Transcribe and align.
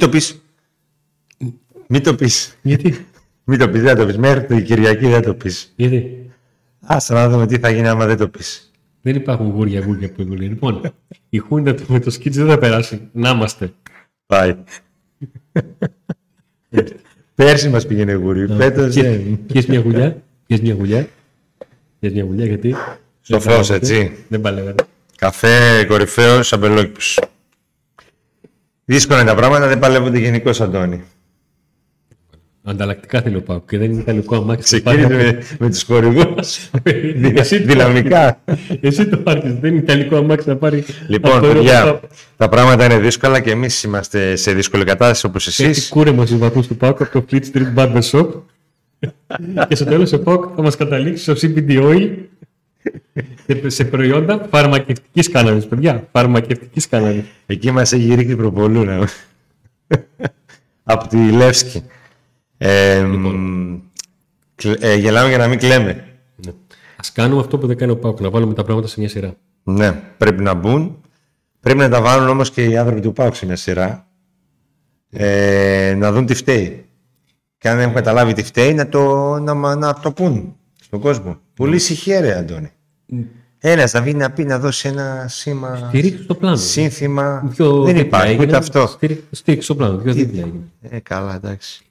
Μην 0.00 0.06
το 0.06 0.16
πεις. 0.16 0.40
Μην 1.86 2.02
το 2.02 2.14
πεις. 2.14 2.58
Γιατί, 2.62 3.06
Μην 3.44 3.58
το 3.58 3.68
πεις, 3.68 3.82
δεν 3.82 3.96
το 3.96 4.06
πεις. 4.06 4.16
Μέχρι 4.18 4.44
την 4.44 4.64
Κυριακή 4.64 5.06
δεν 5.06 5.22
το 5.22 5.34
πεις. 5.34 5.72
γιατί; 5.76 6.30
Άστα 6.80 7.14
να 7.14 7.28
δούμε 7.28 7.46
τι 7.46 7.58
θα 7.58 7.70
γίνει 7.70 7.88
άμα 7.88 8.06
δεν 8.06 8.16
το 8.16 8.28
πεις. 8.28 8.70
Δεν 9.02 9.14
υπάρχουν 9.16 9.50
γούρια 9.50 9.80
γούρια 9.80 10.12
που 10.12 10.20
έχουν. 10.22 10.40
Λοιπόν, 10.40 10.92
η 11.28 11.38
Χούντα 11.38 11.74
του- 11.74 11.84
με 11.88 12.00
το 12.00 12.10
σκίτς 12.10 12.36
δεν 12.36 12.46
θα 12.46 12.58
περάσει. 12.58 13.08
Να 13.12 13.30
είμαστε. 13.30 13.72
Πάει. 14.26 14.56
Πέρσι 17.34 17.68
μας 17.68 17.86
πήγαινε 17.86 18.12
γούρι. 18.12 18.46
Φέτος 18.46 18.94
δεν. 18.94 19.46
Πιες 19.46 19.66
μια 19.66 19.80
γουλιά. 19.80 20.22
Πιες 20.46 20.60
μια 20.60 20.74
γουλιά. 20.74 21.08
Πιες 22.00 22.12
μια 22.12 22.22
γουλιά 22.24 22.44
γιατί. 22.46 22.74
Στο 23.20 23.38
δεν 23.38 23.40
φως, 23.40 23.68
παλεύετε. 23.68 23.96
έτσι. 24.02 24.16
Δεν 24.28 24.40
παλεύετε. 24.40 24.84
Καφέ 25.16 25.84
κορυφαίο 25.88 26.40
αμπελόκηπου. 26.50 27.00
Δύσκολα 28.90 29.20
είναι 29.20 29.28
τα 29.30 29.36
πράγματα, 29.36 29.66
δεν 29.68 29.78
παλεύονται 29.78 30.18
γενικώ, 30.18 30.50
Αντώνη. 30.60 31.02
Ανταλλακτικά 32.64 33.20
θέλει 33.22 33.36
ο 33.36 33.42
Πάου 33.42 33.64
και 33.64 33.78
δεν 33.78 33.90
είναι 33.90 34.00
ιταλικό 34.00 34.36
αμάξι. 34.36 34.62
Ξεκίνησε 34.82 35.06
με, 35.14 35.42
με 35.58 35.68
τους 35.70 35.82
χορηγούς. 35.82 36.70
Εσύ 37.34 37.60
το- 37.60 37.66
Δυναμικά. 37.66 38.40
Εσύ 38.80 39.06
το 39.06 39.20
άρχισε. 39.24 39.58
Δεν 39.60 39.70
είναι 39.72 39.80
ιταλικό 39.80 40.16
αμάξι 40.16 40.48
να 40.48 40.56
πάρει. 40.56 40.84
Λοιπόν, 41.08 41.32
από 41.36 41.46
το 41.46 41.52
παιδιά, 41.52 41.84
Europa. 41.84 41.98
τα 42.36 42.48
πράγματα 42.48 42.84
είναι 42.84 42.98
δύσκολα 42.98 43.40
και 43.40 43.50
εμείς 43.50 43.82
είμαστε 43.82 44.36
σε 44.36 44.52
δύσκολη 44.52 44.84
κατάσταση 44.84 45.26
όπως 45.26 45.46
Έχει 45.46 45.62
εσείς. 45.62 45.88
κούρεμα 45.88 46.26
στους 46.26 46.38
βαθμούς 46.38 46.66
του 46.66 46.76
Πάουκ 46.76 47.00
από 47.02 47.10
το 47.12 47.24
Fleet 47.30 47.42
Street 47.52 47.74
Barber 47.76 48.00
Shop. 48.10 48.28
και 49.68 49.74
στο 49.74 49.84
τέλος 49.84 50.12
ο 50.12 50.18
Πάουκ 50.22 50.44
θα 50.56 50.62
μας 50.62 50.76
καταλήξει 50.76 51.22
στο 51.22 51.32
CBD 51.48 51.82
oil 51.82 52.10
σε- 53.46 53.68
σε 53.68 53.84
προϊόντα 53.84 54.46
φαρμακευτικής 54.50 55.30
κάναβης. 55.30 55.66
Παιδιά, 55.66 56.08
φαρμακευτικής 56.12 56.88
κάναβης. 56.88 57.24
Εκεί 57.46 57.70
μας 57.70 57.92
έχει 57.92 58.14
ρίξει 58.14 58.36
προπολούνα. 58.36 59.08
Από 60.82 61.08
τη 61.08 61.16
Λεύσκη. 61.30 61.82
Ε, 62.58 63.02
μ, 63.02 63.78
κλε- 64.54 64.82
ε, 64.84 64.94
γελάμε 64.94 65.28
για 65.28 65.38
να 65.38 65.48
μην 65.48 65.58
κλαίμε. 65.58 65.90
Α 66.96 67.10
κάνουμε 67.12 67.40
αυτό 67.40 67.58
που 67.58 67.66
δεν 67.66 67.76
κάνει 67.76 67.92
ο 67.92 67.96
Πάουκ, 67.96 68.20
να 68.20 68.30
βάλουμε 68.30 68.54
τα 68.54 68.64
πράγματα 68.64 68.88
σε 68.88 69.00
μια 69.00 69.08
σειρά. 69.08 69.34
Ναι, 69.62 69.92
πρέπει 69.92 70.42
να 70.42 70.54
μπουν. 70.54 71.00
Πρέπει 71.60 71.78
να 71.78 71.88
τα 71.88 72.00
βάλουν 72.00 72.28
όμως 72.28 72.50
και 72.50 72.64
οι 72.64 72.76
άνθρωποι 72.76 73.00
του 73.00 73.12
ΠΑΟΚ 73.12 73.34
σε 73.34 73.46
μια 73.46 73.56
σειρά. 73.56 74.06
Ε, 75.10 75.94
να 75.98 76.12
δουν 76.12 76.26
τι 76.26 76.34
φταίει. 76.34 76.84
Και 77.58 77.68
αν 77.68 77.74
δεν 77.74 77.82
έχουν 77.82 77.94
καταλάβει 77.94 78.32
τι 78.32 78.42
φταίει, 78.42 78.74
να 78.74 78.88
το, 78.88 79.38
να, 79.38 79.54
μα- 79.54 79.74
να 79.76 79.94
το 79.94 80.12
πούν 80.12 80.56
στον 80.80 81.00
κόσμο. 81.00 81.38
Πολύ 81.54 81.76
ησυχία, 81.76 82.20
ρε 82.20 82.36
Αντώνη. 82.38 82.70
Ένα 83.58 83.88
να 83.92 84.02
βγει 84.02 84.14
να 84.14 84.30
πει 84.30 84.44
να 84.44 84.58
δώσει 84.58 84.88
ένα 84.88 85.26
σήμα, 85.28 85.76
Στηρίξτε 85.88 86.24
το 86.24 86.34
πλάνο. 86.34 86.56
σύνθημα. 86.56 87.48
Πιο 87.56 87.82
δεν 87.82 87.84
δίπλα 87.86 88.00
υπάρχει 88.06 88.30
έγινε. 88.30 88.44
ούτε 88.46 88.56
αυτό. 88.56 88.86
Στηρί- 88.86 89.24
Στήριξε 89.30 89.68
το 89.68 89.74
πλάνο. 89.76 89.96
Πιο 89.96 90.12
δίπλα 90.12 90.40
έγινε. 90.40 90.62
Ε, 90.82 90.98
καλά, 91.00 91.34
εντάξει. 91.34 91.82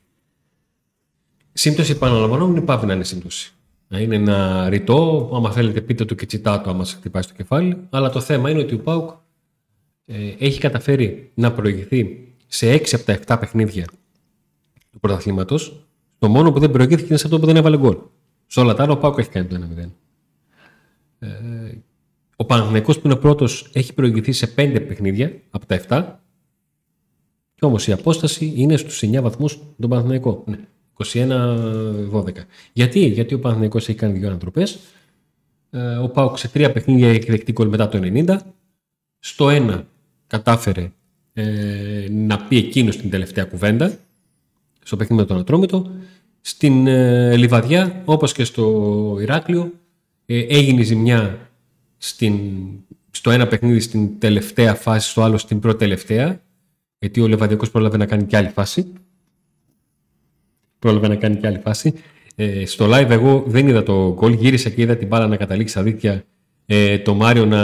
Σύμπτωση, 1.53 1.91
επαναλαμβανόμουν, 1.91 2.55
είναι 2.55 2.65
πάβει 2.65 2.85
να 2.85 2.93
είναι 2.93 3.03
σύμπτωση. 3.03 3.51
Να 3.87 3.99
είναι 3.99 4.15
ένα 4.15 4.69
ρητό, 4.69 5.29
άμα 5.33 5.51
θέλετε 5.51 5.81
πείτε 5.81 6.05
το 6.05 6.15
και 6.15 6.25
τσιτάτο, 6.25 6.69
άμα 6.69 6.85
σε 6.85 6.95
χτυπάει 6.95 7.21
στο 7.21 7.33
κεφάλι. 7.33 7.77
Αλλά 7.89 8.09
το 8.09 8.19
θέμα 8.21 8.49
είναι 8.49 8.59
ότι 8.59 8.73
ο 8.73 8.79
Πάουκ 8.79 9.09
ε, 10.05 10.15
έχει 10.39 10.59
καταφέρει 10.59 11.31
να 11.33 11.51
προηγηθεί 11.51 12.27
σε 12.47 12.71
6 12.73 12.83
από 12.95 13.03
τα 13.03 13.19
7 13.35 13.39
παιχνίδια 13.39 13.85
του 14.91 14.99
πρωταθλήματος. 14.99 15.85
Το 16.19 16.27
μόνο 16.29 16.51
που 16.51 16.59
δεν 16.59 16.71
προηγήθηκε 16.71 17.07
είναι 17.07 17.17
σε 17.17 17.25
αυτό 17.25 17.39
που 17.39 17.45
δεν 17.45 17.55
έβαλε 17.55 17.77
γκολ. 17.77 17.97
Σε 18.47 18.59
όλα 18.59 18.73
τα 18.73 18.83
άλλα 18.83 18.91
ο 18.93 18.97
Πάουκ 18.97 19.17
έχει 19.17 19.29
κάνει 19.29 19.47
το 19.47 19.55
1-0. 19.55 19.89
Ε, 21.19 21.27
ο 22.35 22.45
Παναθηναϊκός 22.45 22.99
που 22.99 23.07
είναι 23.07 23.15
πρώτος 23.15 23.69
έχει 23.73 23.93
προηγηθεί 23.93 24.31
σε 24.31 24.53
5 24.55 24.85
παιχνίδια 24.87 25.33
από 25.49 25.65
τα 25.65 25.75
7. 25.87 26.19
Και 27.55 27.65
όμως 27.65 27.87
η 27.87 27.91
απόσταση 27.91 28.53
είναι 28.55 28.77
στους 28.77 29.03
9 29.03 29.21
βαθμούς 29.21 29.59
τον 29.79 29.89
Παναθηναϊκό. 29.89 30.43
Ναι. 30.47 30.59
21-12. 30.93 32.45
Γιατί; 32.73 32.99
Γιατί 32.99 33.33
ο 33.33 33.39
Παναθηναϊκός 33.39 33.89
έχει 33.89 33.97
κάνει 33.97 34.17
δύο 34.19 34.27
ανατροπές. 34.27 34.79
Ε, 35.69 35.95
ο 35.95 36.09
Πάουκ 36.09 36.37
σε 36.37 36.47
τρία 36.47 36.71
παιχνίδια 36.71 37.09
έχει 37.09 37.31
δεχτεί 37.31 37.51
γκολ 37.51 37.67
μετά 37.67 37.87
το 37.87 37.99
90. 38.03 38.37
Στο 39.19 39.49
ένα 39.49 39.87
κατάφερε 40.27 40.91
ε, 41.33 42.07
να 42.11 42.37
πει 42.37 42.57
εκείνος 42.57 42.97
την 42.97 43.09
τελευταία 43.09 43.45
κουβέντα 43.45 43.97
στο 44.83 44.95
παιχνίδι 44.95 45.21
με 45.21 45.27
τον 45.27 45.37
Ατρόμητο. 45.37 45.91
Στην 46.41 46.87
ε, 46.87 47.35
Λιβαδιά, 47.35 48.01
όπως 48.05 48.33
και 48.33 48.43
στο 48.43 49.17
Ηράκλειο, 49.21 49.71
ε, 50.29 50.39
έγινε 50.39 50.81
η 50.81 50.83
ζημιά 50.83 51.49
στην, 51.97 52.39
στο 53.11 53.31
ένα 53.31 53.47
παιχνίδι 53.47 53.79
στην 53.79 54.19
τελευταία 54.19 54.75
φάση, 54.75 55.09
στο 55.09 55.21
άλλο 55.21 55.37
στην 55.37 55.59
πρώτη 55.59 55.77
τελευταία, 55.77 56.41
γιατί 56.99 57.21
ο 57.21 57.27
Λεβαδιακός 57.27 57.71
πρόλαβε 57.71 57.97
να 57.97 58.05
κάνει 58.05 58.23
και 58.23 58.37
άλλη 58.37 58.49
φάση. 58.49 58.93
Πρόλαβε 60.79 61.07
να 61.07 61.15
κάνει 61.15 61.37
και 61.37 61.47
άλλη 61.47 61.59
φάση. 61.59 61.93
Ε, 62.35 62.65
στο 62.65 62.85
live 62.89 63.09
εγώ 63.09 63.43
δεν 63.47 63.67
είδα 63.67 63.83
το 63.83 64.13
γκολ, 64.13 64.33
γύρισα 64.33 64.69
και 64.69 64.81
είδα 64.81 64.95
την 64.95 65.07
μπάλα 65.07 65.27
να 65.27 65.35
καταλήξει 65.35 65.73
στα 65.73 65.83
δίκτυα. 65.83 66.23
Ε, 66.65 66.97
το 66.97 67.13
Μάριο 67.13 67.45
να 67.45 67.61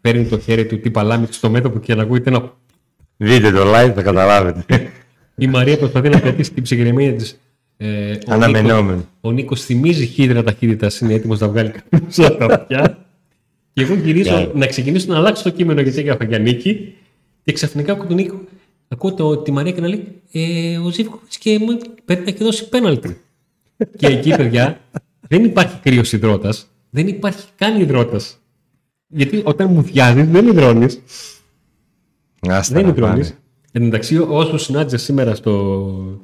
παίρνει 0.00 0.26
το 0.26 0.38
χέρι 0.38 0.66
του 0.66 0.80
τι 0.80 0.90
παλάμη 0.90 1.26
του 1.26 1.32
στο 1.32 1.50
μέτωπο 1.50 1.78
και 1.78 1.94
να 1.94 2.02
ακούγεται 2.02 2.30
ένα 2.30 2.52
Δείτε 3.16 3.50
το 3.50 3.62
live, 3.74 3.92
θα 3.94 4.02
καταλάβετε. 4.02 4.64
η 5.36 5.46
Μαρία 5.46 5.78
προσπαθεί 5.78 6.08
να 6.08 6.20
κρατήσει 6.20 6.52
την 6.52 6.62
ψυχραιμία 6.62 7.14
της. 7.14 7.40
Ε, 7.80 8.12
ο 8.12 8.32
Αναμενόμενο. 8.32 8.90
Νίκος- 8.96 9.04
Ο 9.20 9.30
Νίκος 9.30 9.64
θυμίζει 9.64 10.06
χύδρα 10.06 10.42
ταχύτητα, 10.42 10.90
είναι 11.02 11.14
έτοιμος 11.14 11.40
να 11.40 11.48
βγάλει 11.48 11.70
κάποιο 11.70 12.26
από 12.26 12.36
τα 12.46 12.54
αυτιά. 12.54 13.06
Και 13.72 13.82
εγώ 13.82 13.94
γυρίζω 13.94 14.30
Καλά. 14.30 14.50
να 14.54 14.66
ξεκινήσω 14.66 15.06
να 15.12 15.16
αλλάξω 15.16 15.42
το 15.42 15.50
κείμενο 15.50 15.80
γιατί 15.80 15.98
έγραφα 15.98 16.24
για 16.24 16.38
Νίκη. 16.38 16.94
Και 17.44 17.52
ξαφνικά 17.52 17.92
ακούω 17.92 18.06
τον 18.06 18.16
Νίκο. 18.16 18.40
Ακούω 18.88 19.14
το, 19.14 19.36
τη 19.36 19.50
Μαρία 19.52 19.72
και 19.72 19.80
να 19.80 19.88
λέει 19.88 20.06
ε, 20.32 20.76
Ο 20.78 20.90
Ζήβκοβιτ 20.90 21.32
και 21.38 21.58
μου 21.58 21.78
πρέπει 22.04 22.24
να 22.24 22.30
έχει 22.30 22.44
δώσει 22.44 22.68
πέναλτι. 22.68 23.20
και 23.96 24.06
εκεί, 24.06 24.36
παιδιά, 24.36 24.80
δεν 25.28 25.44
υπάρχει 25.44 25.76
κρύος 25.82 26.12
υδρότας. 26.12 26.66
Δεν 26.90 27.08
υπάρχει 27.08 27.44
καν 27.56 27.80
υδρότας. 27.80 28.38
Γιατί 29.08 29.42
όταν 29.44 29.72
μου 29.72 29.82
διάζει, 29.82 30.22
δεν 30.22 30.46
υδρώνεις. 30.46 31.02
Άστα 32.48 32.74
Δεν 32.74 32.82
να 32.82 32.88
είναι 32.88 32.98
πάνε. 33.00 33.12
τρώνης. 33.12 33.28
Εν 33.72 33.80
τω 33.80 33.86
μεταξύ, 33.86 34.18
όσου 34.18 34.58
συνάντησα 34.58 34.98
σήμερα 34.98 35.34
στο, 35.34 36.20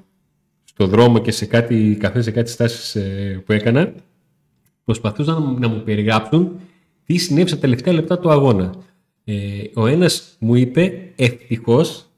στο 0.74 0.86
δρόμο 0.86 1.18
και 1.18 1.30
σε 1.30 1.46
κάτι 1.46 1.96
καφέ, 2.00 2.22
σε 2.22 2.30
κάτι 2.30 2.50
στάσεις 2.50 2.96
που 3.44 3.52
έκανα, 3.52 3.92
προσπαθούσαν 4.84 5.42
να, 5.42 5.58
να 5.58 5.68
μου 5.68 5.82
περιγράψουν 5.82 6.60
τι 7.04 7.16
συνέβη 7.16 7.48
στα 7.48 7.58
τελευταία 7.58 7.94
λεπτά 7.94 8.18
του 8.18 8.30
αγώνα. 8.30 8.74
Ε, 9.24 9.34
ο 9.74 9.86
ένας 9.86 10.36
μου 10.38 10.54
είπε 10.54 11.12
ευτυχώς 11.16 12.08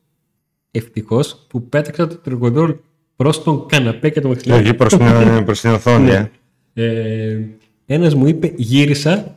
ευτυχώς, 0.77 1.47
που 1.49 1.69
πέταξα 1.69 2.07
το 2.07 2.17
τρικοντόλ 2.17 2.75
προς 3.17 3.43
τον 3.43 3.67
καναπέ 3.67 4.11
και 4.11 4.21
το 4.21 4.29
μαξιλάρι. 4.29 4.63
Όχι, 4.65 4.75
προς 4.75 4.97
την, 4.97 5.07
προς 5.47 5.61
την 5.61 5.71
οθόνη. 5.71 6.11
ε. 6.11 6.31
Ε, 6.75 7.41
ένας 7.87 8.15
μου 8.15 8.27
είπε 8.27 8.53
γύρισα 8.57 9.37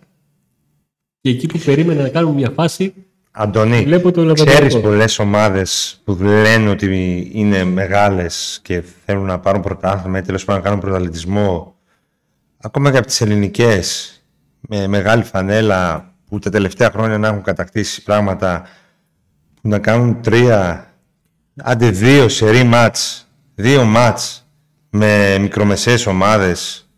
και 1.22 1.30
εκεί 1.30 1.48
που 1.48 1.60
περίμενα 1.66 2.02
να 2.02 2.10
κάνουμε 2.10 2.36
μια 2.36 2.50
φάση 2.50 2.94
Αντωνή, 3.42 3.84
Βλέπω 3.84 4.12
το 4.12 4.22
λαβαδιακό. 4.24 4.52
ξέρεις 4.52 4.80
πολλές 4.80 5.20
ομάδες 5.20 6.02
που 6.04 6.18
λένε 6.22 6.70
ότι 6.70 7.30
είναι 7.34 7.64
μεγάλες 7.64 8.60
και 8.64 8.84
θέλουν 9.06 9.26
να 9.26 9.40
πάρουν 9.40 9.62
πρωτάθλημα 9.62 10.18
ή 10.18 10.22
τέλος 10.22 10.46
πάντων 10.46 10.62
να 10.62 10.68
κάνουν 10.68 10.84
πρωταθλητισμό 10.84 11.76
ακόμα 12.62 12.92
και 12.92 12.98
από 12.98 13.08
τις 13.08 13.22
ελληνικές 13.22 14.14
με 14.60 14.88
μεγάλη 14.88 15.24
φανέλα 15.24 16.12
που 16.30 16.40
τα 16.40 16.50
τελευταία 16.50 16.90
χρόνια 16.92 17.18
να 17.18 17.28
έχουν 17.28 17.42
κατακτήσει 17.42 18.04
πράγματα 18.04 18.68
που 19.62 19.68
να 19.70 19.80
κάνουν 19.80 20.22
τρία 20.22 20.90
άντε 21.64 21.90
δύο 21.90 22.28
σερή 22.30 22.64
μάτς 22.64 23.28
δύο 23.56 23.84
μάτς 23.84 24.48
με 24.90 25.38
μικρομεσαίες 25.38 26.06
ομάδες 26.06 26.90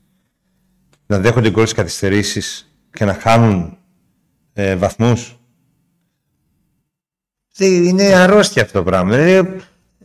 να 1.05 1.19
δέχονται 1.19 1.49
γκολ 1.49 1.63
στις 1.63 1.77
καθυστερήσεις 1.77 2.71
και 2.91 3.05
να 3.05 3.13
χάνουν 3.13 3.77
ε, 4.53 4.75
βαθμούς 4.75 5.27
δεν- 5.27 5.39
είναι 7.65 8.03
αρρώστια 8.03 8.63
αυτό 8.63 8.77
το 8.77 8.83
πράγμα. 8.83 9.15
Δηλαδή, 9.15 9.55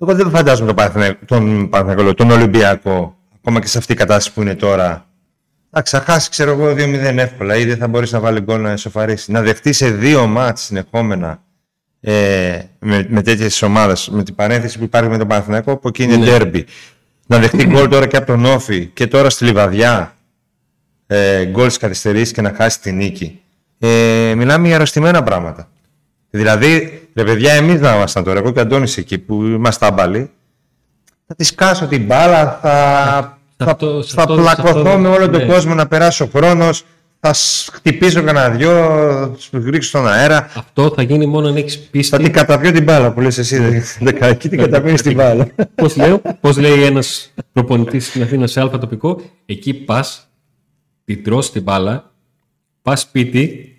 εγώ 0.00 0.14
δεν 0.14 0.30
φαντάζομαι 0.30 0.66
τον 0.66 0.76
Παναθηναϊκό, 0.76 1.18
τον, 1.26 1.68
Παναθηναϊκό, 1.68 2.14
τον 2.14 2.30
Ολυμπιακό, 2.30 3.16
ακόμα 3.36 3.60
και 3.60 3.66
σε 3.66 3.78
αυτή 3.78 3.92
η 3.92 3.96
κατάσταση 3.96 4.32
που 4.34 4.42
είναι 4.42 4.54
τώρα. 4.54 5.06
Θα 5.70 5.82
ξαχάσει, 5.82 6.30
ξέρω 6.30 6.50
εγώ, 6.50 6.70
2-0 6.70 7.16
εύκολα 7.16 7.56
ή 7.56 7.64
δεν 7.64 7.76
θα 7.76 7.88
μπορείς 7.88 8.12
να 8.12 8.20
βάλει 8.20 8.40
γκολ 8.40 8.60
να 8.60 8.70
εσωφαρίσει. 8.70 9.32
Να 9.32 9.42
δεχτεί 9.42 9.72
σε 9.72 9.90
δύο 9.90 10.26
μάτς 10.26 10.62
συνεχόμενα 10.62 11.42
ε, 12.00 12.60
με, 12.78 13.06
με 13.08 13.22
τέτοιες 13.22 13.62
ομάδες, 13.62 14.08
με 14.08 14.22
την 14.22 14.34
παρένθεση 14.34 14.78
που 14.78 14.84
υπάρχει 14.84 15.10
με 15.10 15.18
τον 15.18 15.28
Παναθηναϊκό, 15.28 15.76
που 15.76 15.88
εκεί 15.88 16.02
είναι 16.02 16.16
ντέρμπι. 16.16 16.66
Να 17.26 17.38
δεχτεί 17.38 17.66
γκολ 17.66 17.88
τώρα 17.88 18.06
και 18.06 18.16
από 18.16 18.26
τον 18.26 18.44
Όφη 18.44 18.86
και 18.86 19.06
τώρα 19.06 19.30
στη 19.30 19.44
Λιβαδιά 19.44 20.16
ε, 21.06 21.44
γκολ 21.44 21.64
στις 21.64 21.78
καθυστερήσεις 21.78 22.32
και 22.32 22.42
να 22.42 22.54
χάσει 22.56 22.80
τη 22.80 22.92
νίκη. 22.92 23.40
Ε, 23.78 24.32
μιλάμε 24.36 24.66
για 24.66 24.76
αρρωστημένα 24.76 25.22
πράγματα. 25.22 25.68
Δηλαδή, 26.30 27.05
ρε 27.16 27.24
παιδιά, 27.24 27.52
εμείς 27.52 27.80
να 27.80 27.94
ήμασταν 27.94 28.24
τώρα, 28.24 28.38
εγώ 28.38 28.52
και 28.52 28.58
ο 28.58 28.62
Αντώνης 28.62 28.96
εκεί 28.96 29.18
που 29.18 29.42
είμαστε 29.42 29.86
άμπαλοι, 29.86 30.30
θα 31.26 31.34
τη 31.34 31.44
σκάσω 31.44 31.86
την 31.86 32.04
μπάλα, 32.04 32.58
θα, 32.62 33.38
Σε 33.58 33.64
θα, 33.64 33.70
αυτό- 33.70 34.02
σε 34.02 34.14
θα 34.14 34.22
αυτό- 34.22 34.34
σε 34.34 34.40
πλακωθώ 34.40 34.78
αυτό- 34.88 34.98
με 34.98 35.08
όλο 35.08 35.30
τον 35.30 35.40
ναι. 35.40 35.46
κόσμο 35.46 35.74
να 35.74 35.86
περάσει 35.86 36.22
ο 36.22 36.26
χρόνος, 36.34 36.84
θα 37.20 37.32
σ- 37.32 37.70
χτυπήσω 37.74 38.22
κανένα 38.22 38.50
δυο, 38.50 38.70
θα 38.70 39.34
σου 39.38 39.70
ρίξω 39.70 39.88
στον 39.88 40.08
αέρα. 40.08 40.50
Αυτό 40.54 40.92
θα 40.96 41.02
γίνει 41.02 41.26
μόνο 41.26 41.48
αν 41.48 41.56
έχεις 41.56 41.74
Θα 41.74 41.80
πίστη. 41.90 42.16
την 42.22 42.32
καταπιώ 42.32 42.72
την 42.72 42.82
μπάλα 42.82 43.12
που 43.12 43.20
λες 43.20 43.38
εσύ. 43.38 43.58
δε- 43.58 43.80
Δεκαετή 44.00 44.48
την 44.48 44.58
καταπιώνεις 44.58 45.02
την 45.02 45.14
μπάλα. 45.14 45.46
Πώς, 45.74 45.96
λέω, 45.96 46.22
πώς 46.40 46.56
λέει 46.58 46.82
ένας 46.82 47.32
προπονητής 47.52 48.06
στην 48.06 48.22
Αθήνα 48.22 48.46
σε 48.46 48.60
αλφα 48.60 48.78
τοπικό, 48.78 49.20
εκεί 49.46 49.74
πας, 49.74 50.28
την 51.04 51.24
τρως 51.24 51.50
την 51.52 51.62
μπάλα, 51.62 52.12
πας 52.82 53.00
σπίτι, 53.00 53.74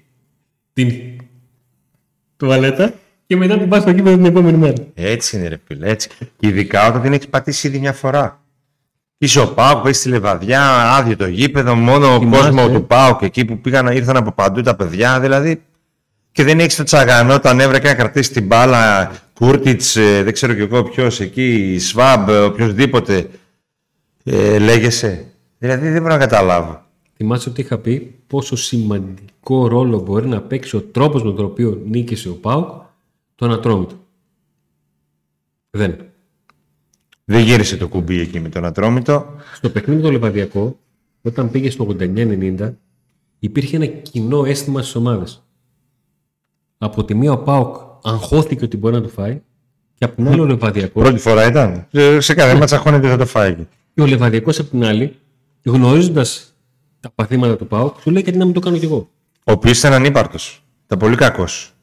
την 0.74 0.92
τουαλέτα 2.38 2.94
και 3.28 3.36
μετά 3.36 3.58
την 3.58 3.70
πας 3.70 3.82
στο 3.82 3.92
γήπεδο 3.92 4.16
την 4.16 4.26
επόμενη 4.26 4.58
μέρα. 4.58 4.74
Έτσι 4.94 5.38
είναι 5.38 5.48
ρε 5.48 5.60
φίλε, 5.68 5.90
έτσι. 5.90 6.10
Ειδικά 6.40 6.88
όταν 6.88 7.02
την 7.02 7.14
έχεις 7.14 7.28
πατήσει 7.28 7.68
ήδη 7.68 7.80
μια 7.80 7.94
φορά. 7.94 8.42
Είσαι 9.18 9.40
ο 9.40 9.54
Πάουκ, 9.54 9.86
έχει 9.86 10.02
τη 10.02 10.10
λεβαδιά, 10.10 10.92
άδειο 10.96 11.16
το 11.16 11.28
γήπεδο, 11.28 11.76
μόνο 11.76 12.16
ο 12.16 12.20
Θυμάσαι. 12.20 12.42
κόσμος 12.42 12.72
του 12.72 12.86
Πάουκ 12.86 13.22
εκεί 13.22 13.46
που 13.46 13.60
πήγαν, 13.60 13.88
ήρθαν 13.88 14.18
από 14.18 14.32
παντού 14.32 14.62
τα 14.62 14.76
παιδιά, 14.76 15.20
δηλαδή. 15.20 15.62
Και 16.32 16.44
δεν 16.44 16.60
έχεις 16.60 16.76
το 16.76 16.84
τσαγανό, 16.84 17.40
τα 17.40 17.54
νεύρα 17.54 17.80
και 17.80 17.88
να 17.88 17.94
κρατήσεις 17.94 18.34
την 18.34 18.46
μπάλα, 18.46 19.12
Κούρτιτς, 19.34 19.94
δεν 20.24 20.34
ξέρω 20.34 20.54
κι 20.54 20.62
εγώ 20.62 20.84
ποιος 20.84 21.20
εκεί, 21.20 21.78
Σβάμπ, 21.80 22.30
οποιοδήποτε. 22.30 23.30
Ε, 24.24 24.60
λέγεσαι. 24.60 25.26
Δηλαδή 25.58 25.90
δεν 25.90 26.02
μπορώ 26.02 26.14
να 26.14 26.20
καταλάβω. 26.20 26.82
Θυμάσαι 27.16 27.50
ότι 27.50 27.62
είχα 27.62 27.78
πει 27.78 28.16
πόσο 28.28 28.56
σημαντικό 28.56 29.68
ρόλο 29.68 30.00
μπορεί 30.00 30.28
να 30.28 30.42
παίξει 30.42 30.76
ο 30.76 30.82
τρόπος 30.82 31.24
με 31.24 31.32
τον 31.32 31.46
οποίο 31.46 31.82
νίκησε 31.90 32.30
ο 32.30 32.34
Πάουκ 32.34 32.86
το 33.38 33.46
ανατρόμητο. 33.46 33.96
Δεν. 35.70 35.98
Δεν 37.26 37.44
γύρισε 37.44 37.78
το 37.78 37.88
κουμπί 37.88 38.20
εκεί 38.20 38.40
με 38.40 38.50
τον 38.50 38.66
Ατρόμητο. 38.66 39.36
Στο 39.54 39.70
παιχνίδι 39.70 40.02
το 40.02 40.12
Λεβαδιακό, 40.12 40.80
όταν 41.22 41.52
πήγε 41.52 41.70
στο 41.70 41.96
89-90, 42.00 42.74
υπήρχε 43.40 43.76
ένα 43.76 43.86
κοινό 43.86 44.46
αίσθημα 44.46 44.82
στις 44.82 44.96
ομάδες. 44.96 45.44
Από 46.78 47.06
τη 47.06 47.14
μία 47.14 47.32
ο 47.32 47.38
Πάοκ 47.38 47.76
αγχώθηκε 48.04 48.64
ότι 48.64 48.78
μπορεί 48.78 48.96
να 48.96 49.02
το 49.02 49.10
φάει, 49.10 49.42
και 49.94 50.06
από 50.06 50.16
την 50.16 50.28
άλλη 50.28 50.40
ο 50.40 50.46
Λεβαδιακό. 50.46 51.02
Πρώτη 51.02 51.20
φορά 51.20 51.48
ήταν. 51.48 51.88
Ε, 51.92 52.20
Σε 52.20 52.34
κάθε 52.34 52.56
μάτσα 52.56 52.76
αγχώνεται 52.76 53.10
θα 53.10 53.18
το 53.18 53.26
φάει. 53.26 53.68
Και 53.94 54.02
ο 54.02 54.06
Λεβαδιακό 54.06 54.50
από 54.50 54.64
την 54.64 54.84
άλλη, 54.84 55.16
γνωρίζοντας 55.64 56.56
τα 57.00 57.12
παθήματα 57.16 57.56
του 57.56 57.68
Πάοκ, 57.68 58.02
του 58.02 58.12
λέει 58.12 58.22
γιατί 58.22 58.38
να 58.38 58.46
μην 58.46 58.54
το 58.54 58.60
κάνω 58.60 58.78
κι 58.78 58.86
εγώ; 58.86 59.10
Ο 59.44 59.52
οποίο 59.52 59.72
ήταν 59.72 59.94
ανύπαρτος. 59.94 60.64
Ήταν 60.86 61.00
πολύ 61.00 61.16
κακός. 61.16 61.77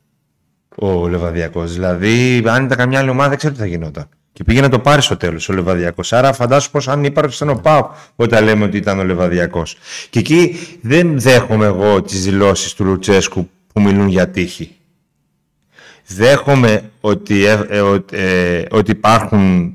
Ο 0.74 1.08
Λεβαδιακός. 1.08 1.72
Δηλαδή, 1.72 2.42
αν 2.46 2.64
ήταν 2.64 2.78
καμιά 2.78 2.98
άλλη 2.98 3.08
ομάδα, 3.08 3.28
δεν 3.28 3.38
ξέρω 3.38 3.52
τι 3.52 3.58
θα 3.58 3.66
γινόταν. 3.66 4.08
Και 4.32 4.44
πήγε 4.44 4.60
να 4.60 4.68
το 4.68 4.78
πάρει 4.78 5.02
στο 5.02 5.16
τέλος 5.16 5.48
ο 5.48 5.52
Λεβαδιακός. 5.52 6.12
Άρα, 6.12 6.32
φαντάσου 6.32 6.70
πω 6.70 6.80
ανύπαρτο 6.86 7.32
ήταν 7.34 7.48
ο 7.48 7.54
Πάου 7.54 7.90
όταν 8.16 8.44
λέμε 8.44 8.64
ότι 8.64 8.76
ήταν 8.76 8.98
ο 8.98 9.04
Λεβαδιακός. 9.04 9.76
Και 10.10 10.18
εκεί 10.18 10.56
δεν 10.80 11.20
δέχομαι 11.20 11.66
εγώ 11.66 12.02
τις 12.02 12.24
δηλώσεις 12.24 12.74
του 12.74 12.84
Λουτσέσκου 12.84 13.50
που 13.72 13.80
μιλούν 13.80 14.08
για 14.08 14.28
τύχη. 14.28 14.76
Δέχομαι 16.06 16.90
ότι, 17.00 17.44
ε, 17.44 17.66
ε, 17.68 17.80
ότι, 17.80 18.16
ε, 18.16 18.62
ότι 18.70 18.90
υπάρχουν, 18.90 19.74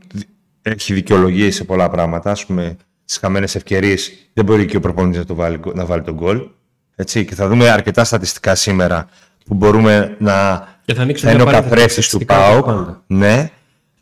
έχει 0.62 0.94
δικαιολογίες 0.94 1.56
σε 1.56 1.64
πολλά 1.64 1.90
πράγματα. 1.90 2.32
Α 2.32 2.36
πούμε, 2.48 2.78
στι 3.06 3.20
χαμένες 3.20 3.56
ευκαιρίες 3.56 4.12
δεν 4.34 4.46
μπορεί 4.46 4.66
και 4.66 4.78
ο 4.78 4.80
προπονητής 4.80 5.20
να, 5.20 5.26
το 5.26 5.36
βάλει, 5.36 5.60
να 5.74 5.86
βάλει 5.86 6.02
τον 6.02 6.14
γκολ. 6.14 6.48
Έτσι, 6.96 7.26
και 7.26 7.36
θα 7.36 7.48
δούμε 7.48 7.70
αρκετά 7.70 8.04
στατιστικά 8.04 8.56
σήμερα 8.56 9.10
που 9.50 9.56
μπορούμε 9.56 10.16
να. 10.20 10.68
Και 10.86 10.94
θα 10.94 11.02
ανοίξουμε 11.02 11.32
θα 11.32 11.36
είναι 11.38 11.44
ο 11.48 11.52
μια 11.52 11.62
παρένθεση 11.62 11.76
καθρέφτης 11.76 12.10
του 12.10 12.20
στατιστικά 12.20 12.46
από 12.48 12.62
ΠΑΟΚ. 12.64 12.66
πάντα. 12.66 13.04
Ναι, 13.08 13.50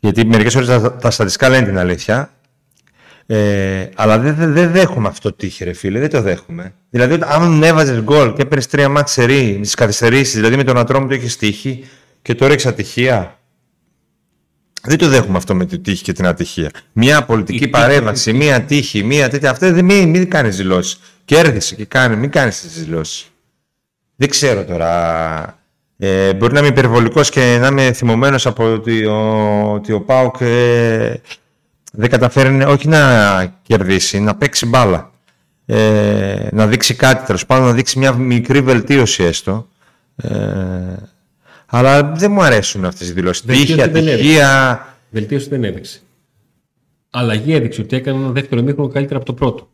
γιατί 0.00 0.24
μερικές 0.26 0.52
φορές 0.52 0.68
τα, 0.68 0.96
τα 0.96 1.10
στατιστικά 1.10 1.48
λένε 1.48 1.66
την 1.66 1.78
αλήθεια. 1.78 2.30
Ε, 3.26 3.88
αλλά 3.94 4.18
δεν 4.18 4.34
δεν- 4.34 4.52
δεν 4.52 4.70
δέχομαι 4.70 5.08
αυτό 5.08 5.28
το 5.30 5.36
τύχη, 5.36 5.64
ρε 5.64 5.72
φίλε. 5.72 5.98
Δεν 6.00 6.10
το 6.10 6.22
δέχομαι. 6.22 6.74
Δηλαδή, 6.90 7.12
όταν- 7.14 7.28
αν 7.42 7.62
έβαζες 7.62 8.00
γκολ 8.02 8.32
και 8.32 8.42
έπαιρνες 8.42 8.66
τρία 8.66 8.88
μάτς 8.88 9.12
σερή 9.12 9.52
με 9.54 9.60
τις 9.60 9.74
καθυστερήσεις, 9.74 10.34
δηλαδή 10.34 10.56
με 10.56 10.64
τον 10.64 10.78
Ατρόμητο 10.78 11.14
έχεις 11.14 11.36
τύχη 11.36 11.84
και 12.22 12.34
τώρα 12.34 12.52
έχεις 12.52 12.66
ατυχία. 12.66 13.38
Δεν 14.82 14.98
το 14.98 15.08
δέχομαι 15.08 15.36
αυτό 15.36 15.54
με 15.54 15.64
τη 15.66 15.78
τύχη 15.78 16.02
και 16.02 16.12
την 16.12 16.26
ατυχία. 16.26 16.70
Μια 16.92 17.24
πολιτική 17.24 17.58
τύχη- 17.58 17.72
παρέμβαση, 17.72 18.32
μια 18.32 18.62
τύχη, 18.62 19.04
μια 19.04 19.28
τέτοια. 19.28 19.50
Αυτό 19.50 19.72
δεν 19.72 19.84
μην, 19.84 20.08
μην 20.08 20.30
κάνεις 20.30 20.56
δηλώσεις. 20.56 21.00
Κέρδισε 21.24 21.74
και 21.74 21.84
κάνει, 21.84 22.16
μην 22.16 22.30
κάνεις 22.30 22.60
τις 22.60 22.84
δηλώσεις. 22.84 23.30
Δεν 24.20 24.28
ξέρω 24.28 24.64
τώρα. 24.64 25.58
Ε, 25.98 26.34
μπορεί 26.34 26.52
να 26.52 26.58
είμαι 26.58 26.68
υπερβολικός 26.68 27.30
και 27.30 27.58
να 27.60 27.66
είμαι 27.66 27.92
θυμωμένος 27.92 28.46
από 28.46 28.72
ότι 28.72 29.04
ο, 29.04 29.72
ότι 29.72 29.92
ο 29.92 30.00
Πάουκ 30.00 30.36
ε, 30.40 31.14
δεν 31.92 32.10
καταφέρει 32.10 32.64
όχι 32.64 32.88
να 32.88 33.54
κερδίσει, 33.62 34.20
να 34.20 34.34
παίξει 34.34 34.66
μπάλα. 34.66 35.10
Ε, 35.66 36.48
να 36.52 36.66
δείξει 36.66 36.94
κάτι 36.94 37.26
τέλος 37.26 37.46
πάντων, 37.46 37.66
να 37.66 37.72
δείξει 37.72 37.98
μια 37.98 38.12
μικρή 38.12 38.60
βελτίωση 38.60 39.22
έστω. 39.22 39.68
Ε, 40.16 40.28
αλλά 41.66 42.02
δεν 42.02 42.30
μου 42.32 42.42
αρέσουν 42.42 42.84
αυτές 42.84 43.08
οι 43.08 43.12
δηλώσεις. 43.12 43.44
Βελτίωση 43.46 43.74
Τύχη, 43.74 43.90
δεν 43.90 44.08
ατυχία. 44.08 44.86
Βελτίωση 45.10 45.48
δεν 45.48 45.64
έδειξε. 45.64 46.00
Αλλαγή 47.10 47.54
έδειξε 47.54 47.80
ότι 47.80 47.96
έκανε 47.96 48.18
ένα 48.18 48.30
δεύτερο 48.30 48.62
μήχρονο 48.62 48.88
καλύτερα 48.88 49.16
από 49.16 49.26
το 49.26 49.32
πρώτο. 49.34 49.68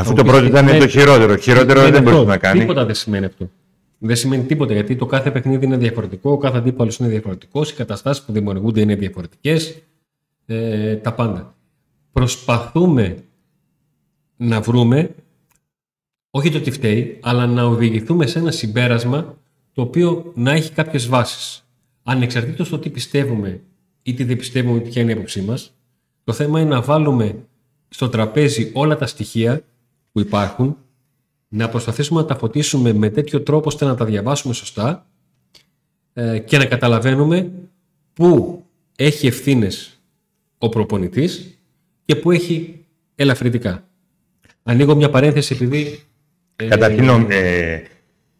Αφού 0.00 0.08
Θα 0.08 0.14
το 0.14 0.24
μου 0.24 0.30
πεις, 0.30 0.40
πρώτο 0.40 0.46
ήταν 0.46 0.64
ναι, 0.64 0.78
το 0.78 0.88
χειρότερο. 0.88 1.36
Χειρότερο 1.36 1.80
Δεν 1.80 1.92
δεν 1.92 2.02
είναι 2.02 2.10
μπορείς 2.10 2.18
αυτό. 2.18 2.30
να 2.30 2.36
κάνει. 2.36 2.60
Τίποτα 2.60 2.84
δεν 2.84 2.94
σημαίνει 2.94 3.24
αυτό. 3.24 3.50
Δεν 3.98 4.16
σημαίνει 4.16 4.42
τίποτα 4.42 4.72
γιατί 4.72 4.96
το 4.96 5.06
κάθε 5.06 5.30
παιχνίδι 5.30 5.64
είναι 5.64 5.76
διαφορετικό, 5.76 6.30
ο 6.30 6.36
κάθε 6.36 6.58
αντίπαλος 6.58 6.96
είναι 6.96 7.08
διαφορετικός, 7.08 7.70
οι 7.70 7.74
καταστάσεις 7.74 8.22
που 8.24 8.32
δημιουργούνται 8.32 8.80
είναι 8.80 8.94
διαφορετικές. 8.94 9.82
Ε, 10.46 10.96
τα 10.96 11.12
πάντα. 11.12 11.54
Προσπαθούμε 12.12 13.16
να 14.36 14.60
βρούμε, 14.60 15.14
όχι 16.30 16.50
το 16.50 16.60
τι 16.60 16.70
φταίει, 16.70 17.18
αλλά 17.22 17.46
να 17.46 17.64
οδηγηθούμε 17.64 18.26
σε 18.26 18.38
ένα 18.38 18.50
συμπέρασμα 18.50 19.38
το 19.72 19.82
οποίο 19.82 20.32
να 20.34 20.52
έχει 20.52 20.72
κάποιες 20.72 21.06
βάσεις. 21.06 21.64
Ανεξαρτήτως 22.02 22.68
το 22.68 22.78
τι 22.78 22.90
πιστεύουμε 22.90 23.60
ή 24.02 24.14
τι 24.14 24.24
δεν 24.24 24.36
πιστεύουμε 24.36 24.78
ποια 24.78 25.02
είναι 25.02 25.10
η 25.10 25.14
άποψή 25.14 25.40
μας, 25.40 25.74
το 26.24 26.32
θέμα 26.32 26.60
είναι 26.60 26.68
να 26.68 26.80
βάλουμε 26.80 27.36
στο 27.88 28.08
τραπέζι 28.08 28.70
όλα 28.74 28.96
τα 28.96 29.06
στοιχεία 29.06 29.62
που 30.16 30.22
υπάρχουν, 30.22 30.76
να 31.48 31.68
προσπαθήσουμε 31.68 32.20
να 32.20 32.26
τα 32.26 32.36
φωτίσουμε 32.36 32.92
με 32.92 33.10
τέτοιο 33.10 33.42
τρόπο 33.42 33.68
ώστε 33.68 33.84
να 33.84 33.94
τα 33.94 34.04
διαβάσουμε 34.04 34.54
σωστά 34.54 35.06
ε, 36.12 36.38
και 36.38 36.58
να 36.58 36.64
καταλαβαίνουμε 36.66 37.52
πού 38.12 38.62
έχει 38.96 39.26
ευθύνες 39.26 40.00
ο 40.58 40.68
προπονητής 40.68 41.58
και 42.04 42.16
πού 42.16 42.30
έχει 42.30 42.84
ελαφρυντικά. 43.14 43.88
Ανοίγω 44.62 44.94
μια 44.94 45.10
παρένθεση 45.10 45.54
επειδή 45.54 46.00
ε, 46.56 46.66
Καταρχήν, 46.66 47.08
ε, 47.30 47.82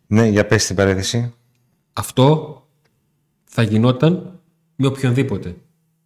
ναι, 0.07 0.27
για 0.29 0.47
πες 0.47 0.67
την 0.67 0.77
παρένθεση. 0.77 1.35
αυτό 1.93 2.63
θα 3.45 3.63
γινόταν 3.63 4.41
με 4.77 4.87
οποιονδήποτε 4.87 5.57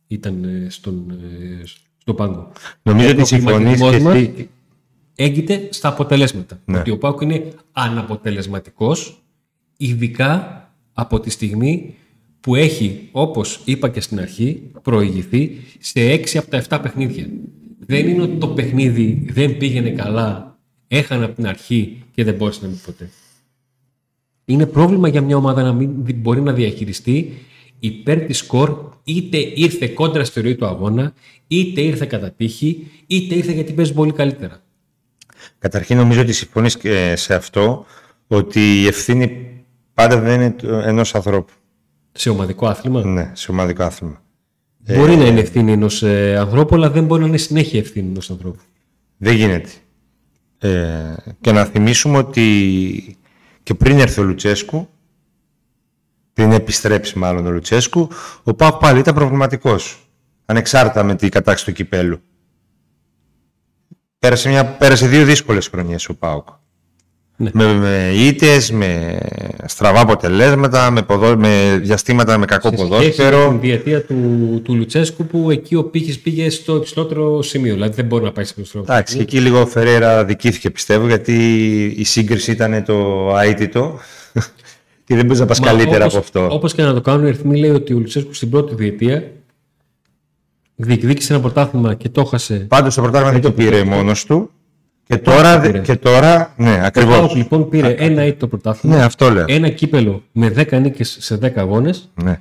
ήταν 0.07 0.45
ε, 0.45 0.67
στον, 0.71 1.11
ε, 1.11 1.63
στον 1.97 2.17
πάγκο. 2.17 2.53
Νομίζω 2.83 3.09
Ο 3.09 3.11
ότι 3.11 3.25
συμφωνείς 3.25 3.73
και 3.73 3.79
προβληματισμός 3.79 4.15
εσύ. 4.15 4.51
Μας 5.21 5.29
έγκυται 5.29 5.69
στα 5.71 5.89
αποτελέσματα. 5.89 6.61
Ναι. 6.65 6.79
Ότι 6.79 6.91
ο 6.91 6.99
Πάουκ 6.99 7.21
είναι 7.21 7.53
αναποτελεσματικός, 7.73 9.23
ειδικά 9.77 10.65
από 10.93 11.21
τη 11.21 11.31
στιγμή 11.31 11.95
που 12.41 12.55
έχει, 12.55 13.09
όπως 13.13 13.61
είπα 13.65 13.89
και 13.89 14.01
στην 14.01 14.21
αρχή, 14.21 14.63
προηγηθεί 14.83 15.57
σε 15.79 16.01
6 16.01 16.39
από 16.39 16.51
τα 16.51 16.63
7 16.69 16.79
παιχνίδια. 16.83 17.27
Δεν 17.87 18.09
είναι 18.09 18.23
ότι 18.23 18.37
το 18.37 18.49
παιχνίδι 18.49 19.27
δεν 19.31 19.57
πήγαινε 19.57 19.91
καλά, 19.91 20.59
έχανε 20.89 21.25
από 21.25 21.35
την 21.35 21.47
αρχή 21.47 22.03
και 22.15 22.25
δεν 22.25 22.35
μπόρεσε 22.35 22.61
να 22.63 22.69
μην 22.69 22.79
ποτέ. 22.85 23.11
Είναι 24.45 24.67
πρόβλημα 24.67 25.09
για 25.09 25.21
μια 25.21 25.37
ομάδα 25.37 25.63
να 25.63 25.73
μην 25.73 25.91
δι- 26.05 26.17
μπορεί 26.17 26.41
να 26.41 26.53
διαχειριστεί 26.53 27.33
υπέρ 27.79 28.21
της 28.21 28.39
σκορ 28.39 28.89
είτε 29.05 29.39
ήρθε 29.55 29.87
κόντρα 29.87 30.25
στη 30.25 30.41
ροή 30.41 30.55
του 30.55 30.67
αγώνα, 30.67 31.13
είτε 31.47 31.81
ήρθε 31.81 32.07
κατά 32.07 32.31
τύχη, 32.31 32.87
είτε 33.07 33.35
ήρθε 33.35 33.53
γιατί 33.53 33.73
παίζει 33.73 33.93
πολύ 33.93 34.13
καλύτερα. 34.13 34.63
Καταρχήν 35.61 35.97
νομίζω 35.97 36.21
ότι 36.21 36.33
συμφωνείς 36.33 36.77
και 36.77 37.17
σε 37.17 37.35
αυτό 37.35 37.87
ότι 38.27 38.81
η 38.81 38.87
ευθύνη 38.87 39.47
πάντα 39.95 40.21
δεν 40.21 40.41
είναι 40.41 40.51
του- 40.51 40.69
ενός 40.69 41.15
ανθρώπου. 41.15 41.53
Σε 42.13 42.31
ομαδικό 42.31 42.67
άθλημα; 42.67 43.05
Ναι, 43.05 43.31
σε 43.35 43.51
ομαδικό 43.51 43.83
άθλημα. 43.83 44.23
Μπορεί 44.79 45.17
να 45.17 45.27
είναι 45.27 45.41
ευθύνη 45.41 45.73
ενός 45.73 46.03
ανθρώπου, 46.39 46.75
αλλά 46.75 46.91
δεν 46.91 47.05
μπορεί 47.05 47.21
να 47.23 47.27
είναι 47.29 47.37
συνέχεια 47.37 47.79
ευθύνη 47.81 48.09
ενός 48.09 48.31
ανθρώπου. 48.31 48.61
Δεν 49.17 49.35
γίνεται. 49.35 49.69
Ε, 50.59 51.15
και 51.41 51.53
να 51.53 51.65
θυμίσουμε 51.65 52.17
ότι 52.19 53.17
και 53.63 53.75
πριν 53.75 53.99
έρθει 53.99 54.21
ο 54.21 54.25
Λουτσέσκου, 54.25 54.89
πριν 56.33 56.53
επιστρέψει 56.53 57.19
μάλλον 57.19 57.47
ο 57.47 57.51
Λουτσέσκου, 57.51 58.09
ο 58.43 58.55
Πάουκ 58.55 58.77
πάλι 58.81 58.99
ήταν 58.99 59.15
προβληματικός. 59.15 60.11
Ανεξάρτητα 60.45 61.03
με 61.05 61.15
την 61.15 61.29
κατάξυση 61.31 61.71
του 61.71 61.77
κυπέλου. 61.77 62.21
Πέρασε, 64.21 64.49
μια, 64.49 64.65
πέρασε 64.65 65.07
δύο 65.07 65.25
δύσκολες 65.25 65.69
χρονιές 65.69 66.09
ο 66.09 66.15
Πάουκ. 66.15 66.47
Ναι. 67.37 67.51
Με, 67.53 67.75
με 67.75 68.13
ήττες, 68.15 68.71
με 68.71 69.19
στραβά 69.67 70.01
αποτελέσματα, 70.01 70.91
με, 70.91 71.03
ποδό, 71.03 71.37
με 71.37 71.79
διαστήματα 71.83 72.39
με 72.39 72.47
κακό 72.47 72.71
ποδόσφαιρο. 72.71 73.45
Στην 73.47 73.61
διετία 73.61 74.05
του, 74.05 74.61
του 74.65 74.75
Λουτσέσκου 74.75 75.27
που 75.27 75.51
εκεί 75.51 75.75
ο 75.75 75.85
Πύχης 75.85 76.19
πήγε 76.19 76.51
στο 76.51 76.77
υψηλότερο 76.77 77.43
σημείο. 77.43 77.75
Δηλαδή 77.75 77.95
δεν 77.95 78.05
μπορεί 78.05 78.25
να 78.25 78.33
πάει 78.33 78.45
σε 78.45 78.55
υψηλότερο 78.57 78.93
Εντάξει, 78.93 79.17
και 79.17 79.23
εκεί 79.23 79.41
λίγο 79.41 79.61
ο 79.61 79.67
Φεραίρα 79.67 80.25
δικήθηκε 80.25 80.71
πιστεύω 80.71 81.07
γιατί 81.07 81.35
η 81.97 82.05
σύγκριση 82.05 82.51
ήταν 82.51 82.85
το 82.85 83.29
αίτητο 83.43 83.99
και 85.05 85.15
δεν 85.15 85.25
μπορείς 85.25 85.41
να 85.41 85.47
πας 85.47 85.61
καλύτερα 85.61 86.05
όπως, 86.05 86.17
από 86.17 86.19
αυτό. 86.19 86.49
Όπως 86.51 86.75
και 86.75 86.83
να 86.83 86.95
το 86.95 87.01
κάνουν, 87.01 87.25
η 87.25 87.29
αριθμή 87.29 87.59
λέει 87.59 87.71
ότι 87.71 87.95
ο 87.95 87.99
Λουτσέσκου 87.99 88.35
στην 88.35 88.51
πρώτη 88.51 88.75
διετία 88.75 89.33
διεκδίκησε 90.81 91.33
ένα 91.33 91.43
πρωτάθλημα 91.43 91.95
και 91.95 92.09
το 92.09 92.25
χάσε. 92.25 92.55
Πάντως 92.55 92.95
το 92.95 93.03
πρωτάθλημα 93.03 93.33
δεν 93.33 93.41
το 93.41 93.53
πήρε 93.53 93.85
μόνος 93.85 94.25
του. 94.25 94.51
Και 95.07 95.17
τώρα, 95.17 95.81
και 95.81 95.97
τώρα, 95.97 96.53
ναι, 96.57 96.81
ακριβώς. 96.85 97.33
Ο 97.33 97.37
λοιπόν 97.37 97.69
πήρε 97.69 97.89
ένα 97.89 98.25
ήττο 98.25 98.47
πρωτάθλημα. 98.47 98.97
Ναι, 98.97 99.03
αυτό 99.03 99.31
λέω. 99.31 99.45
Ένα 99.49 99.69
κύπελο 99.69 100.23
με 100.33 100.53
10 100.57 100.81
νίκες 100.81 101.17
σε 101.21 101.39
10 101.43 101.51
αγώνες. 101.57 102.11
Ναι. 102.15 102.41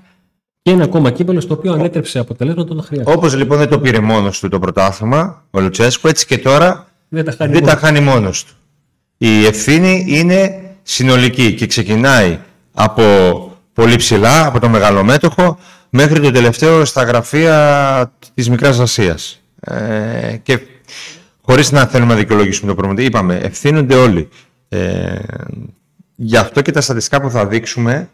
Και 0.62 0.72
ένα 0.72 0.84
ακόμα 0.84 1.12
κύπελο 1.12 1.42
στο 1.42 1.54
οποίο 1.54 1.74
ανέτρεψε 1.74 2.20
αποτελέσματα 2.20 2.72
όταν 2.72 2.84
χρειάζεται. 2.84 3.12
Όπως 3.18 3.36
λοιπόν 3.36 3.58
δεν 3.58 3.70
το 3.70 3.80
πήρε 3.80 4.00
μόνος 4.00 4.40
του 4.40 4.50
το 4.50 4.60
πρωτάθλημα, 4.60 5.44
ο 5.52 5.60
Λουτσέσκου, 5.60 6.08
έτσι 6.08 6.26
και 6.26 6.38
τώρα 6.38 6.88
δεν 7.10 7.26
τα 7.26 7.36
χάνει, 7.38 7.54
δεν 7.54 7.64
τα 7.64 7.76
χάνει 7.76 8.00
μόνος 8.00 8.44
του. 8.46 8.54
Η 9.18 9.46
ευθύνη 9.46 10.06
είναι 10.08 10.62
συνολική 10.84 11.54
και 11.54 11.66
ξεκινάει 11.66 12.40
από 12.74 13.04
πολύ 13.74 13.96
ψηλά, 13.96 14.46
από 14.46 14.60
το 14.60 14.70
μεγαλομέτωχο, 14.70 15.58
μέχρι 15.90 16.20
το 16.20 16.32
τελευταίο 16.32 16.86
στα 16.86 17.04
γραφεία 17.04 18.14
της 18.34 18.50
Μικράς 18.50 18.80
Ασίας. 18.80 19.44
Ε, 19.60 20.36
και 20.44 20.60
χωρίς 21.42 21.72
να 21.72 21.86
θέλουμε 21.86 22.14
να 22.14 22.20
δικαιολογήσουμε 22.20 22.72
το 22.72 22.76
πρόβλημα, 22.76 23.02
είπαμε, 23.04 23.36
ευθύνονται 23.36 23.96
όλοι. 23.96 24.30
Ε, 24.70 25.20
γι' 26.16 26.38
αυτό 26.38 26.62
και 26.62 26.72
τα 26.72 26.82
στατιστικά 26.82 27.22
που 27.22 27.30
θα 27.30 27.48
δείξουμε 27.48 28.10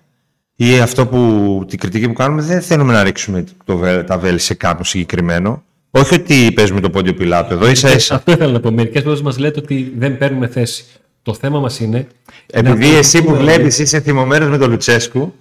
ή 0.55 0.79
αυτό 0.79 1.07
που, 1.07 1.63
την 1.67 1.79
κριτική 1.79 2.07
που 2.07 2.13
κάνουμε, 2.13 2.41
δεν 2.41 2.61
θέλουμε 2.61 2.93
να 2.93 3.03
ρίξουμε 3.03 3.43
το, 3.65 4.03
τα 4.05 4.17
βέλη 4.17 4.39
σε 4.39 4.53
κάποιον 4.53 4.83
συγκεκριμένο. 4.83 5.63
Όχι 5.91 6.13
ότι 6.13 6.51
παίζουμε 6.55 6.79
το 6.79 6.89
πόντιο 6.89 7.13
πιλάτο 7.13 7.53
εδώ, 7.53 7.69
ίσα 7.69 7.95
ίσα. 7.95 8.15
Αυτό 8.15 8.31
ήθελα 8.31 8.51
να 8.51 8.59
πω. 8.59 8.71
Μερικές 8.71 9.03
φορές 9.03 9.21
μας 9.21 9.37
λέτε 9.37 9.59
ότι 9.59 9.93
δεν 9.97 10.17
παίρνουμε 10.17 10.47
θέση. 10.47 10.85
Το 11.21 11.33
θέμα 11.33 11.59
μας 11.59 11.79
είναι. 11.79 12.07
Επειδή 12.45 12.95
εσύ 12.95 13.23
που 13.23 13.35
βλέπεις 13.35 13.79
είσαι 13.79 13.99
θυμωμένος 13.99 14.49
με 14.49 14.57
τον 14.57 14.69
Λουτσέσκου 14.69 15.33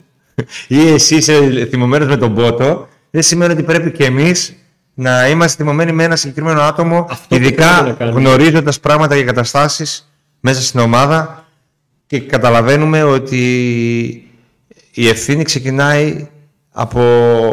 ή 0.69 0.89
εσύ 0.89 1.17
είσαι 1.17 1.67
θυμωμένος 1.71 2.09
με 2.09 2.17
τον 2.17 2.35
Πότο, 2.35 2.89
δεν 3.11 3.23
σημαίνει 3.23 3.53
ότι 3.53 3.63
πρέπει 3.63 3.91
και 3.91 4.05
εμείς 4.05 4.55
να 4.95 5.29
είμαστε 5.29 5.63
θυμωμένοι 5.63 5.93
με 5.93 6.05
ένα 6.05 6.17
συγκεκριμένο 6.17 6.61
άτομο, 6.61 7.07
Αυτό 7.11 7.37
ειδικά 7.37 7.97
γνωρίζοντας 7.99 8.81
πράγματα 8.81 9.17
και 9.17 9.25
καταστάσεις 9.25 10.13
μέσα 10.41 10.63
στην 10.63 10.81
ομάδα 10.81 11.47
και 12.07 12.21
καταλαβαίνουμε 12.21 13.03
ότι 13.03 13.45
η 14.91 15.09
ευθύνη 15.09 15.43
ξεκινάει 15.43 16.29
από, 16.71 17.01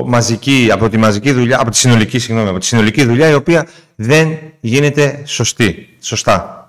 μαζική, 0.07 0.69
από 0.71 0.89
τη 0.89 0.97
μαζική 0.97 1.31
δουλειά, 1.31 1.59
από 1.59 1.69
τη 1.69 1.77
συνολική, 1.77 2.19
συγγνώμη, 2.19 2.49
από 2.49 2.59
τη 2.59 2.65
συνολική 2.65 3.05
δουλειά 3.05 3.29
η 3.29 3.33
οποία 3.33 3.67
δεν 3.95 4.37
γίνεται 4.59 5.21
σωστή, 5.25 5.89
σωστά. 5.99 6.60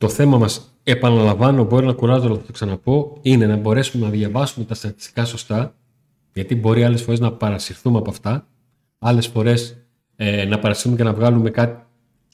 Το 0.00 0.08
θέμα 0.08 0.38
μας, 0.38 0.74
επαναλαμβάνω, 0.82 1.64
μπορεί 1.64 1.86
να 1.86 1.92
κουράζω 1.92 2.28
να 2.28 2.38
το 2.38 2.52
ξαναπώ, 2.52 3.18
είναι 3.22 3.46
να 3.46 3.56
μπορέσουμε 3.56 4.04
να 4.04 4.10
διαβάσουμε 4.10 4.64
τα 4.64 4.74
στατιστικά 4.74 5.24
σωστά, 5.24 5.74
γιατί 6.32 6.54
μπορεί 6.54 6.84
άλλες 6.84 7.02
φορές 7.02 7.20
να 7.20 7.32
παρασυρθούμε 7.32 7.98
από 7.98 8.10
αυτά, 8.10 8.46
άλλες 8.98 9.26
φορές 9.26 9.76
ε, 10.16 10.44
να 10.44 10.58
παρασυρθούμε 10.58 10.96
και 10.96 11.02
να 11.02 11.12
βγάλουμε 11.12 11.50
κάτι, 11.50 11.84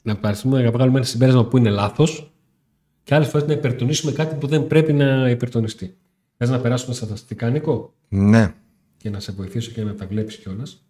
να 0.03 0.17
παρασυρθούμε 0.17 0.61
να 0.61 0.71
βγάλουμε 0.71 0.97
ένα 0.97 1.05
συμπέρασμα 1.05 1.45
που 1.45 1.57
είναι 1.57 1.69
λάθος 1.69 2.31
και 3.03 3.15
άλλες 3.15 3.27
φορές 3.27 3.47
να 3.47 3.53
υπερτονίσουμε 3.53 4.11
κάτι 4.11 4.35
που 4.35 4.47
δεν 4.47 4.67
πρέπει 4.67 4.93
να 4.93 5.29
υπερτονιστεί. 5.29 5.97
Θες 6.37 6.49
να 6.49 6.59
περάσουμε 6.59 6.93
στα 6.93 7.05
στατιστικά, 7.05 7.49
Νίκο; 7.49 7.93
Ναι. 8.07 8.53
Και 8.97 9.09
να 9.09 9.19
σε 9.19 9.31
βοηθήσω 9.31 9.71
και 9.71 9.83
να 9.83 9.95
τα 9.95 10.07
βλέπεις 10.07 10.35
κιόλας. 10.35 10.85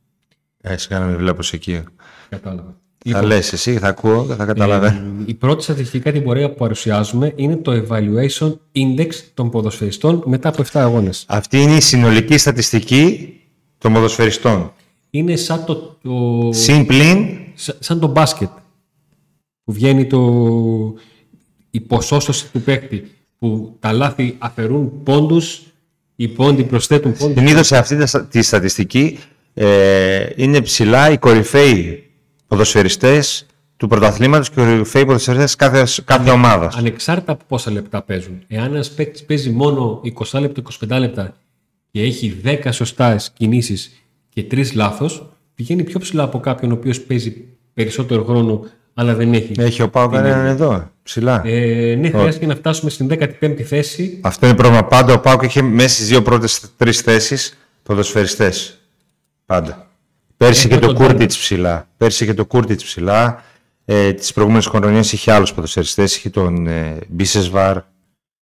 Έτσι, 0.62 0.94
να 0.94 1.00
με 1.00 1.16
βλέπω 1.16 1.42
εκεί. 1.52 1.84
Κατάλαβα. 2.30 2.78
Λοιπόν, 3.08 3.22
θα 3.22 3.28
λες 3.28 3.54
εσύ, 3.54 3.78
θα 3.78 3.88
ακούω 3.88 4.26
και 4.28 4.34
θα 4.34 4.46
καταλαβαίνω. 4.46 4.98
Ε, 4.98 5.24
η 5.26 5.34
πρώτη 5.34 5.64
στατιστική 5.64 6.04
κατηγορία 6.04 6.50
που 6.50 6.56
παρουσιάζουμε 6.56 7.34
είναι 7.36 7.56
το 7.56 7.72
Evaluation 7.72 8.54
Index 8.76 9.10
των 9.34 9.50
ποδοσφαιριστών 9.50 10.24
μετά 10.26 10.50
από 10.50 10.64
7 10.64 10.66
αγώνες. 10.74 11.26
Αυτή 11.28 11.62
είναι 11.62 11.76
η 11.76 11.82
συνολική 11.82 12.38
στατιστική 12.38 13.34
των 13.78 13.94
ποδοσφαιριστών. 13.94 14.74
Είναι 15.10 15.36
σαν 15.36 15.66
το... 15.66 15.76
το... 15.76 16.50
Συμπλήν. 16.52 17.28
Σαν 17.80 18.00
το 18.00 18.08
μπάσκετ. 18.08 18.50
Που 19.64 19.74
βγαίνει 19.74 20.06
το... 20.06 20.20
η 21.70 21.80
ποσόστοση 21.80 22.52
του 22.52 22.62
παίκτη. 22.62 23.12
Που 23.40 23.76
τα 23.80 23.92
λάθη 23.92 24.36
αφαιρούν 24.38 25.04
πόντους, 25.04 25.62
οι 26.16 26.28
πόντοι 26.28 26.64
προσθέτουν 26.64 27.14
πόντους. 27.18 27.38
Συνήθως 27.38 27.68
σε 27.68 27.78
αυτή 27.78 27.98
τη 28.30 28.42
στατιστική 28.42 29.20
ε, 29.54 30.30
είναι 30.36 30.62
ψηλά 30.62 31.12
οι 31.12 31.18
κορυφαίοι 31.18 32.07
ποδοσφαιριστές 32.48 33.46
του 33.78 33.88
πρωταθλήματος 33.88 34.50
και 34.50 34.56
κορυφαίοι 34.56 35.06
ποδοσφαιριστές 35.06 35.56
κάθε, 35.56 36.02
κάθε 36.06 36.30
ομάδας. 36.30 36.76
Ανεξάρτητα 36.76 37.32
από 37.32 37.44
πόσα 37.48 37.72
λεπτά 37.72 38.02
παίζουν. 38.02 38.44
Εάν 38.48 38.74
ένας 38.74 38.90
παίκτης 38.90 39.24
παίζει 39.24 39.50
μόνο 39.50 40.02
20 40.04 40.40
λεπτά, 40.40 40.62
25 40.96 41.00
λεπτά 41.00 41.34
και 41.92 42.02
έχει 42.02 42.42
10 42.44 42.70
σωστά 42.72 43.20
κινήσεις 43.34 43.92
και 44.30 44.44
3 44.52 44.74
λάθος, 44.74 45.30
πηγαίνει 45.56 45.84
πιο 45.84 46.00
ψηλά 46.00 46.24
από 46.24 46.40
κάποιον 46.40 46.72
ο 46.72 46.74
οποίος 46.74 47.02
παίζει 47.02 47.46
περισσότερο 47.74 48.24
χρόνο 48.24 48.66
αλλά 49.00 49.16
δεν 49.16 49.34
έχει. 49.34 49.52
Έχει 49.58 49.82
ο 49.82 49.90
ΠΑΟΚ 49.90 50.10
κανέναν 50.10 50.46
εδώ, 50.46 50.92
ψηλά. 51.04 51.42
Ε, 51.46 51.96
ναι, 51.96 52.10
χρειάζεται 52.10 52.46
να 52.46 52.56
φτάσουμε 52.56 52.90
στην 52.90 53.08
15η 53.42 53.62
θέση. 53.62 54.20
Αυτό 54.22 54.48
είναι 54.48 54.56
πρόβλημα. 54.56 54.84
Πάντα 54.84 55.14
ο 55.14 55.20
ΠΑΟΚ 55.20 55.38
είχε 55.42 55.62
μέσα 55.62 55.90
στις 55.90 56.08
δύο 56.08 56.22
πρώτες 56.22 56.62
τρεις 56.78 57.02
θέσεις 57.02 57.58
ποδοσφαιριστές. 57.84 58.78
Πάντα. 59.46 59.87
Πέρσι 60.38 60.68
και 60.68 60.78
το 60.78 60.94
Κούρτιτς 60.94 61.30
ψηλά. 61.30 61.88
Πέρσι 61.98 62.26
και 62.26 62.34
το 62.34 62.46
Κούρτιτς 62.46 62.82
ψηλά. 62.82 63.44
Ε, 63.86 64.14
Τις 64.14 64.34
προηγούμενες 64.34 64.66
χρονιές 64.66 65.12
είχε 65.12 65.32
άλλους 65.32 65.54
ποδοσφαιριστές. 65.54 66.16
Είχε 66.16 66.30
τον 66.30 66.68
ε, 66.68 66.98
Μπίσεσβαρ. 67.08 67.78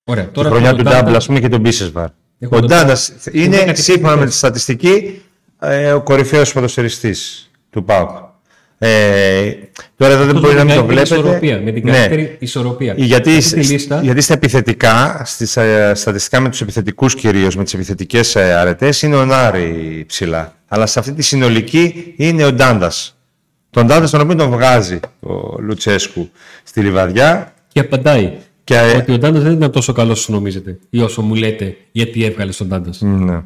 Ωραία. 0.04 0.30
Τώρα 0.30 0.48
τη 0.48 0.54
χρονιά 0.54 0.74
του 0.74 0.82
Ντάμπλ, 0.82 1.14
ας 1.14 1.26
πούμε, 1.26 1.40
και 1.40 1.48
τον 1.48 1.60
Μπίσεσβαρ. 1.60 2.08
Ο 2.48 2.60
Ντάντα 2.60 2.96
είναι, 3.32 3.74
σύμφωνα 3.74 4.16
με 4.16 4.26
τη 4.26 4.32
στατιστική, 4.32 5.22
ε, 5.60 5.92
ο 5.92 6.02
κορυφαίος 6.02 6.52
ποδοσφαιριστής 6.52 7.50
του 7.70 7.84
ΠΑΟΚ. 7.84 8.32
Ε, 8.86 9.52
τώρα 9.96 10.12
εδώ 10.12 10.24
δεν 10.24 10.40
μπορεί 10.40 10.54
να 10.54 10.64
μην 10.64 10.74
το 10.74 10.84
βλέπετε. 10.86 11.14
Ισορροπία, 11.14 11.60
με 11.60 11.72
την 11.72 11.84
ναι. 11.84 11.92
καλύτερη 11.92 12.36
ισορροπία. 12.38 12.94
Γιατί, 12.96 13.30
λίστα... 13.54 14.02
γιατί 14.02 14.20
στα 14.20 14.34
επιθετικά, 14.34 15.22
στις, 15.24 15.56
ε, 15.56 15.92
στατιστικά 15.94 16.40
με 16.40 16.48
τους 16.48 16.60
επιθετικούς 16.60 17.14
κυρίως, 17.14 17.56
με 17.56 17.64
τις 17.64 17.74
επιθετικές 17.74 18.36
ε, 18.36 18.54
αρετές, 18.54 19.02
είναι 19.02 19.16
ο 19.16 19.24
Νάρη 19.24 20.04
ψηλά. 20.06 20.56
Αλλά 20.68 20.86
σε 20.86 20.98
αυτή 20.98 21.12
τη 21.12 21.22
συνολική 21.22 22.14
είναι 22.16 22.44
ο 22.44 22.52
Ντάντας. 22.52 23.18
Τον 23.70 23.86
Ντάντα 23.86 24.10
τον 24.10 24.20
οποίο 24.20 24.34
τον 24.34 24.50
βγάζει 24.50 25.00
ο 25.20 25.60
Λουτσέσκου 25.60 26.30
στη 26.62 26.80
Λιβαδειά. 26.80 27.54
Και 27.68 27.80
απαντάει. 27.80 28.32
Και... 28.64 28.94
Ότι 28.96 29.12
ο 29.12 29.18
Ντάντας 29.18 29.42
δεν 29.42 29.52
ήταν 29.52 29.70
τόσο 29.70 29.92
καλός 29.92 30.18
όσο 30.18 30.32
νομίζετε. 30.32 30.78
Ή 30.90 31.00
όσο 31.00 31.22
μου 31.22 31.34
λέτε, 31.34 31.76
γιατί 31.92 32.24
έβγαλε 32.24 32.52
τον 32.52 32.66
Ντάντας. 32.66 33.00
Ναι. 33.00 33.42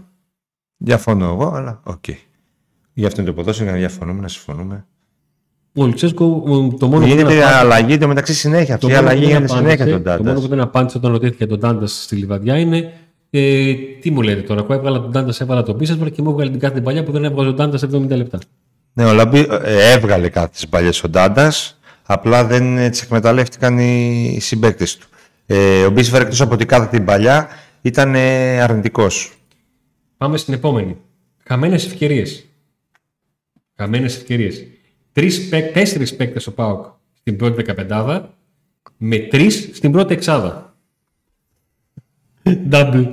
Διαφωνώ 0.76 1.24
εγώ, 1.24 1.52
αλλά 1.54 1.80
ok. 1.84 1.96
Okay. 2.06 2.16
Γι' 2.92 3.06
αυτό 3.06 3.20
είναι 3.20 3.30
το 3.30 3.36
ποδόσφαιρο, 3.36 3.70
να 3.70 3.76
διαφωνούμε, 3.76 4.20
να 4.20 4.28
συμφωνούμε. 4.28 4.86
Ο 5.78 5.86
Λουτσέσκου 5.86 6.42
το 6.78 6.86
μόνο 6.86 7.04
που 7.04 7.10
Γίνεται 7.10 7.44
αλλαγή 7.44 7.98
το 7.98 8.08
μεταξύ 8.08 8.34
συνέχεια. 8.34 8.74
Αυτή 8.74 8.90
η 8.90 8.94
αλλαγή 8.94 9.24
γίνεται 9.24 9.48
συνέχεια 9.48 9.86
τον 9.86 10.02
Ντάντας. 10.02 10.16
Το 10.16 10.22
μόνο 10.22 10.40
που 10.40 10.48
δεν 10.48 10.60
απάντησε 10.60 10.98
όταν 10.98 11.12
ρωτήθηκε 11.12 11.46
τον 11.46 11.60
Ντάντας 11.60 12.02
στη 12.02 12.16
Λιβαδειά 12.16 12.58
είναι 12.58 12.92
ε, 13.30 13.72
τι 14.00 14.10
μου 14.10 14.22
λέτε 14.22 14.40
τώρα. 14.40 14.60
Εγώ 14.60 14.74
έβγαλα 14.74 15.00
τον 15.00 15.12
Ντάντας, 15.12 15.40
έβγαλα 15.40 15.62
τον 15.62 15.76
Μπίσεσβαρ 15.76 16.10
και 16.10 16.22
μου 16.22 16.30
έβγαλε 16.30 16.50
την 16.50 16.60
κάθε 16.60 16.80
παλιά 16.80 17.04
που 17.04 17.12
δεν 17.12 17.24
έβγαλε 17.24 17.48
τον 17.48 17.56
Ντάντας 17.56 17.84
70 17.84 18.08
λεπτά. 18.08 18.38
Ναι, 18.92 19.04
ο 19.04 19.12
Λαμπή 19.12 19.46
ε, 19.62 19.92
έβγαλε 19.92 20.28
κάθε 20.28 20.66
παλιές 20.70 21.02
ο 21.02 21.10
Τάντας. 21.10 21.78
Απλά 22.02 22.44
δεν 22.44 22.78
ε, 22.78 22.88
τις 22.88 23.02
εκμεταλλεύτηκαν 23.02 23.78
οι 23.78 24.38
συμπαίκτες 24.40 24.96
του. 24.96 25.06
Ε, 25.46 25.84
ο 25.84 25.90
Μπίσεσβαρ 25.90 26.20
εκτός 26.20 26.40
από 26.40 26.56
την 26.56 26.66
κάθε 26.66 26.86
την 26.86 27.04
παλιά 27.04 27.48
ήταν 27.80 28.14
ε, 28.14 28.60
αρνητικός. 28.60 29.32
Πάμε 30.16 30.36
στην 30.36 30.54
επόμενη. 30.54 30.96
Χαμένε 31.44 31.74
ευκαιρίες. 31.74 32.46
Χαμένε 33.76 34.06
ευκαιρίες 34.06 34.64
τρεις, 35.18 35.48
τέσσερις 35.72 36.16
παίκτες 36.16 36.46
ο 36.46 36.52
ΠΑΟΚ 36.54 36.86
στην 37.20 37.36
πρώτη 37.36 37.54
δεκαπεντάδα 37.54 38.34
με 38.96 39.18
τρεις 39.18 39.70
στην 39.72 39.92
πρώτη 39.92 40.14
εξάδα. 40.14 40.76
Double. 42.70 43.06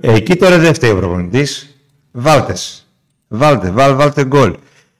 Εκεί 0.00 0.36
τώρα 0.36 0.58
δεν 0.58 0.74
φταίει 0.74 0.90
ο 0.90 0.96
προπονητής. 0.96 1.80
Βάλτες. 2.12 2.86
Βάλτε, 3.28 3.70
βάλ, 3.70 3.94
βάλτε 3.94 4.24
γκολ. 4.24 4.56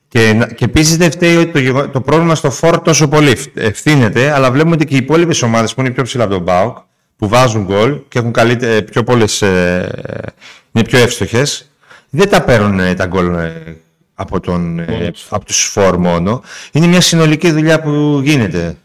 Και, 0.09 0.49
και 0.55 0.65
επίσης 0.65 0.97
δεν 0.97 1.11
φταίει 1.11 1.37
ότι 1.37 1.73
το, 1.73 1.89
το 1.89 2.01
πρόβλημα 2.01 2.35
στο 2.35 2.51
φόρ 2.51 2.81
τόσο 2.81 3.09
πολύ 3.09 3.37
ευθύνεται, 3.55 4.31
αλλά 4.31 4.51
βλέπουμε 4.51 4.75
ότι 4.75 4.87
και 4.87 4.95
οι 4.95 4.99
υπόλοιπες 4.99 5.43
ομάδες 5.43 5.75
που 5.75 5.81
είναι 5.81 5.91
πιο 5.91 6.03
ψηλά 6.03 6.25
από 6.25 6.33
τον 6.33 6.45
ΠΑΟΚ, 6.45 6.77
που 7.17 7.29
βάζουν 7.29 7.65
γκολ 7.65 8.01
και 8.09 8.19
έχουν 8.19 8.33
καλύτερε, 8.33 8.83
πιο 8.83 9.05
πολλές, 9.05 9.43
ε, 9.43 10.35
είναι 10.73 10.85
πιο 10.85 10.99
εύστοχες, 10.99 11.71
δεν 12.11 12.29
τα 12.29 12.43
παίρνουν 12.43 12.81
ε, 12.81 12.95
τα 12.95 13.07
γκολ 13.07 13.35
ε, 13.35 13.77
από, 14.19 14.41
τον, 14.41 14.79
ε, 14.79 15.11
από 15.29 15.45
τους 15.45 15.65
φόρ 15.65 15.97
μόνο. 15.99 16.43
Είναι 16.73 16.87
μια 16.87 17.01
συνολική 17.01 17.51
δουλειά 17.51 17.81
που 17.81 18.21
γίνεται. 18.25 18.77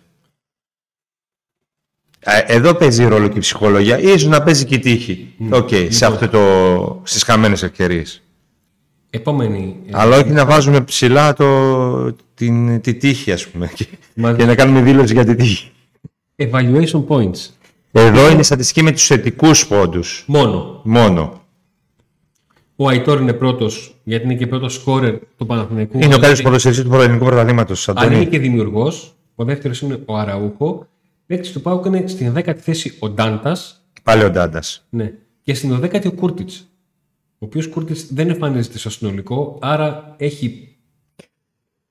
Εδώ 2.46 2.74
παίζει 2.74 3.06
ρόλο 3.06 3.28
και 3.28 3.38
η 3.38 3.42
ψυχολογία, 3.42 4.00
ίσως 4.00 4.26
να 4.26 4.44
παίζει 4.44 4.66
και 4.66 4.76
η 4.76 4.80
τύχη. 4.80 5.34
Ok, 5.50 5.68
okay, 5.72 5.88
σε 5.90 6.06
Λοιπόν. 6.06 6.14
αυτό 6.14 6.28
το, 6.30 7.02
στις 7.04 7.24
χαμένες 7.24 7.64
ευκαιρίες. 7.64 8.22
Επόμενη. 9.10 9.76
ε, 9.86 9.92
Αλλά 9.94 10.18
όχι 10.18 10.30
να 10.30 10.46
βάζουμε 10.46 10.82
ψηλά 10.82 11.34
το, 11.34 12.14
την, 12.34 12.82
τη 12.82 12.94
τύχη, 12.94 13.32
ας 13.32 13.48
πούμε, 13.48 13.72
και, 13.76 13.88
Μα- 14.14 14.34
και 14.34 14.46
να 14.46 14.56
κάνουμε 14.56 14.82
δήλωση 14.82 15.14
για 15.14 15.26
τη 15.26 15.36
τύχη. 15.36 15.72
Evaluation 16.36 17.06
points. 17.08 17.50
Εδώ 17.92 18.30
είναι 18.30 18.40
η 18.40 18.44
στατιστική 18.44 18.84
με 18.84 18.92
τους 18.92 19.06
θετικούς 19.06 19.68
πόντους. 19.68 20.24
Μόνο. 20.28 20.82
Μόνο. 20.84 21.41
Ο 22.82 22.88
Αϊτόρ 22.88 23.20
είναι 23.20 23.34
πρώτος, 23.34 23.96
γιατί 24.04 24.26
είναι 24.26 24.36
και 24.36 24.48
πρώτος 24.48 24.74
σκόρερ 24.74 25.16
του 25.38 25.46
Παναθηναϊκού. 25.46 25.98
Είναι 25.98 26.06
ο 26.06 26.08
Δηλαδή, 26.08 26.22
καλύτερος 26.22 26.42
ποδοσφαιριστής 26.42 26.86
του 26.90 26.96
ελληνικού 27.02 27.26
πρωταθλήματος, 27.26 27.90
Αν 27.90 27.96
είναι 27.96 28.06
Αντώνη. 28.06 28.26
και 28.26 28.40
δημιουργός, 28.40 29.16
ο 29.36 29.44
δεύτερος 29.44 29.82
είναι 29.82 30.00
ο 30.06 30.18
Αραούχο. 30.18 30.88
Παίκτης 31.26 31.52
του 31.52 31.62
Πάουκ 31.62 31.86
είναι 31.86 32.08
στην 32.08 32.34
10η 32.34 32.54
θέση 32.58 32.98
ο 33.00 33.10
Ντάντας. 33.10 33.86
Πάλι 34.04 34.24
ο 34.24 34.30
Ντάντας. 34.30 34.86
Ναι. 34.90 35.14
Και 35.44 35.54
στην 35.54 35.70
12η 35.72 36.06
ο 36.06 36.12
Κούρτιτς. 36.12 36.68
Ο 37.32 37.46
οποίος 37.46 37.68
Κούρτιτς 37.68 38.14
δεν 38.14 38.30
εμφανίζεται 38.30 38.78
στο 38.78 38.90
συνολικό, 38.90 39.58
άρα 39.62 40.16
έχει 40.18 40.76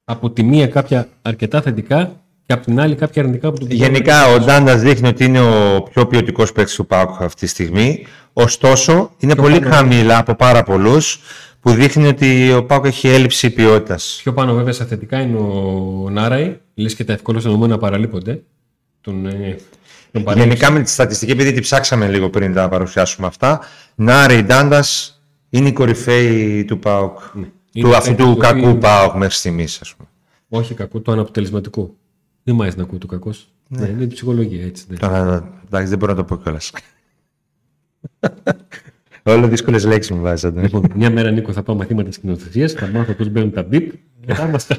από 0.04 0.30
τη 0.30 0.42
μία 0.42 0.66
κάποια 0.66 1.09
αρκετά 1.23 1.62
θετικά 1.62 2.23
και 2.50 2.57
από 2.57 2.64
την 2.64 2.80
άλλη 2.80 2.95
κάποια 2.95 3.23
αρνητικά 3.23 3.50
που 3.50 3.59
του 3.59 3.66
πηγαίνουν. 3.66 3.92
Γενικά 3.92 4.26
ο 4.26 4.38
Ντάντας 4.38 4.80
δείχνει 4.80 5.09
ότι 5.09 5.25
είναι 5.25 5.40
ο 5.40 5.83
πιο 5.83 6.07
ποιοτικός 6.07 6.52
παίκτης 6.52 6.75
του 6.75 6.87
ΠΑΟΚ 6.87 7.23
αυτή 7.23 7.40
τη 7.40 7.47
στιγμή. 7.47 8.07
Ωστόσο, 8.33 9.11
είναι 9.19 9.35
πολύ 9.35 9.59
πάνω. 9.61 9.75
χαμηλά 9.75 10.19
από 10.19 10.35
πάρα 10.35 10.62
πολλούς 10.62 11.21
που 11.61 11.71
δείχνει 11.73 12.07
ότι 12.07 12.52
ο 12.52 12.64
ΠΑΟΚ 12.64 12.85
έχει 12.85 13.09
έλλειψη 13.09 13.50
ποιότητας. 13.50 14.21
Πιο 14.23 14.33
πάνω 14.33 14.54
βέβαια 14.54 14.73
στα 14.73 14.85
θετικά 14.85 15.21
είναι 15.21 15.37
ο 15.38 16.09
Νάραη, 16.11 16.57
λες 16.75 16.95
και 16.95 17.04
τα 17.04 17.12
ευκολότερα 17.12 17.52
νομένα 17.52 17.78
παραλείπονται. 17.78 18.42
Τον, 19.00 19.26
ε, 19.26 19.57
τον 20.12 20.23
παρέλειψε. 20.23 20.49
Γενικά 20.49 20.71
με 20.71 20.80
τη 20.83 20.90
στατιστική, 20.90 21.33
επειδή 21.33 21.52
τη 21.52 21.61
ψάξαμε 21.61 22.09
λίγο 22.09 22.30
πριν 22.30 22.52
τα 22.54 22.69
παρουσιάσουμε 22.69 23.26
αυτά, 23.26 23.61
Νάρη 23.95 24.42
Ντάντας 24.42 25.21
είναι 25.50 25.69
η 25.69 25.73
κορυφαίη 25.73 26.64
του 26.64 26.78
ΠΑΟΚ. 26.78 27.19
Ναι. 27.33 27.47
Είναι 27.73 27.88
Του 27.88 27.97
αυτού 27.97 28.09
παίκτης 28.09 28.26
του 28.26 28.35
το 28.35 28.40
κακού 28.40 28.59
οποίο- 28.59 28.75
ΠΑΟΚ 28.78 29.14
μέχρι 29.14 29.35
στιγμής, 29.35 29.78
ας 29.80 29.95
πούμε. 29.95 30.09
Όχι 30.49 30.75
κακό, 30.75 31.00
το 31.00 31.12
αναποτελεσματικό. 31.12 31.95
Δεν 32.42 32.54
μ' 32.54 32.61
αρέσει 32.62 32.76
να 32.76 32.82
ακούω 32.82 32.99
το 32.99 33.06
κακός. 33.06 33.49
Ναι. 33.68 33.87
είναι 33.87 34.02
η 34.02 34.06
ψυχολογία 34.06 34.64
έτσι. 34.64 34.85
Ναι. 34.88 34.97
Τώρα, 34.97 35.52
εντάξει, 35.66 35.88
δεν 35.88 35.99
μπορώ 35.99 36.12
να 36.12 36.18
το 36.18 36.25
πω 36.25 36.37
κιόλας. 36.42 36.73
Όλο 39.23 39.49
δύσκολες 39.49 39.85
λέξεις 39.85 40.16
μου 40.16 40.20
βάζεις, 40.23 40.44
Αντώνη. 40.44 40.64
Λοιπόν, 40.64 40.87
μια 40.94 41.11
μέρα 41.11 41.30
Νίκο 41.30 41.52
θα 41.52 41.62
πάω 41.62 41.76
μαθήματα 41.76 42.12
σκηνοθεσία, 42.12 42.68
θα 42.68 42.87
μάθω 42.87 43.12
πώς 43.12 43.28
μπαίνουν 43.28 43.50
τα 43.52 43.62
μπιπ 43.62 43.92
και 44.26 44.35
θα 44.35 44.47
είμαστε. 44.47 44.78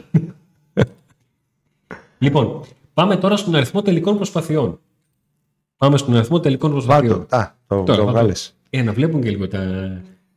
λοιπόν, 2.17 2.61
πάμε 2.93 3.15
τώρα 3.15 3.37
στον 3.37 3.55
αριθμό 3.55 3.81
τελικών 3.81 4.15
προσπαθειών. 4.15 4.79
Πάμε 5.77 5.97
στον 5.97 6.15
αριθμό 6.15 6.39
τελικών 6.39 6.71
προσπαθειών. 6.71 7.17
Βάλτο. 7.29 7.35
Α, 7.35 7.51
το, 7.67 7.83
Τώρα, 7.83 7.97
το 7.99 8.05
θα 8.05 8.11
βγάλε. 8.11 8.31
Ε, 8.69 8.81
να 8.81 8.93
βλέπουν 8.93 9.21
και 9.21 9.29
λίγο 9.29 9.47
τα. 9.47 9.61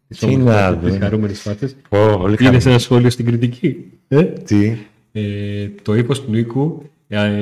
τις 0.08 0.18
Τι 0.18 0.26
όμορφες 0.26 0.44
να 0.46 0.52
φάτσες, 0.60 0.80
δω. 0.82 0.88
τις 0.88 0.98
χαρούμενες 0.98 1.40
φάτσες. 1.40 1.76
Πολύ 1.88 2.36
Είναι 2.40 2.48
καλό. 2.48 2.60
σε 2.60 2.68
ένα 2.68 2.78
σχόλιο 2.78 3.10
στην 3.10 3.24
κριτική. 3.26 3.90
Ε; 4.08 4.22
Τι; 4.22 4.76
Ε, 5.12 5.68
το 5.82 5.94
ύφος 5.94 6.22
του 6.22 6.30
Νίκου 6.30 6.82
ε, 6.82 6.86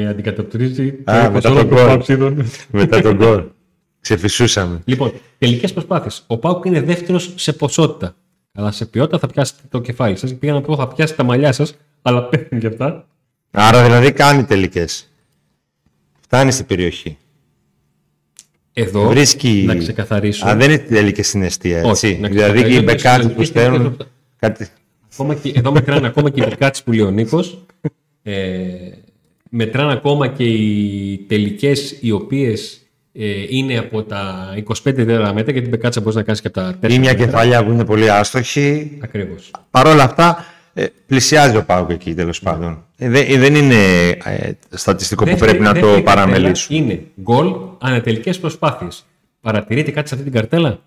αντικατοπτρίζει 0.08 0.92
το 0.92 1.12
Α, 1.12 1.20
ύφος 1.20 1.32
μετά 1.32 1.50
όλων 1.50 1.68
τον 1.68 1.68
των 1.68 1.78
γκολ. 1.78 1.86
παοξίδων. 1.86 2.44
Μετά 2.70 3.00
τον 3.00 3.16
γκολ. 3.16 3.44
Ξεφυσούσαμε. 4.00 4.80
Λοιπόν, 4.84 5.12
τελικές 5.38 5.72
προσπάθειες. 5.72 6.24
Ο 6.26 6.38
Πάουκ 6.38 6.64
είναι 6.64 6.80
δεύτερος 6.80 7.32
σε 7.34 7.52
ποσότητα. 7.52 8.14
Αλλά 8.54 8.70
σε 8.70 8.86
ποιότητα 8.86 9.18
θα 9.18 9.26
πιάσετε 9.26 9.60
το 9.68 9.80
κεφάλι 9.80 10.16
σας. 10.16 10.34
Πήγα 10.34 10.52
να 10.52 10.60
πω 10.60 10.76
θα 10.76 10.88
πιάσετε 10.88 11.16
τα 11.22 11.28
μαλλιά 11.28 11.52
σας, 11.52 11.74
αλλά 12.02 12.22
πέφτουν 12.28 12.58
και 12.58 12.66
αυτά. 12.66 13.06
Άρα 13.50 13.84
δηλαδή 13.84 14.12
κάνει 14.12 14.44
τελικές. 14.44 15.10
Φτάνει 16.20 16.52
στην 16.52 16.66
περιοχή. 16.66 17.16
Εδώ 18.72 19.08
Βρίσκει. 19.08 19.64
να 19.66 19.76
ξεκαθαρίσω. 19.76 20.48
Α, 20.48 20.54
δεν 20.56 20.70
είναι 20.70 20.78
τελικές 20.78 21.26
στην 21.28 21.42
αιστεία, 21.42 21.78
έτσι. 21.78 22.06
Όχι, 22.06 22.18
να 22.18 22.28
δηλαδή 22.28 22.62
και 22.62 22.68
οι 22.68 22.76
ξεκαθαρίσω 22.76 22.76
ότι 22.78 22.84
μπεκάτι 22.84 23.22
στις 23.22 23.34
που 23.34 23.42
τελικές 23.42 23.48
στέλνουν. 23.48 23.82
τελικές 23.82 24.06
Κάτι... 24.36 24.68
Ακόμα 25.12 25.34
και, 25.34 25.52
εδώ 25.56 25.72
μετράνε 25.72 26.06
ακόμα 26.06 26.30
και 26.30 26.42
οι 26.42 26.46
μπικάτσε 26.48 26.82
που 26.82 26.92
λέει 26.92 27.00
ο 27.06 27.10
Νίκος. 27.10 27.64
Ε, 28.24 28.90
μετράνε 29.54 29.92
ακόμα 29.92 30.28
και 30.28 30.44
οι 30.44 31.16
τελικές 31.28 31.98
οι 32.00 32.10
οποίες 32.10 32.80
ε, 33.12 33.44
είναι 33.48 33.78
από 33.78 34.02
τα 34.02 34.48
25 34.68 34.72
τέταρτα 34.82 35.32
μέτρα, 35.32 35.52
γιατί 35.52 35.60
την 35.60 35.68
μπεκάτσα 35.68 36.00
μπορείς 36.00 36.14
να 36.14 36.22
κάνεις 36.22 36.40
και 36.40 36.46
από 36.46 36.56
τα 36.60 36.78
4 36.82 36.90
Ή 36.92 36.98
μια 36.98 37.14
κεφαλιά 37.14 37.64
που 37.64 37.70
είναι 37.72 37.84
πολύ 37.84 38.10
άστοχη. 38.10 38.98
Ακριβώς. 39.02 39.50
Παρ' 39.70 39.86
όλα 39.86 40.02
αυτά, 40.02 40.44
ε, 40.74 40.86
πλησιάζει 41.06 41.56
ο 41.56 41.64
Πάουκ 41.64 41.90
εκεί 41.90 42.14
τέλος 42.14 42.40
πάντων. 42.40 42.84
Ε, 42.96 43.08
δεν, 43.08 43.24
ε, 43.28 43.38
δεν 43.38 43.54
είναι 43.54 44.08
ε, 44.08 44.52
στατιστικό 44.70 45.24
που 45.24 45.36
πρέπει 45.36 45.60
να 45.62 45.74
το 45.74 46.02
παραμελήσουμε. 46.04 46.78
Είναι 46.78 47.02
γκολ 47.20 47.54
ανατελικές 47.78 48.38
προσπάθειες. 48.38 49.04
Παρατηρείτε 49.40 49.90
κάτι 49.90 50.08
σε 50.08 50.14
αυτή 50.14 50.26
την 50.30 50.36
καρτέλα; 50.40 50.80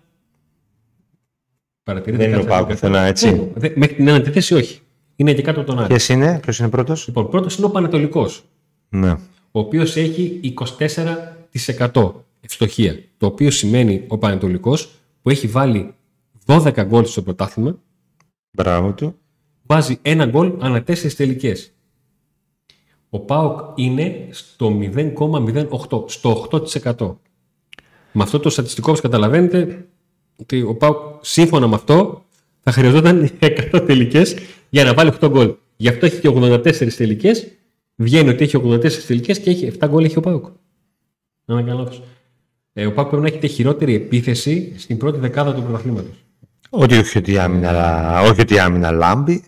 Παρατηρείτε 1.82 2.22
Δεν 2.22 2.32
είναι 2.32 2.42
κάτι 2.44 2.52
ο 2.52 2.52
σε 2.52 2.62
αυτή 2.62 2.66
Πάουκ 2.66 2.66
την 2.66 2.74
πουθενά, 2.74 3.04
καρτέλα; 3.04 3.32
έτσι. 3.36 3.50
Δεν- 3.54 3.72
μέχρι 3.74 3.94
την 3.94 4.08
ένατη 4.08 4.30
θέση 4.30 4.54
όχι. 4.54 4.80
Είναι 5.16 5.32
και 5.32 5.42
κάτω 5.42 5.60
από 5.60 5.68
τον 5.70 5.78
Άρη. 5.78 5.94
Ποιο 5.94 6.14
είναι, 6.14 6.38
ποιος 6.42 6.58
είναι 6.58 6.68
πρώτος; 6.68 7.06
Λοιπόν, 7.06 7.28
πρώτος 7.30 7.56
είναι 7.56 7.66
ο 7.66 7.70
Πανετολικός, 7.70 8.44
Ναι. 8.88 9.10
ο 9.50 9.58
οποίος 9.60 9.96
έχει 9.96 10.54
24% 11.88 12.12
ευστοχία. 12.40 12.98
Το 13.18 13.26
οποίο 13.26 13.50
σημαίνει 13.50 14.04
ο 14.08 14.18
Πανετολικός 14.18 14.90
που 15.22 15.30
έχει 15.30 15.46
βάλει 15.46 15.94
12 16.46 16.84
γκολ 16.86 17.04
στο 17.04 17.22
πρωτάθλημα, 17.22 17.78
Μπράβο 18.50 18.92
του. 18.92 19.14
βάζει 19.66 19.98
ένα 20.02 20.26
γκολ 20.26 20.52
ανά 20.60 20.82
τέσσερις 20.82 21.16
τελικές. 21.16 21.70
Ο 23.10 23.20
ΠΑΟΚ 23.20 23.60
είναι 23.74 24.28
στο 24.30 24.78
0,08, 24.80 26.04
στο 26.10 26.48
8%. 26.50 27.16
Με 28.12 28.22
αυτό 28.22 28.38
το 28.38 28.50
στατιστικό, 28.50 28.88
όπως 28.88 29.00
καταλαβαίνετε, 29.02 29.86
ότι 30.36 30.62
ο 30.62 30.74
ΠΑΟΚ 30.74 30.96
σύμφωνα 31.20 31.66
με 31.66 31.74
αυτό 31.74 32.24
θα 32.60 32.70
χρειαζόταν 32.72 33.30
100 33.72 33.82
τελικές 33.86 34.36
για 34.70 34.84
να 34.84 34.94
βάλει 34.94 35.12
8 35.20 35.28
γκολ. 35.30 35.54
Γι' 35.76 35.88
αυτό 35.88 36.06
έχει 36.06 36.20
και 36.20 36.28
84 36.28 36.92
τελικές. 36.96 37.46
Βγαίνει 37.96 38.28
ότι 38.28 38.44
έχει 38.44 38.60
84 38.64 38.92
τελικές 38.92 39.38
και 39.40 39.50
έχει 39.50 39.72
7 39.80 39.86
γκολ 39.88 40.04
έχει 40.04 40.18
ο 40.18 40.20
ΠΑΟΚ. 40.20 40.46
Να 41.44 41.54
είναι 41.54 41.68
κάνω 41.68 41.78
λάθος. 41.82 42.02
Ε, 42.72 42.86
ο 42.86 42.92
ΠΑΟΚ 42.92 43.08
πρέπει 43.08 43.22
να 43.22 43.28
έχει 43.28 43.38
τη 43.38 43.48
χειρότερη 43.48 43.94
επίθεση 43.94 44.74
στην 44.76 44.96
πρώτη 44.96 45.18
δεκάδα 45.18 45.54
του 45.54 45.62
πρωταθλήματος. 45.62 46.24
Όχι, 46.70 46.98
όχι 46.98 47.18
ότι 47.18 47.32
η 47.32 47.38
άμυνα, 47.38 48.20
όχι 48.20 48.40
ότι 48.40 48.54
η 48.54 48.58
άμυνα 48.58 48.90
λάμπει. 48.90 49.44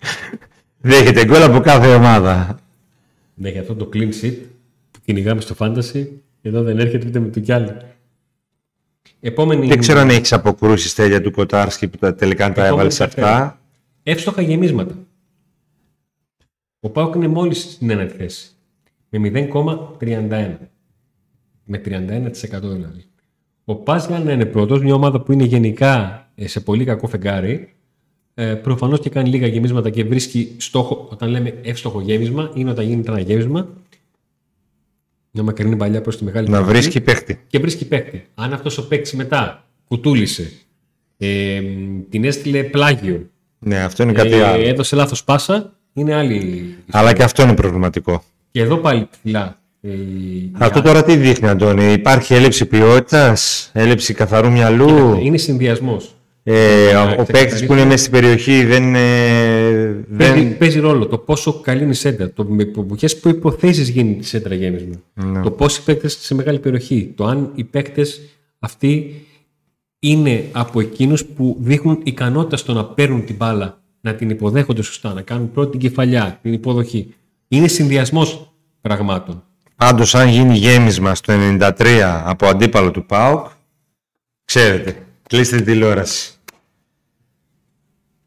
Δέχεται 0.80 1.24
γκολ 1.24 1.42
από 1.42 1.60
κάθε 1.60 1.94
ομάδα. 1.94 2.60
Ναι, 3.34 3.48
για 3.50 3.60
αυτό 3.60 3.74
το 3.74 3.88
clean 3.92 4.10
sheet 4.22 4.36
που 4.90 4.98
κυνηγάμε 5.04 5.40
στο 5.40 5.54
fantasy, 5.58 6.06
εδώ 6.42 6.62
δεν 6.62 6.78
έρχεται 6.78 7.06
ούτε 7.06 7.18
με 7.18 7.28
το 7.28 7.40
κι 7.40 7.52
άλλο. 7.52 7.76
Επόμενη. 9.20 9.66
Δεν 9.66 9.78
ξέρω 9.78 10.00
αν 10.00 10.08
έχεις 10.10 10.32
αποκρούσεις 10.32 10.94
τέλεια 10.94 11.20
του 11.20 11.30
Κοτάρσκι 11.30 11.88
που 11.88 11.96
τα 11.96 12.14
τελικά 12.14 12.44
τα 12.44 12.50
Επόμενη 12.50 12.68
έβαλες 12.68 12.96
καρτέλα. 12.96 13.26
αυτά. 13.32 13.60
Εύστοχα 14.02 14.42
γεμίσματα. 14.42 14.94
Ο 16.80 16.90
Πάουκ 16.90 17.14
είναι 17.14 17.28
μόλις 17.28 17.58
στην 17.72 17.90
ένατη 17.90 18.14
θέση. 18.16 18.50
Με 19.08 19.30
0,31. 19.98 20.56
Με 21.64 21.80
31% 21.84 22.60
δηλαδή. 22.60 23.04
Ο 23.64 23.74
Πας 23.76 24.06
για 24.06 24.18
να 24.18 24.32
είναι 24.32 24.44
πρώτος, 24.46 24.82
μια 24.82 24.94
ομάδα 24.94 25.20
που 25.20 25.32
είναι 25.32 25.44
γενικά 25.44 26.26
ε, 26.34 26.46
σε 26.48 26.60
πολύ 26.60 26.84
κακό 26.84 27.06
φεγγάρι, 27.06 27.74
ε, 28.34 28.54
προφανώς 28.54 29.00
και 29.00 29.08
κάνει 29.10 29.28
λίγα 29.28 29.46
γεμίσματα 29.46 29.90
και 29.90 30.04
βρίσκει 30.04 30.54
στόχο. 30.56 31.08
Όταν 31.12 31.30
λέμε 31.30 31.58
εύστοχο 31.62 32.00
γέμισμα, 32.00 32.50
είναι 32.54 32.70
όταν 32.70 32.84
γίνεται 32.86 33.10
ένα 33.10 33.20
γέμισμα. 33.20 33.68
Μια 35.30 35.42
μακρινή 35.42 35.76
παλιά 35.76 36.00
προς 36.00 36.16
τη 36.18 36.24
μεγάλη 36.24 36.48
Να 36.48 36.58
περιοχή 36.64 36.72
βρίσκει 36.80 37.00
παίχτη. 37.00 37.40
και 37.46 37.58
βρίσκει 37.58 37.88
παίκτη. 37.88 38.26
Αν 38.34 38.52
αυτός 38.52 38.78
ο 38.78 38.88
παίκτη 38.88 39.16
μετά 39.16 39.66
κουτούλησε, 39.88 40.52
ε, 41.16 41.60
την 42.08 42.24
έστειλε 42.24 42.62
πλάγιο, 42.64 43.30
Ναι, 43.58 43.78
αυτό 43.78 44.02
είναι 44.02 44.12
κάτι 44.12 44.32
ε, 44.32 44.44
άλλο. 44.44 44.66
έδωσε 44.66 44.96
λάθος 44.96 45.24
πάσα, 45.24 45.78
είναι 45.92 46.14
άλλη. 46.14 46.74
Αλλά 46.90 47.12
και 47.12 47.22
αυτό 47.22 47.42
είναι 47.42 47.54
προβληματικό. 47.54 48.22
Και 48.50 48.60
εδώ 48.60 48.76
πάλι 48.76 49.08
ψηλά. 49.22 49.58
Ε, 49.82 49.90
η- 49.92 50.52
Αυτό 50.58 50.82
τώρα 50.82 51.02
τι 51.04 51.16
δείχνει, 51.16 51.48
Αντώνη; 51.48 51.92
Υπάρχει 51.92 52.34
έλλειψη 52.34 52.66
ποιότητας, 52.66 53.70
έλλειψη 53.74 54.14
καθαρού 54.14 54.50
μυαλού; 54.50 55.18
Είναι 55.22 55.36
συνδυασμός. 55.36 56.14
Ε, 56.42 56.92
να 56.92 57.02
ο 57.02 57.06
παίκτης 57.06 57.24
ξεκαθαρίσουμε. 57.24 57.66
που 57.66 57.72
είναι 57.72 57.84
μέσα 57.84 57.98
στην 57.98 58.12
περιοχή 58.12 58.64
δεν. 58.64 58.94
ε, 58.94 59.00
Παίζει, 60.18 60.32
δεν... 60.32 60.58
παίζει 60.58 60.78
ρόλο 60.80 61.06
το 61.06 61.18
πόσο 61.18 61.60
καλή 61.60 61.82
είναι 61.82 61.90
η 61.90 61.94
σέντρα, 61.94 62.30
το 62.32 62.44
με 62.44 62.64
ποιε 62.96 63.08
προποθέσει 63.20 63.82
γίνεται 63.82 64.20
η 64.20 64.22
σέντρα 64.22 64.54
γέμισμα. 64.54 64.94
Ναι. 65.14 65.40
Το 65.42 65.50
πόσοι 65.50 65.82
παίκτες 65.84 66.16
σε 66.20 66.34
μεγάλη 66.34 66.58
περιοχή. 66.58 67.12
Το 67.16 67.24
αν 67.24 67.50
οι 67.54 67.64
παίκτες 67.64 68.20
αυτοί 68.58 69.14
είναι 69.98 70.44
από 70.52 70.80
εκείνους 70.80 71.24
που 71.24 71.56
δείχνουν 71.60 71.98
ικανότητα 72.02 72.56
στο 72.56 72.72
να 72.72 72.84
παίρνουν 72.84 73.24
την 73.24 73.34
μπάλα, 73.36 73.79
να 74.00 74.14
την 74.14 74.30
υποδέχονται 74.30 74.82
σωστά, 74.82 75.12
να 75.14 75.22
κάνουν 75.22 75.50
πρώτη 75.52 75.70
την 75.70 75.80
κεφαλιά, 75.80 76.38
την 76.42 76.52
υποδοχή. 76.52 77.14
Είναι 77.48 77.68
συνδυασμός 77.68 78.52
πραγμάτων. 78.80 79.44
Πάντως, 79.76 80.14
αν 80.14 80.28
γίνει 80.28 80.56
γέμισμα 80.56 81.14
στο 81.14 81.32
93 81.58 82.20
από 82.24 82.46
αντίπαλο 82.46 82.90
του 82.90 83.06
ΠΑΟΚ, 83.06 83.46
ξέρετε, 84.44 85.06
κλείστε 85.28 85.56
την 85.56 85.64
τηλεόραση. 85.64 86.34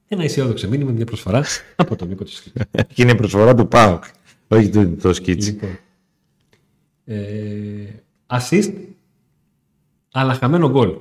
Ένα 0.08 0.24
αισιόδοξο 0.24 0.68
μήνυμα, 0.70 0.92
μια 0.92 1.06
προσφορά 1.06 1.44
από 1.76 1.96
τον 1.96 2.08
Νίκο 2.08 2.24
Τσισκή. 2.24 2.52
Και 2.94 3.02
είναι 3.02 3.16
προσφορά 3.16 3.56
του 3.56 3.68
ΠΑΟΚ, 3.68 4.04
όχι 4.48 4.70
του 4.70 4.96
το 4.96 5.14
σκίτσι. 5.14 5.50
λοιπόν, 5.52 5.80
Ε, 7.06 7.18
assist, 8.28 8.74
αλλά 10.12 10.34
χαμένο 10.34 10.70
γκολ. 10.70 10.96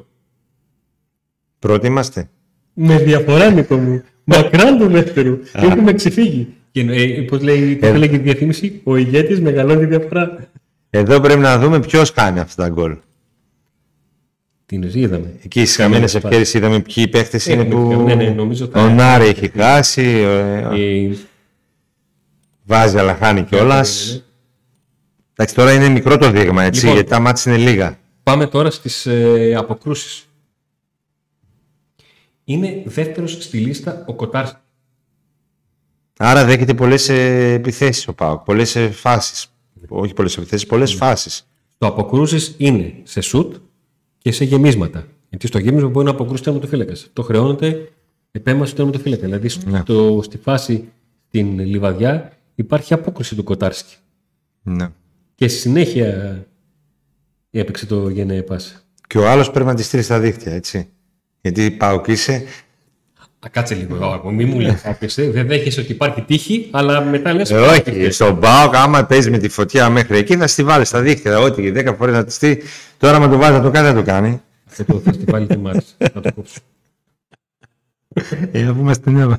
Πρώτοι 1.58 1.86
είμαστε. 1.86 2.30
Με 2.72 2.98
διαφορά, 2.98 3.50
Νίκο 3.50 3.76
μου. 3.76 4.02
Μακράν 4.24 4.78
του 4.78 4.88
δεύτερου. 4.88 5.38
Έχουμε 5.52 5.92
ξεφύγει. 5.92 6.48
Και, 6.70 6.80
ε, 6.80 7.20
πώς 7.22 7.42
λέει, 7.42 7.76
πώς 7.76 7.88
Ε. 7.88 7.96
λέγει 7.96 8.14
η 8.14 8.18
διαφήμιση, 8.18 8.80
ο 8.84 8.96
ηγέτης 8.96 9.40
μεγαλώνει 9.40 9.80
τη 9.80 9.86
διαφορά. 9.86 10.48
Εδώ 10.90 11.20
πρέπει 11.20 11.40
να 11.40 11.58
δούμε 11.58 11.80
ποιος 11.80 12.12
κάνει 12.12 12.40
αυτά 12.40 12.62
τα 12.62 12.68
γκολ. 12.68 12.96
Την 14.66 14.82
είδαμε. 14.82 15.32
Εκεί 15.44 15.60
στις 15.64 15.76
χαμένε 15.76 16.04
ευκαιρίες 16.04 16.54
είδαμε 16.54 16.80
ποιοι 16.80 17.08
παίχτες 17.08 17.46
είναι 17.46 17.62
Έχουμε- 17.62 17.94
που. 17.96 18.02
ναι, 18.02 18.14
ναι, 18.14 18.28
νομίζω 18.28 18.66
θα- 18.66 18.82
Ο 18.84 18.88
Νάρη 18.88 19.26
έχει 19.26 19.50
χάσει. 19.56 20.24
ο- 20.24 20.74
Ε, 20.74 21.10
Βάζει 22.64 22.98
αλλά 22.98 23.14
χάνει 23.14 23.42
κιόλα. 23.42 23.74
ναι, 23.74 23.88
ναι. 24.12 24.20
Εντάξει, 25.32 25.54
τώρα 25.54 25.72
είναι 25.72 25.88
μικρό 25.88 26.18
το 26.18 26.30
δείγμα 26.30 26.62
έτσι, 26.62 26.80
Λοιπόν. 26.80 26.94
γιατί 26.94 27.10
τα 27.10 27.20
μάτια 27.20 27.52
είναι 27.54 27.62
λίγα. 27.70 27.98
Πάμε 28.22 28.46
τώρα 28.46 28.70
στις 28.70 29.06
ε, 29.06 29.54
αποκρούσεις. 29.58 30.26
Είναι 32.44 32.82
δεύτερος 32.84 33.32
στη 33.32 33.58
λίστα 33.58 34.04
ο 34.06 34.14
Κοτάρσκι. 34.14 34.56
Άρα 36.16 36.44
δέχεται 36.44 36.74
πολλές 36.74 37.08
επιθέσεις 37.08 38.08
ο 38.08 38.14
Πάοκ. 38.14 38.44
Πολλές 38.44 38.78
φάσεις. 38.92 39.46
Όχι 39.88 40.14
πολλές 40.14 40.36
επιθέσεις, 40.36 40.66
πολλές 40.66 40.94
φάσεις. 40.94 41.48
Το 41.78 41.86
αποκρούσεις 41.86 42.54
είναι 42.58 42.94
σε 43.02 43.20
σουτ 43.20 43.56
και 44.18 44.32
σε 44.32 44.44
γεμίσματα. 44.44 45.06
Γιατί 45.28 45.46
στο 45.46 45.58
γέμισμα 45.58 45.88
μπορεί 45.88 46.04
να 46.04 46.10
αποκρούσεις 46.10 46.44
τερματοφύλακα. 46.44 46.92
Το 47.12 47.22
χρεώνεται 47.22 47.92
επέμβαση 48.30 48.70
του 48.70 48.76
τερματοφύλακα. 48.76 49.24
Δηλαδή 49.24 49.48
στο, 49.48 50.20
στη 50.22 50.38
φάση 50.38 50.88
στην 51.28 51.58
λιβαδιά 51.58 52.32
υπάρχει 52.54 52.94
απόκρουση 52.94 53.34
του 53.34 53.44
Κοτάρσκι. 53.44 53.94
Ναι. 54.62 54.88
Και 55.34 55.48
στη 55.48 55.58
συνέχεια 55.58 56.46
έπαιξε 57.50 57.86
το 57.86 58.08
γενναία 58.08 58.44
πάσα. 58.44 58.80
Και 59.06 59.18
ο 59.18 59.28
άλλος 59.30 59.50
πρέπει 59.50 59.66
να 59.66 59.74
τη 59.74 59.82
στείλει 59.82 60.02
στα 60.02 60.20
δίχτυα, 60.20 60.52
έτσι. 60.52 60.88
Γιατί 61.42 61.70
Πάοκ 61.70 62.06
είσαι. 62.06 62.44
Α, 63.38 63.48
κάτσε 63.50 63.74
λίγο 63.74 63.96
εγώ. 63.96 64.30
Μη 64.30 64.44
μου 64.44 64.60
λες 64.60 64.80
κάποιος, 64.80 65.18
ε. 65.18 65.30
Δεν 65.30 65.46
δέχεσαι 65.46 65.80
ότι 65.80 65.92
υπάρχει 65.92 66.22
τύχη, 66.22 66.68
αλλά 66.70 67.04
μετά 67.04 67.32
λες... 67.34 67.50
Ε, 67.50 67.58
όχι, 67.58 68.10
στον 68.10 68.40
Πάοκ, 68.40 68.76
άμα 68.76 69.04
παίζει 69.04 69.30
με 69.30 69.38
τη 69.38 69.48
φωτιά 69.48 69.90
μέχρι 69.90 70.18
εκεί, 70.18 70.36
θα 70.36 70.46
στη 70.46 70.64
βάλεις 70.64 70.88
στα 70.88 71.00
δίχτυα. 71.00 71.38
Ό,τι 71.38 71.72
10 71.74 71.94
φορές 71.96 72.14
να 72.14 72.24
τη 72.24 72.32
στείλει. 72.32 72.62
Τώρα, 72.98 73.18
με 73.20 73.28
το 73.28 73.36
βάζεις 73.36 73.56
να 73.56 73.62
το 73.62 73.70
κάνει, 73.70 73.86
θα 73.88 73.94
το 73.94 74.02
κάνει. 74.02 74.40
Αυτό 74.70 74.84
το 74.84 74.98
φεστιβάλ 74.98 75.46
δεν 75.46 75.58
μ' 75.58 75.66
άρεσε. 75.66 75.94
Θα 75.98 76.20
το 76.20 76.32
κόψω. 76.34 76.58
Ε, 78.52 78.66
αφού 78.66 78.80
είμαστε 78.80 79.10
νέα. 79.10 79.38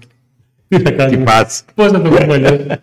Τι 0.68 0.80
θα 0.80 0.90
Τι 0.90 0.96
κάνουμε. 0.96 1.24
πάτς. 1.24 1.64
Πώς 1.76 1.92
θα 1.92 2.02
το 2.02 2.10
πούμε 2.10 2.34
αλλιώς. 2.34 2.78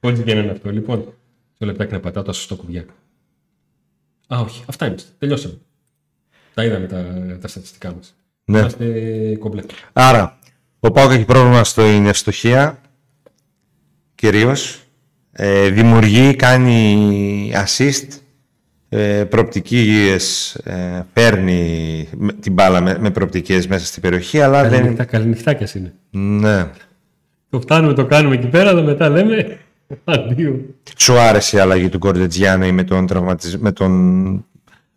Πώς 0.00 0.18
γίνεται 0.18 0.50
αυτό. 0.50 0.70
Λοιπόν, 0.70 1.14
στο 1.54 1.66
λεπτάκι 1.66 1.92
να 1.92 2.00
πατάω 2.00 2.22
τα 2.22 2.32
σωστό 2.32 2.56
κουμπιά. 2.56 2.84
Α, 4.34 4.38
όχι. 4.40 4.64
Αυτά 4.68 4.86
είμαστε. 4.86 5.10
Τελειώσαμε. 5.18 5.54
Τα 6.54 6.64
είδαμε 6.64 6.86
τα, 6.86 7.04
τα 7.40 7.48
στατιστικά 7.48 7.92
μας. 7.96 8.14
Ναι. 8.44 8.58
Είμαστε 8.58 8.84
κομπλέ. 9.38 9.62
Άρα, 9.92 10.38
ο 10.80 10.90
Πάοκ 10.90 11.10
έχει 11.12 11.24
πρόβλημα 11.24 11.64
στην 11.64 12.06
ευστοχία, 12.06 12.80
κυρίως. 14.14 14.76
Ε, 15.32 15.68
δημιουργεί, 15.68 16.36
κάνει 16.36 17.52
assist, 17.54 18.06
ε, 18.88 19.24
προοπτικές, 19.24 20.54
ε, 20.54 21.06
παίρνει 21.12 22.08
με- 22.16 22.32
την 22.32 22.52
μπάλα 22.52 22.80
με, 22.80 22.98
με 23.00 23.10
προοπτικές 23.10 23.66
μέσα 23.66 23.86
στην 23.86 24.02
περιοχή, 24.02 24.40
αλλά 24.40 24.62
δεν... 24.62 24.70
Καληνυχτά, 24.78 25.04
καληνυχτάκιας 25.04 25.74
είναι. 25.74 25.92
Ναι. 26.10 26.70
Το 27.50 27.60
φτάνουμε, 27.60 27.94
το 27.94 28.06
κάνουμε 28.06 28.34
εκεί 28.34 28.46
πέρα, 28.46 28.68
αλλά 28.70 28.82
μετά 28.82 29.08
λέμε 29.08 29.58
αντίο. 30.04 30.60
Σου 30.96 31.18
άρεσε 31.18 31.56
η 31.56 31.60
αλλαγή 31.60 31.88
του 31.88 31.98
Κορδετζιάννη 31.98 32.72
με 32.72 32.84
τον 32.84 33.06
τραυματισ... 33.06 33.56
με 33.56 33.72
τον 33.72 34.44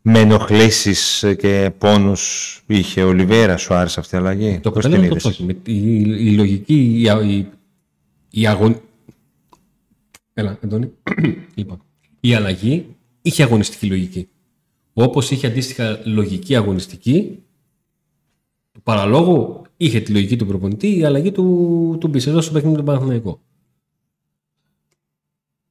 με 0.07 0.19
ενοχλήσεις 0.19 1.25
και 1.37 1.71
πόνους 1.77 2.61
είχε 2.67 3.03
ο 3.03 3.13
Λιβέρας, 3.13 3.61
σου 3.61 3.73
άρεσε 3.73 3.99
αυτή 3.99 4.15
η 4.15 4.17
αλλαγή; 4.17 4.59
Το 4.59 4.71
Πώς 4.71 4.83
την 4.85 4.93
αποτέλεσμα 4.93 4.99
το 4.99 5.05
είδες; 5.05 5.17
ψόχι. 5.23 5.43
Με 5.43 5.53
τη- 5.53 5.71
η, 5.73 5.99
η 6.17 6.35
λογική, 6.35 7.01
η, 7.01 7.09
α- 7.09 7.21
η, 7.23 7.45
η 8.29 8.47
αγων... 8.47 8.81
Έλα, 10.33 10.59
Αντώνη. 10.63 10.91
λοιπόν, 11.55 11.81
η 12.19 12.33
αλλαγή 12.33 12.95
είχε 13.21 13.43
αγωνιστική 13.43 13.85
λογική. 13.87 14.27
Όπως 14.93 15.31
είχε 15.31 15.47
αντίστοιχα 15.47 16.01
λογική 16.05 16.55
αγωνιστική, 16.55 17.39
του 18.71 18.81
παραλόγου 18.81 19.61
είχε 19.77 19.99
τη 19.99 20.11
λογική 20.11 20.35
του 20.35 20.45
προπονητή 20.45 20.97
η 20.97 21.03
αλλαγή 21.03 21.31
του, 21.31 21.97
του 21.99 22.07
Μπισερό 22.07 22.41
στο 22.41 22.51
παιχνίδι 22.53 22.77
του 22.77 22.83
Παναθηναϊκού. 22.83 23.39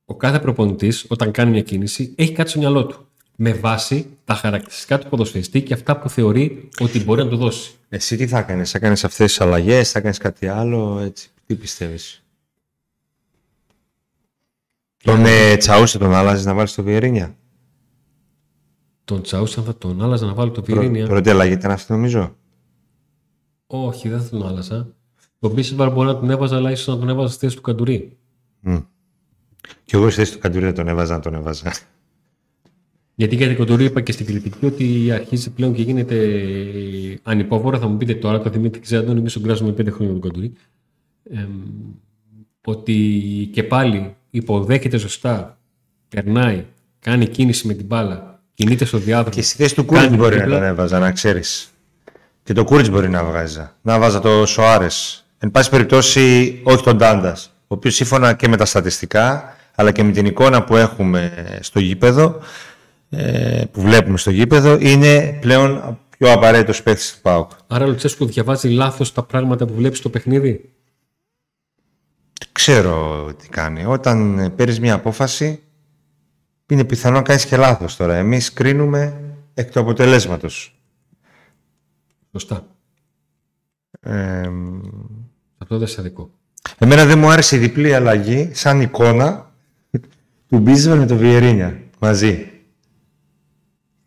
Ο 0.04 0.14
κάθε 0.16 0.38
προπονητής 0.38 1.04
όταν 1.08 1.30
κάνει 1.30 1.50
μια 1.50 1.62
κίνηση 1.62 2.12
έχει 2.16 2.32
κάτι 2.32 2.50
στο 2.50 2.58
μυαλό 2.58 2.86
του. 2.86 3.08
Με 3.36 3.52
βάση 3.52 4.18
τα 4.24 4.34
χαρακτηριστικά 4.34 4.98
του 4.98 5.08
ποδοσφαιριστή 5.08 5.62
και 5.62 5.74
αυτά 5.74 5.98
που 5.98 6.08
θεωρεί 6.08 6.68
ότι 6.80 7.04
μπορεί 7.04 7.22
να 7.24 7.28
του 7.28 7.36
δώσει. 7.36 7.74
Εσύ 7.88 8.16
τι 8.16 8.26
θα 8.26 8.38
έκανες, 8.38 8.70
θα 8.70 8.78
έκανες 8.78 9.04
αυτές 9.04 9.26
τις 9.26 9.40
αλλαγές, 9.40 9.90
θα 9.90 9.98
έκανες 9.98 10.18
κάτι 10.18 10.46
άλλο, 10.46 10.98
έτσι, 10.98 11.30
τι 11.46 11.54
πιστεύεις; 11.54 12.24
Τον 15.04 15.24
ε, 15.26 15.56
Τσαούσε 15.56 15.98
τον 15.98 16.14
άλλαζες 16.14 16.44
να 16.44 16.54
βάλεις 16.54 16.74
το 16.74 16.82
Βιερίνια; 16.82 17.36
Τον 19.04 19.22
Τσαούσαν 19.22 19.64
θα 19.64 19.76
τον 19.76 20.02
άλλαζα 20.02 20.26
να 20.26 20.34
βάλω 20.34 20.50
το 20.50 20.62
Βιερίνια. 20.62 21.06
Πρώτη 21.06 21.30
αλλαγή 21.30 21.52
ήταν 21.52 21.70
αυτή 21.70 21.92
νομίζω. 21.92 22.36
Όχι, 23.66 24.08
δεν 24.08 24.22
θα 24.22 24.28
τον 24.28 24.46
άλλαζα. 24.46 24.94
Τον 25.38 25.52
Μπίσεσβαρ 25.52 25.90
μπορεί 25.92 26.06
να 26.06 26.18
τον 26.18 26.30
έβαζα, 26.30 26.56
αλλά 26.56 26.70
ίσως 26.70 26.86
να 26.86 26.98
τον 26.98 27.08
έβαζα 27.08 27.28
στη 27.32 27.38
θέση 27.38 27.56
του 27.56 27.62
Καντουρί. 27.62 28.16
Και 29.84 29.96
εγώ 29.96 30.10
στη 30.10 30.20
θέση 30.20 30.32
του 30.32 30.38
Καντουρί 30.38 30.64
δεν 30.64 30.74
τον 30.74 30.88
έβαζα, 30.88 31.14
να 31.14 31.20
τον 31.20 31.34
έβαζα. 31.34 31.72
Γιατί 33.14 33.36
για 33.36 33.48
την 33.48 33.56
Καντουρί 33.56 33.84
είπα 33.84 34.00
και 34.00 34.12
στην 34.12 34.26
κριτική 34.26 34.66
ότι 34.66 35.10
αρχίζει 35.12 35.50
πλέον 35.50 35.74
και 35.74 35.82
γίνεται 35.82 36.16
ανυπόφορα. 37.22 37.78
Θα 37.78 37.86
μου 37.86 37.96
πείτε 37.96 38.14
τώρα, 38.14 38.40
το 38.40 38.50
Δημήτρη 38.50 38.80
Ξέντον, 38.80 39.16
εμείς 39.16 39.32
τον 39.32 39.42
κράζουμε 39.42 39.72
πέντε 39.72 39.90
χρόνια 39.90 40.12
τον 40.12 40.20
Καντουρί. 40.20 40.52
Ε, 41.30 41.46
ότι 42.64 43.50
και 43.52 43.62
πάλι 43.62 44.14
υποδέχεται 44.30 44.98
σωστά, 44.98 45.58
περνάει, 46.08 46.64
κάνει 47.00 47.26
κίνηση 47.26 47.66
με 47.66 47.74
την 47.74 47.86
μπάλα, 47.86 48.42
κινείται 48.54 48.84
στο 48.84 48.98
διάδρομο. 48.98 49.34
Και 49.34 49.42
στη 49.42 49.56
θέση 49.56 49.74
του 49.74 49.84
Κούριτς 49.84 50.04
κάνει 50.04 50.16
μπορεί 50.16 50.34
να 50.34 50.40
τρίπλα. 50.40 50.58
τον 50.58 50.68
έβαζα, 50.68 50.98
να 50.98 51.12
ξέρεις. 51.12 51.68
Και 52.42 52.52
το 52.52 52.64
Κούριτς 52.64 52.90
μπορεί 52.90 53.08
να 53.08 53.24
βγάζα. 53.24 53.76
Να 53.82 53.98
βάζα 53.98 54.20
το 54.20 54.46
Σοάρες. 54.46 55.24
Εν 55.38 55.50
πάση 55.50 55.70
περιπτώσει, 55.70 56.60
όχι 56.62 56.82
τον 56.84 56.98
Τάντας. 56.98 57.52
Ο 57.60 57.74
οποίος 57.74 57.94
σύμφωνα 57.94 58.32
και 58.32 58.48
με 58.48 58.56
τα 58.56 58.64
στατιστικά, 58.64 59.56
αλλά 59.74 59.92
και 59.92 60.02
με 60.02 60.12
την 60.12 60.26
εικόνα 60.26 60.64
που 60.64 60.76
έχουμε 60.76 61.32
στο 61.60 61.80
γήπεδο, 61.80 62.24
ε, 62.24 62.42
που 63.70 63.80
βλέπουμε 63.80 64.18
στο 64.18 64.30
γήπεδο, 64.30 64.78
είναι 64.80 65.38
πλέον 65.40 65.98
πιο 66.18 66.32
απαραίτητος 66.32 66.82
παίκτης 66.82 67.14
του 67.14 67.20
ΠΑΟΚ. 67.22 67.50
Άρα 67.66 67.84
ο 67.84 67.88
Λουτσέσκου 67.88 68.26
διαβάζει 68.26 68.68
λάθος 68.68 69.12
τα 69.12 69.22
πράγματα 69.22 69.66
που 69.66 69.74
βλέπεις 69.74 69.98
στο 69.98 70.08
παιχνίδι; 70.10 70.72
Ξέρω 72.52 73.26
τι 73.38 73.48
κάνει. 73.48 73.84
Όταν 73.84 74.38
ε, 74.38 74.50
παίρνεις 74.50 74.80
μια 74.80 74.94
απόφαση, 74.94 75.62
είναι 76.66 76.84
πιθανό 76.84 77.16
να 77.16 77.22
κάνεις 77.22 77.46
και 77.46 77.56
λάθος 77.56 77.96
τώρα. 77.96 78.14
Εμείς 78.16 78.52
κρίνουμε 78.52 79.20
εκ 79.54 79.70
του 79.70 79.80
αποτελέσματος. 79.80 80.78
Σωστά. 82.32 82.66
Ε, 84.00 84.50
Αυτό 85.58 85.78
δεν 85.78 85.88
σε 85.88 86.00
αδικό. 86.00 86.30
εμένα 86.78 87.04
δεν 87.04 87.18
μου 87.18 87.30
άρεσε 87.30 87.56
η 87.56 87.58
διπλή 87.58 87.94
αλλαγή 87.94 88.50
σαν 88.52 88.80
εικόνα 88.80 89.52
του 90.48 90.58
Μπίζβελ 90.58 90.98
με 90.98 91.06
το 91.06 91.16
Βιερίνια 91.16 91.80
μαζί. 91.98 92.48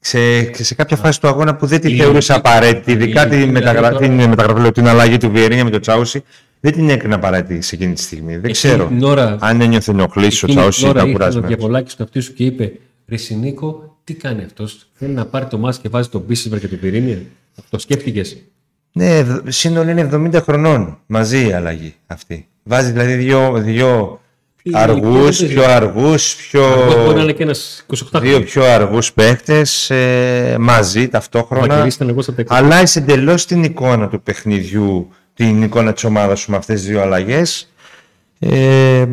Σε, 0.08 0.44
και 0.44 0.64
σε 0.64 0.76
κάποια 0.76 0.98
φάση 0.98 1.22
του 1.22 1.28
αγώνα 1.28 1.56
που 1.56 1.66
δεν 1.66 1.82
τη 1.82 1.92
Η 1.92 1.98
θεωρούσα 1.98 2.34
λογική- 2.34 2.50
απαραίτητη, 2.50 2.92
η 2.92 2.94
ειδικά 2.94 3.26
λογική 3.26 3.30
την, 3.44 3.54
δηλαδή 3.54 3.60
μεταγρα... 3.74 3.90
τώρα- 3.90 4.08
την 4.08 4.30
μεταγραφή, 4.30 4.62
λέω, 4.62 4.72
την 4.72 4.88
αλλαγή 4.88 5.18
του 5.18 5.32
Βιερίνια 5.32 5.64
με 5.64 5.70
το 5.70 5.80
Τσάουσι, 5.80 6.24
δεν 6.60 6.72
την 6.74 6.90
έκρινα 6.90 7.16
απαραίτητη 7.16 7.62
σε 7.62 7.76
εκείνη 7.76 7.94
τη 7.94 8.02
στιγμή. 8.02 8.32
Δεν 8.32 8.38
Εκείνη 8.38 8.52
ξέρω 8.54 8.86
την 8.88 9.04
ώρα- 9.04 9.38
αν 9.40 9.62
ένιωθε 9.62 9.92
ενοχλήσει 9.92 10.46
ο 10.46 10.48
Εκείνη 10.48 10.60
Τσάουσι 10.60 10.80
την 10.80 10.88
ή 10.88 10.90
ώρα 10.90 11.00
ήταν 11.00 11.10
ήρθε 11.10 11.16
ο 11.24 11.26
κουρασμένο. 11.28 11.48
Διαβολάκη 11.48 11.90
στο 11.92 12.04
αυτί 12.04 12.20
σου 12.20 12.34
και 12.34 12.44
είπε 12.46 12.72
Ρε 13.08 13.18
Σινίκο, 13.18 13.98
τι 14.04 14.14
κάνει 14.14 14.44
αυτός. 14.44 14.88
Θέλει 14.94 15.12
να 15.14 15.26
πάρει 15.26 15.46
το 15.46 15.58
μάσκ 15.58 15.82
και 15.82 15.90
βάζει 15.90 16.10
τον 16.10 16.24
Μπίσεσβαρ 16.28 16.60
και 16.60 16.68
τον 16.68 16.80
Πυρήνια. 16.80 17.18
Το 17.70 17.80
σκέφτηκες; 17.80 18.38
Ναι, 18.92 19.18
ευ- 19.18 19.42
σύνολο 19.48 19.90
είναι 19.92 20.10
70 20.14 20.42
χρονών 20.42 20.98
μαζί 21.06 21.48
η 21.48 21.52
αλλαγή 21.54 21.94
αυτή. 22.08 22.48
Βάζει 22.64 22.92
δηλαδή 22.92 23.14
δύο, 23.14 23.54
δύο 23.58 24.20
Τι- 24.68 24.78
αργούς, 24.78 25.38
τι- 25.38 25.48
τι- 25.48 25.54
πιο 25.54 25.64
αργούς, 25.64 26.36
πιο... 26.36 26.62
Μπορεί 27.04 27.16
να 27.16 27.22
είναι 27.22 27.32
και 27.32 27.44
ένας 27.44 27.86
28 28.14 28.20
δύο 28.22 28.42
πιο 28.42 28.64
αργούς 28.66 29.14
παίχτες 29.14 29.90
ε, 29.90 30.56
μαζί 30.60 31.04
Ο 31.04 31.08
ταυτόχρονα. 31.08 31.68
Βαγγελής 31.68 31.96
ήταν 31.96 32.10
εγώ 32.10 32.22
στα 32.22 32.34
τα 32.34 32.44
20. 32.44 32.46
Αλλάζει 32.50 33.00
εντελώς 33.00 33.46
την 33.46 33.64
εικόνα 33.64 34.08
του 34.08 34.22
παιχνιδιού, 34.22 35.10
την 35.34 35.62
εικόνα 35.62 35.94
της 35.94 36.04
ομάδας 36.04 36.40
σου 36.40 36.52
με 36.52 36.58
αυτές 36.58 36.80
τις 36.80 36.90
δύο 36.90 37.02
αλλαγές. 37.02 37.72
Ε, 38.40 39.06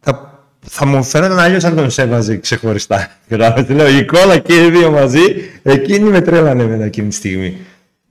θα, 0.00 0.40
θα 0.66 0.86
μου 0.86 1.02
φαίνονταν 1.04 1.38
αλλιώς 1.38 1.64
αν 1.64 1.76
τον 1.76 1.90
σέβαζε 1.90 2.36
ξεχωριστά. 2.36 3.10
Κατάλαβες 3.28 3.64
τι 3.64 3.72
λέω, 3.74 3.88
η 3.88 3.96
εικόνα 3.96 4.38
και 4.38 4.64
οι 4.64 4.70
δύο 4.70 4.90
μαζί, 4.90 5.20
εκείνη 5.62 6.10
με 6.10 6.20
τρέλανε 6.20 6.62
εμένα 6.62 6.84
εκείνη 6.84 7.08
τη 7.08 7.14
στιγμή. 7.14 7.56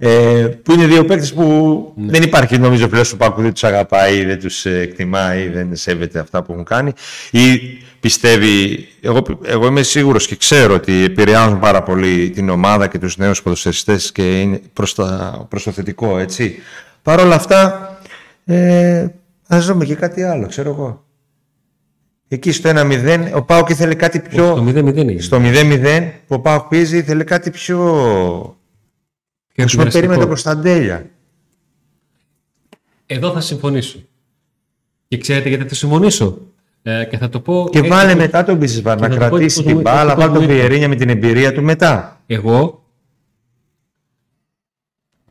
Ε, 0.02 0.48
που 0.64 0.72
είναι 0.72 0.86
δύο 0.86 1.06
παίκτες 1.06 1.34
που 1.34 1.94
δεν 1.96 2.24
υπάρχει 2.24 2.58
νομίζω 2.58 2.88
πλέον 2.88 3.06
στο 3.06 3.16
Πάκου 3.16 3.42
δεν 3.42 3.54
τους 3.54 3.64
αγαπάει, 3.64 4.26
δεν 4.26 4.40
τους 4.40 4.66
ε, 4.66 4.80
εκτιμάει, 4.80 5.48
δεν 5.48 5.76
σέβεται 5.76 6.20
αυτά 6.20 6.44
που 6.44 6.52
έχουν 6.52 6.64
κάνει 6.64 6.94
ή 7.32 7.60
πιστεύει, 8.00 8.88
εγώ, 9.02 9.22
εγώ 9.44 9.68
είμαι 9.68 9.82
σίγουρος 9.82 10.28
και 10.28 10.36
ξέρω 10.36 10.74
ότι 10.74 11.04
επηρεάζουν 11.04 11.60
πάρα 11.60 11.84
πολύ 11.84 12.30
την 12.30 12.50
ομάδα 12.50 12.88
και 12.88 13.00
τους 13.00 13.18
νέους 13.18 13.42
ποδοσφαιριστές 13.42 14.12
και 14.12 14.42
είναι 14.42 14.62
προς, 14.74 14.96
τα, 14.96 15.46
προς 15.50 15.64
το 15.64 15.72
θετικό, 15.72 16.18
έτσι. 16.18 16.56
Παρ' 17.04 17.20
όλα 17.20 17.36
αυτά, 17.36 17.90
ε, 18.46 19.08
ας 19.48 19.66
δούμε 19.66 19.86
και 19.86 19.96
κάτι 19.96 20.24
άλλο, 20.24 20.48
ξέρω 20.48 20.70
εγώ. 20.70 21.04
Εκεί 22.28 22.52
στο 22.52 22.72
1-0, 22.76 23.32
ο 23.34 23.42
Πάοκ 23.42 23.70
ήθελε 23.70 23.96
κάτι 23.96 24.20
πιο... 24.20 24.46
Στο 24.46 24.66
0-0 24.68 25.16
Στο 25.20 25.42
0-0 25.42 26.10
που 26.28 26.36
ο 26.36 26.40
Πάοκ 26.40 26.68
πίζει 26.68 26.98
ήθελε 26.98 27.24
κάτι 27.24 27.50
πιο... 27.50 28.59
Και 29.60 29.66
Ας 29.66 29.76
πούμε 29.76 29.90
περίμενε 29.90 30.26
προς 30.26 30.42
τα 30.44 30.60
τέλεια. 30.60 31.10
Εδώ 33.06 33.32
θα 33.32 33.42
συμφωνήσω. 33.42 34.00
Και 35.08 35.18
ξέρετε 35.18 35.50
γιατί 35.50 35.68
θα 35.68 35.76
συμφωνήσω. 35.76 36.38
Ε, 36.82 37.06
και 37.06 37.18
θα 37.18 37.30
το 37.30 37.40
πω. 37.40 37.68
Και 37.72 37.78
έτσι 37.78 37.90
βάλε 37.90 38.12
που- 38.12 38.18
μετά 38.18 38.44
τον 38.44 38.58
Μπίζεσβαρ 38.58 38.96
και 38.98 39.02
να 39.02 39.08
θα 39.08 39.14
το 39.14 39.20
πω 39.20 39.26
κρατήσει 39.30 39.44
έτσι 39.60 39.64
την 39.64 39.76
που- 39.76 39.82
μπάλα, 39.82 40.02
έτσι 40.02 40.14
που 40.14 40.20
βάλε 40.20 40.34
τον 40.34 40.42
μου 40.44 40.50
είπε. 40.50 40.54
Βιερίνια 40.60 40.88
με 40.88 40.96
την 40.96 41.10
εμπειρία 41.10 41.54
του 41.54 41.64
μετά. 41.64 42.22
Εγώ. 42.26 42.84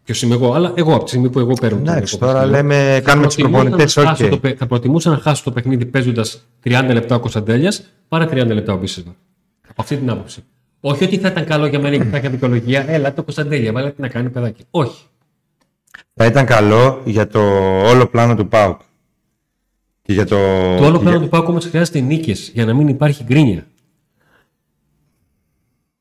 Ποιο 0.05 0.27
είμαι 0.27 0.35
εγώ, 0.35 0.53
αλλά 0.53 0.73
εγώ 0.77 0.95
από 0.95 1.03
τη 1.05 1.09
στιγμή 1.11 1.31
που 1.31 1.39
εγώ 1.39 1.53
παίρνω. 1.53 1.77
τον 1.79 1.89
Εντάξει, 1.89 2.15
Νίκο 2.15 2.27
τώρα 2.27 2.39
Βασιλείου, 2.39 2.57
λέμε, 2.63 2.93
θα 2.95 3.01
κάνουμε 3.01 3.27
τους 3.27 3.35
προτιμούσα 3.37 3.63
να 3.65 3.69
προπονητές, 3.71 3.95
χάσω 3.95 4.25
οκ. 4.25 4.31
το 4.31 4.39
παι- 4.39 4.57
Θα 4.59 4.67
προτιμούσα 4.67 5.11
να 5.11 5.17
χάσω 5.19 5.43
το 5.45 5.53
παιχνίδι 5.53 5.87
παίζοντας 5.87 6.47
30 6.61 6.93
λεπτά 6.93 7.15
ο 7.15 7.21
Κωνσταντέλιας 7.21 7.83
παρά 8.09 8.27
30 8.27 8.55
λεπτά 8.55 8.73
ο 8.73 8.77
Μπίσεσβαρ. 8.77 9.15
Από 9.69 9.83
αυτή 9.83 9.97
την 9.97 10.11
άποψη. 10.11 10.45
Όχι 10.81 11.05
ότι 11.05 11.19
θα 11.19 11.29
ήταν 11.29 11.45
καλό 11.45 11.67
για 11.67 11.81
μένα 11.81 11.97
και 11.97 12.05
θα 12.11 12.17
είχα 12.19 12.31
δικαιολογία. 12.31 12.85
Έλα 12.89 13.15
το 13.15 13.23
Κωνσταντέλια, 13.23 13.73
βάλε 13.73 13.91
τι 13.91 14.01
να 14.01 14.09
κάνει 14.09 14.31
παιδάκι. 14.31 14.65
Όχι. 14.71 15.05
Θα 16.15 16.27
ήταν 16.27 16.47
καλό 16.47 17.03
για 17.05 17.27
το 17.27 17.41
όλο 17.89 18.07
πλάνο 18.07 18.35
του 18.37 18.49
ΠΑΟΚ. 18.49 18.81
Και 20.03 20.13
για 20.13 20.27
το... 20.27 20.37
Το 20.77 20.85
όλο 20.85 20.99
πλάνο 20.99 21.11
για- 21.11 21.21
του 21.21 21.29
ΠΑΟΚ 21.29 21.47
όμως 21.49 21.65
χρειάζεται 21.65 22.01
νίκες 22.01 22.51
για 22.55 22.65
να 22.65 22.75
μην 22.75 22.89
υπάρχει 22.89 23.25
γκρίνια. 23.25 23.67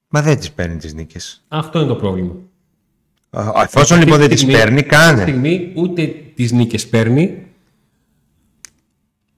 Μα 0.08 0.22
δεν 0.22 0.38
τις 0.38 0.52
παίρνει 0.52 0.76
τις 0.78 0.94
νίκες. 0.94 1.44
Αυτό 1.48 1.80
είναι 1.80 1.88
το 1.88 1.96
πρόβλημα. 1.96 2.34
Α, 3.30 3.52
Εφόσον 3.63 4.00
λοιπόν 4.00 4.18
δεν 4.20 4.30
τις 4.30 4.40
Στιγμή- 4.40 4.60
παίρνει, 4.60 4.78
Αυτή 4.80 4.90
τη 4.90 4.96
κάνε. 4.96 5.22
στιγμή 5.22 5.72
ούτε 5.76 6.06
τις 6.36 6.52
νίκες 6.52 6.88
παίρνει. 6.88 7.46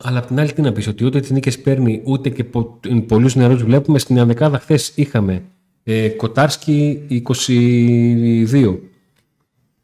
Αλλά 0.04 0.20
απ' 0.20 0.26
την 0.26 0.40
άλλη, 0.40 0.54
τι 0.54 0.62
να 0.62 0.72
πεις, 0.72 0.88
ότι 0.88 1.06
ούτε 1.06 1.20
τις 1.20 1.30
νίκες 1.30 1.60
παίρνει, 1.60 2.02
ούτε 2.06 2.30
και 2.30 2.44
πο, 2.44 2.80
πολλούς 3.08 3.36
νεαρούς 3.36 3.64
βλέπουμε. 3.64 4.00
Στην 4.00 4.20
Ανδεκάδα 4.20 4.60
χθες 4.60 4.92
είχαμε 4.96 5.44
ε, 5.84 6.10
Κοτάρσκι 6.10 7.02
22, 7.48 8.78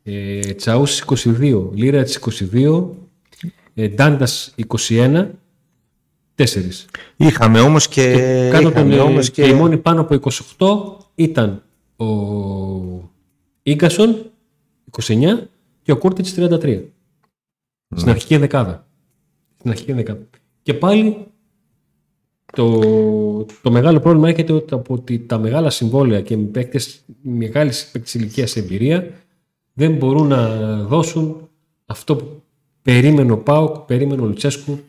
ε, 0.03 0.39
Τσαούς 0.39 1.03
22, 1.05 1.69
Λίρα 1.73 2.05
22, 2.53 2.83
ε, 3.73 3.87
Ντάντας 3.87 4.55
21, 4.77 5.27
4. 6.35 6.45
Είχαμε 7.15 7.59
όμως 7.59 7.87
και... 7.87 8.13
Κάτω 8.51 8.63
τον, 8.63 8.71
είχαμε 8.71 8.95
ε, 8.95 8.99
όμως 8.99 9.31
και... 9.31 9.47
η 9.47 9.53
μόνη 9.53 9.77
πάνω 9.77 10.01
από 10.01 10.31
28 10.57 11.05
ήταν 11.15 11.63
ο 11.97 12.05
Ίγκασον 13.63 14.31
29 15.01 15.37
και 15.81 15.91
ο 15.91 15.97
Κούρτιτς 15.97 16.35
33. 16.37 16.83
Στην 17.95 18.09
αρχική 18.09 18.37
δεκάδα. 18.37 18.84
Στην 19.65 19.77
αρχική 19.77 19.93
δεκάδα. 19.93 20.27
Και 20.61 20.73
πάλι 20.73 21.17
το, 22.53 22.79
το 23.61 23.71
μεγάλο 23.71 23.99
πρόβλημα 23.99 24.29
έρχεται 24.29 24.53
ότι 24.53 24.73
από 24.73 24.93
ότι 24.93 25.19
τα 25.19 25.37
μεγάλα 25.37 25.69
συμβόλαια 25.69 26.21
και 26.21 26.37
με 26.37 26.43
παίκτες 26.43 27.01
μεγάλης 27.21 27.89
παίκτης 27.91 28.13
ηλικίας 28.13 28.55
εμπειρία 28.55 29.09
δεν 29.73 29.91
μπορούν 29.91 30.27
να 30.27 30.47
δώσουν 30.83 31.49
αυτό 31.85 32.15
που 32.15 32.43
περίμενε 32.81 33.31
ο 33.31 33.37
Πάοκ, 33.37 33.75
περίμενε 33.75 34.21
ο 34.21 34.25
Λουτσέσκου 34.25 34.79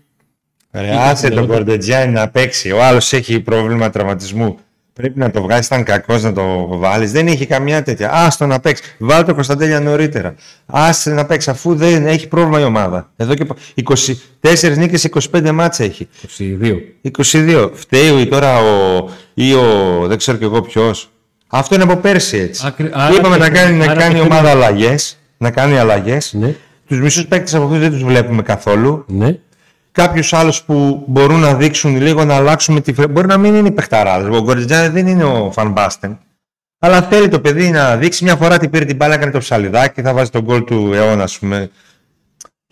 Ρε, 0.70 0.96
άσε 0.96 1.28
τον 1.28 1.46
Κορντετζιάνι 1.46 2.12
να 2.12 2.28
παίξει. 2.28 2.70
Ο 2.70 2.84
άλλος 2.84 3.12
έχει 3.12 3.40
πρόβλημα 3.40 3.90
τραυματισμού. 3.90 4.58
Πρέπει 4.96 5.18
να 5.18 5.30
το 5.30 5.42
βγάλει, 5.42 5.62
ήταν 5.64 5.82
κακός 5.84 6.22
να 6.22 6.32
το 6.32 6.66
βάλεις. 6.78 7.12
Δεν 7.12 7.26
έχει 7.26 7.46
καμιά 7.46 7.82
τέτοια. 7.82 8.10
Άστο 8.12 8.46
να 8.46 8.60
παίξεις. 8.60 8.94
Βάλει 8.98 9.24
το 9.24 9.34
Κωνσταντέλια 9.34 9.80
νωρίτερα. 9.80 10.34
Άσε 10.66 11.10
να 11.10 11.24
παίξεις, 11.26 11.52
αφού 11.52 11.74
δεν 11.74 12.06
έχει 12.06 12.28
πρόβλημα 12.28 12.60
η 12.60 12.64
ομάδα. 12.64 13.10
Εδώ 13.16 13.34
και 13.34 13.44
πα- 13.44 13.56
24 13.74 14.76
νίκες, 14.76 15.04
25 15.04 15.50
μάτσα 15.52 15.84
έχει. 15.84 16.08
22. 16.38 16.76
22. 17.22 17.70
Φταίει 17.74 18.26
τώρα 18.26 18.58
ο. 18.58 19.08
ή 19.34 19.52
ο. 19.54 19.62
δεν 20.06 20.18
ξέρω 20.18 20.36
κι 20.36 20.44
εγώ 20.44 20.60
ποιος. 20.62 21.10
Αυτό 21.48 21.74
είναι 21.74 21.84
από 21.84 21.96
πέρσι 21.96 22.36
έτσι. 22.38 22.62
Άκρη- 22.66 22.88
Και 22.92 22.98
άρα 22.98 23.14
είπαμε 23.14 23.34
και- 23.36 23.42
να 23.42 23.48
κάνει, 23.50 23.76
να 23.76 23.84
άρα 23.84 24.00
κάνει 24.00 24.14
η 24.14 24.20
και- 24.20 24.24
ομάδα 24.24 24.50
αλλαγές. 24.50 25.18
Να 25.36 25.50
κάνει 25.50 25.78
αλλαγές. 25.78 26.32
Ναι. 26.32 26.54
Τους 26.86 27.00
μισούς 27.00 27.26
παίκτες 27.26 27.54
από 27.54 27.64
αυτούς 27.64 27.78
δεν 27.78 27.90
τους 27.90 28.04
βλέπουμε 28.04 28.42
καθόλου 28.42 29.04
Ναι. 29.08 29.38
Κάποιου 29.96 30.36
άλλου 30.36 30.52
που 30.66 31.04
μπορούν 31.06 31.40
να 31.40 31.54
δείξουν 31.54 31.96
λίγο 31.96 32.24
να 32.24 32.34
αλλάξουμε 32.34 32.80
τη 32.80 32.92
φρε... 32.92 33.06
Μπορεί 33.06 33.26
να 33.26 33.38
μην 33.38 33.54
είναι 33.54 33.70
παιχταράδες. 33.70 34.38
Ο 34.38 34.42
Γκορτζάν 34.42 34.92
δεν 34.92 35.06
είναι 35.06 35.24
ο 35.24 35.50
Φαν 35.52 35.72
Μπάστεν. 35.72 36.18
Αλλά 36.78 37.02
θέλει 37.02 37.28
το 37.28 37.40
παιδί 37.40 37.70
να 37.70 37.96
δείξει 37.96 38.24
μια 38.24 38.36
φορά 38.36 38.58
τι 38.58 38.68
πήρε 38.68 38.84
την 38.84 38.96
μπάλα, 38.96 39.14
έκανε 39.14 39.30
το 39.30 39.38
ψαλιδάκι, 39.38 40.02
θα 40.02 40.14
βάζει 40.14 40.30
τον 40.30 40.42
γκολ 40.42 40.64
του 40.64 40.90
αιώνα, 40.92 41.22
ας 41.22 41.38
πούμε. 41.38 41.70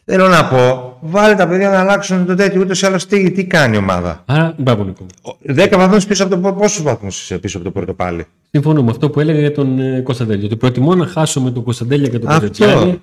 Θέλω 0.05 0.29
να 0.29 0.49
πω, 0.49 0.97
βάλε 1.01 1.35
τα 1.35 1.49
παιδιά 1.49 1.71
να 1.71 1.81
αλλάξουν 1.81 2.27
το 2.27 2.35
τέτοιο. 2.35 2.61
Ούτως 2.61 2.83
ή 2.83 2.87
άλλως 2.87 3.07
τι, 3.07 3.31
τι 3.31 3.45
κάνει 3.45 3.77
η 3.77 3.79
ομάδα; 3.79 4.23
Άρα, 4.27 4.55
μπράβο 4.59 4.85
Νίκο. 4.85 5.07
10 5.49 5.73
βαθμούς 5.77 6.07
πίσω 6.07 6.25
από 6.25 6.41
το. 6.41 6.53
Πόσους 6.53 6.83
βαθμούς 6.83 7.23
είσαι 7.23 7.39
πίσω 7.39 7.57
από 7.57 7.67
το 7.67 7.73
πρώτο 7.73 7.95
πάλι; 7.95 8.27
Συμφωνώ 8.51 8.83
με 8.83 8.91
αυτό 8.91 9.11
που 9.11 9.21
έλεγε 9.21 9.41
για 9.41 9.53
τον 9.53 9.79
ε, 9.79 10.01
Κωνσταντέλια. 10.01 10.45
Ότι 10.45 10.57
προτιμώ 10.57 10.95
να 10.95 11.07
χάσω 11.07 11.41
με 11.41 11.51
τον 11.51 11.63
Κωνσταντέλια 11.63 12.09
και 12.09 12.19
τον 12.19 12.31
Αυτό. 12.31 12.47
Κωνσταντέλια. 12.47 12.99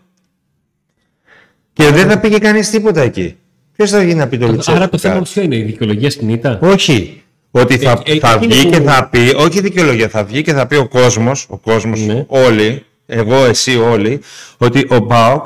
Και 1.73 1.89
δεν 1.89 2.09
θα 2.09 2.19
πήγε 2.19 2.37
κανείς 2.37 2.69
τίποτα 2.69 3.01
εκεί. 3.01 3.37
Ποιος 3.81 3.93
θα 3.93 4.03
γίνει 4.03 4.13
να 4.19 4.27
πει 4.27 4.37
το 4.37 4.47
Λουτσέσκου 4.47 4.71
Άρα 4.73 4.89
το 4.89 4.97
θέμα 4.97 5.13
κάτι; 5.13 5.29
ποιο 5.33 5.41
είναι, 5.41 5.55
η 5.55 5.61
δικαιολογία 5.63 6.09
σκηνήτα. 6.09 6.59
Όχι. 6.61 7.21
Ότι 7.51 7.77
θα, 7.77 8.01
Ε, 8.05 8.11
ε, 8.11 8.19
θα 8.19 8.31
εκείνο 8.31 8.53
βγει 8.55 8.65
και 8.69 8.77
που- 8.81 8.87
θα 8.89 9.07
πει, 9.11 9.33
όχι 9.37 9.61
δικαιολογία, 9.61 10.09
θα 10.09 10.23
βγει 10.23 10.41
και 10.41 10.53
θα 10.53 10.67
πει 10.67 10.75
ο 10.75 10.87
κόσμος, 10.87 11.45
ο 11.49 11.57
κόσμος 11.57 11.99
Ναι. 12.01 12.25
όλοι, 12.27 12.85
εγώ, 13.05 13.45
εσύ 13.45 13.77
όλοι, 13.77 14.21
ότι 14.57 14.85
ο 14.89 14.97
Μπάουκ, 14.99 15.43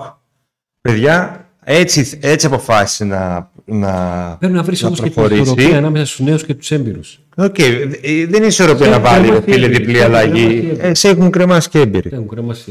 παιδιά, 0.81 1.45
έτσι, 1.63 2.19
έτσι 2.21 2.45
αποφάσισε 2.45 3.05
να, 3.05 3.51
να, 3.65 3.91
Πρέπει 4.39 4.53
να 4.53 4.63
βρεις 4.63 4.81
να 4.81 4.87
όμως 4.87 4.99
και 4.99 5.05
την 5.05 5.13
προχωρήσει. 5.13 5.41
ισορροπία 5.41 5.77
ανάμεσα 5.77 6.05
στους 6.05 6.19
νέους 6.25 6.45
και 6.45 6.53
τους 6.53 6.71
έμπειρους. 6.71 7.19
Οκ, 7.35 7.59
ε, 7.59 7.65
δεν 8.01 8.33
είναι 8.33 8.45
ισορροπία 8.45 8.85
να 8.87 8.91
Έχουν 8.91 9.03
βάλει 9.03 9.25
κρεμάσει 9.27 9.43
φίλε 9.51 9.65
έμπειροι. 9.65 9.77
διπλή 9.83 9.97
Έχουν 9.99 10.15
αλλαγή. 10.15 10.31
κρεμάσει 10.45 10.57
έμπειροι. 10.67 10.87
Ε, 10.89 10.93
σε 10.93 11.09
έχουν 11.09 11.29
κρεμάσει 11.31 11.69
και 11.69 11.79
έμπειροι. 11.79 12.09
Έχουν 12.13 12.27
κρεμάσει. 12.27 12.61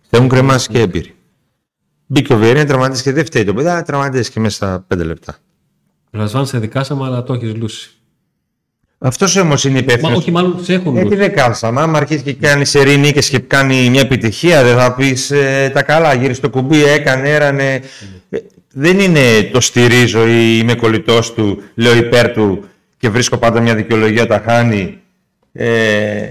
Σε 0.00 0.16
έχουν 0.16 0.28
κρεμάσει 0.28 0.68
και 0.68 0.78
έμπειροι. 0.78 1.14
Μπήκε 2.06 2.32
ο 2.32 2.36
Βιερίνια, 2.36 2.66
τραυματίστηκε 2.66 3.08
και 3.08 3.14
δεν 3.14 3.24
φταίει 3.24 3.44
το 3.44 3.54
παιδί, 3.54 3.68
αλλά 3.68 3.82
τραυματίστηκε 3.82 4.40
μέσα 4.40 4.54
στα 4.54 4.84
πέντε 4.88 5.04
λεπτά. 5.04 5.36
Ρασβάν 6.10 6.46
σε 6.46 6.58
δικάσαμε, 6.58 7.04
αλλά 7.06 7.22
το 7.22 7.32
έχεις 7.34 7.54
λούσει. 7.54 7.90
Αυτός 8.98 9.36
όμως 9.36 9.64
είναι 9.64 9.72
Μα 9.74 9.78
υπεύθυνο. 9.80 10.16
όχι, 10.16 10.30
μάλλον 10.30 10.64
σε 10.64 10.72
έχουν 10.74 10.92
Γιατί 10.92 11.08
λούσει. 11.08 11.20
δεν 11.20 11.34
κάθισαμε. 11.34 11.80
Άμα 11.80 11.98
αρχίσει 11.98 12.22
και 12.22 12.32
κάνει 12.32 12.64
σερί 12.64 12.96
νίκες 12.96 13.28
και 13.28 13.38
κάνει 13.38 13.90
μια 13.90 14.00
επιτυχία, 14.00 14.64
δεν 14.64 14.76
θα 14.76 14.94
πεις 14.94 15.32
τα 15.72 15.82
καλά. 15.82 16.14
Γύρισε 16.14 16.40
το 16.40 16.50
κουμπί, 16.50 16.84
έκανε, 16.84 17.30
έρανε. 17.30 17.80
Ε, 18.30 18.38
δεν 18.72 18.98
είναι 19.00 19.42
το 19.52 19.60
στηρίζω 19.60 20.26
ή 20.26 20.58
είμαι 20.60 20.74
κολλητός 20.74 21.32
του, 21.34 21.62
λέω 21.74 21.96
υπέρ 21.96 22.30
του 22.32 22.64
και 22.96 23.08
βρίσκω 23.08 23.36
πάντα 23.38 23.60
μια 23.60 23.74
δικαιολογία 23.74 24.22
όταν 24.22 24.42
χάνει 24.46 24.98
ε, 25.52 26.30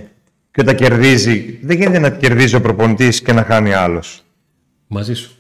και 0.52 0.62
όταν 0.62 0.76
κερδίζει. 0.76 1.60
Δεν 1.62 1.78
γίνεται 1.78 2.00
να 2.00 2.10
κερδίζει 2.10 2.56
ο 2.56 2.62
προπονητής 2.62 3.22
και 3.22 3.34
να 3.34 3.44
χάνει 3.44 3.74
άλλος. 3.74 4.24
Μαζί 4.88 5.14
σου. 5.14 5.32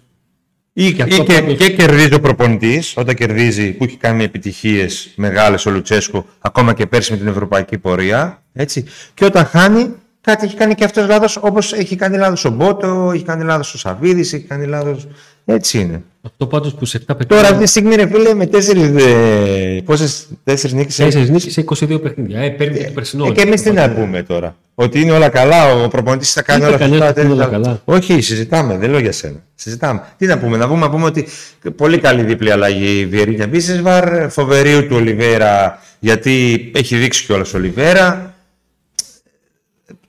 Ή, 0.81 0.85
Και 0.85 0.91
και, 0.91 1.03
αυτό 1.03 1.23
και, 1.23 1.33
πάντως- 1.33 1.57
και 1.57 1.69
κερδίζει 1.71 2.13
ο 2.13 2.19
προπονητής 2.19 2.93
όταν 2.97 3.15
κερδίζει 3.15 3.71
που 3.71 3.83
έχει 3.83 3.97
κάνει 3.97 4.23
επιτυχίες 4.23 5.11
μεγάλες 5.15 5.65
ο 5.65 5.71
Λουτσέσκου, 5.71 6.25
ακόμα 6.39 6.73
και 6.73 6.85
πέρσι 6.85 7.11
με 7.11 7.17
την 7.17 7.27
ευρωπαϊκή 7.27 7.77
πορεία. 7.77 8.41
Έτσι. 8.53 8.85
Και 9.13 9.25
όταν 9.25 9.45
χάνει, 9.45 9.93
κάτι 10.21 10.45
έχει 10.45 10.55
κάνει 10.55 10.75
και 10.75 10.83
αυτός 10.83 11.07
λάθος, 11.07 11.37
όπως 11.41 11.73
έχει 11.73 11.95
κάνει 11.95 12.17
λάθος 12.17 12.45
ο 12.45 12.49
Μπότο, 12.49 13.11
έχει 13.13 13.23
κάνει 13.23 13.43
λάθος 13.43 13.73
ο 13.73 13.77
Σαββίδης, 13.77 14.33
έχει 14.33 14.43
κάνει 14.43 14.65
λάθος. 14.65 15.07
Έτσι 15.45 15.79
είναι. 15.79 16.03
Αυτό 16.21 16.47
πάντως 16.47 16.73
που 16.73 16.85
σε 16.85 16.97
7 16.97 17.01
Τώρα 17.05 17.15
παιχνίδια. 17.17 17.49
αυτή 17.49 17.63
τη 17.63 17.69
στιγμή, 17.69 17.95
ρε 17.95 18.07
φίλε, 18.07 18.33
με 18.33 18.45
τέσσερις. 18.45 19.03
Ε, 19.05 19.81
Πόσες 19.85 20.27
τέσσερις 20.43 20.75
νίκες 20.75 20.99
4 20.99 21.29
νίκες 21.29 21.53
σε 21.53 21.61
22 21.61 22.01
παιχνίδια. 22.01 22.39
Ε, 22.39 22.49
παίρνει 22.49 22.77
και 22.77 22.83
το 22.85 22.91
περσινό. 22.91 23.25
ε, 23.25 23.31
και 23.31 23.41
εμείς 23.41 23.61
τι 23.61 23.71
να 23.71 23.89
πούμε 23.91 24.23
τώρα; 24.23 24.55
Ότι 24.75 25.01
είναι 25.01 25.11
όλα 25.11 25.29
καλά, 25.29 25.73
ο 25.73 25.87
προπονητής 25.87 26.33
θα 26.33 26.41
κάνει 26.41 26.59
Είπε 26.59 26.69
όλα 26.69 26.77
κανένας 26.77 27.07
αυτά. 27.09 27.21
ότι 27.21 27.21
είναι 27.31 27.33
όλα 27.41 27.49
τέτοια. 27.49 27.61
καλά. 27.63 27.81
Όχι, 27.85 28.21
συζητάμε, 28.21 28.77
δεν 28.77 28.89
λέω 28.89 28.99
για 28.99 29.11
σένα. 29.11 29.43
Συζητάμε. 29.55 30.01
Τι 30.17 30.25
να 30.25 30.37
πούμε, 30.39 30.57
να 30.57 30.67
πούμε, 30.67 30.79
να 30.79 30.89
πούμε 30.89 31.05
ότι 31.05 31.27
πολύ 31.75 31.97
καλή 31.99 32.23
δίπλη 32.23 32.51
αλλαγή 32.51 33.05
Βιερίνια 33.05 33.47
Μπίσεσβαρ, 33.47 34.29
φοβερίου 34.29 34.87
του 34.87 34.95
Ολιβέρα, 34.95 35.79
γιατί 35.99 36.71
έχει 36.75 36.95
δείξει 36.97 37.25
κιόλας 37.25 37.53
ο 37.53 37.57
Ολιβέρα. 37.57 38.33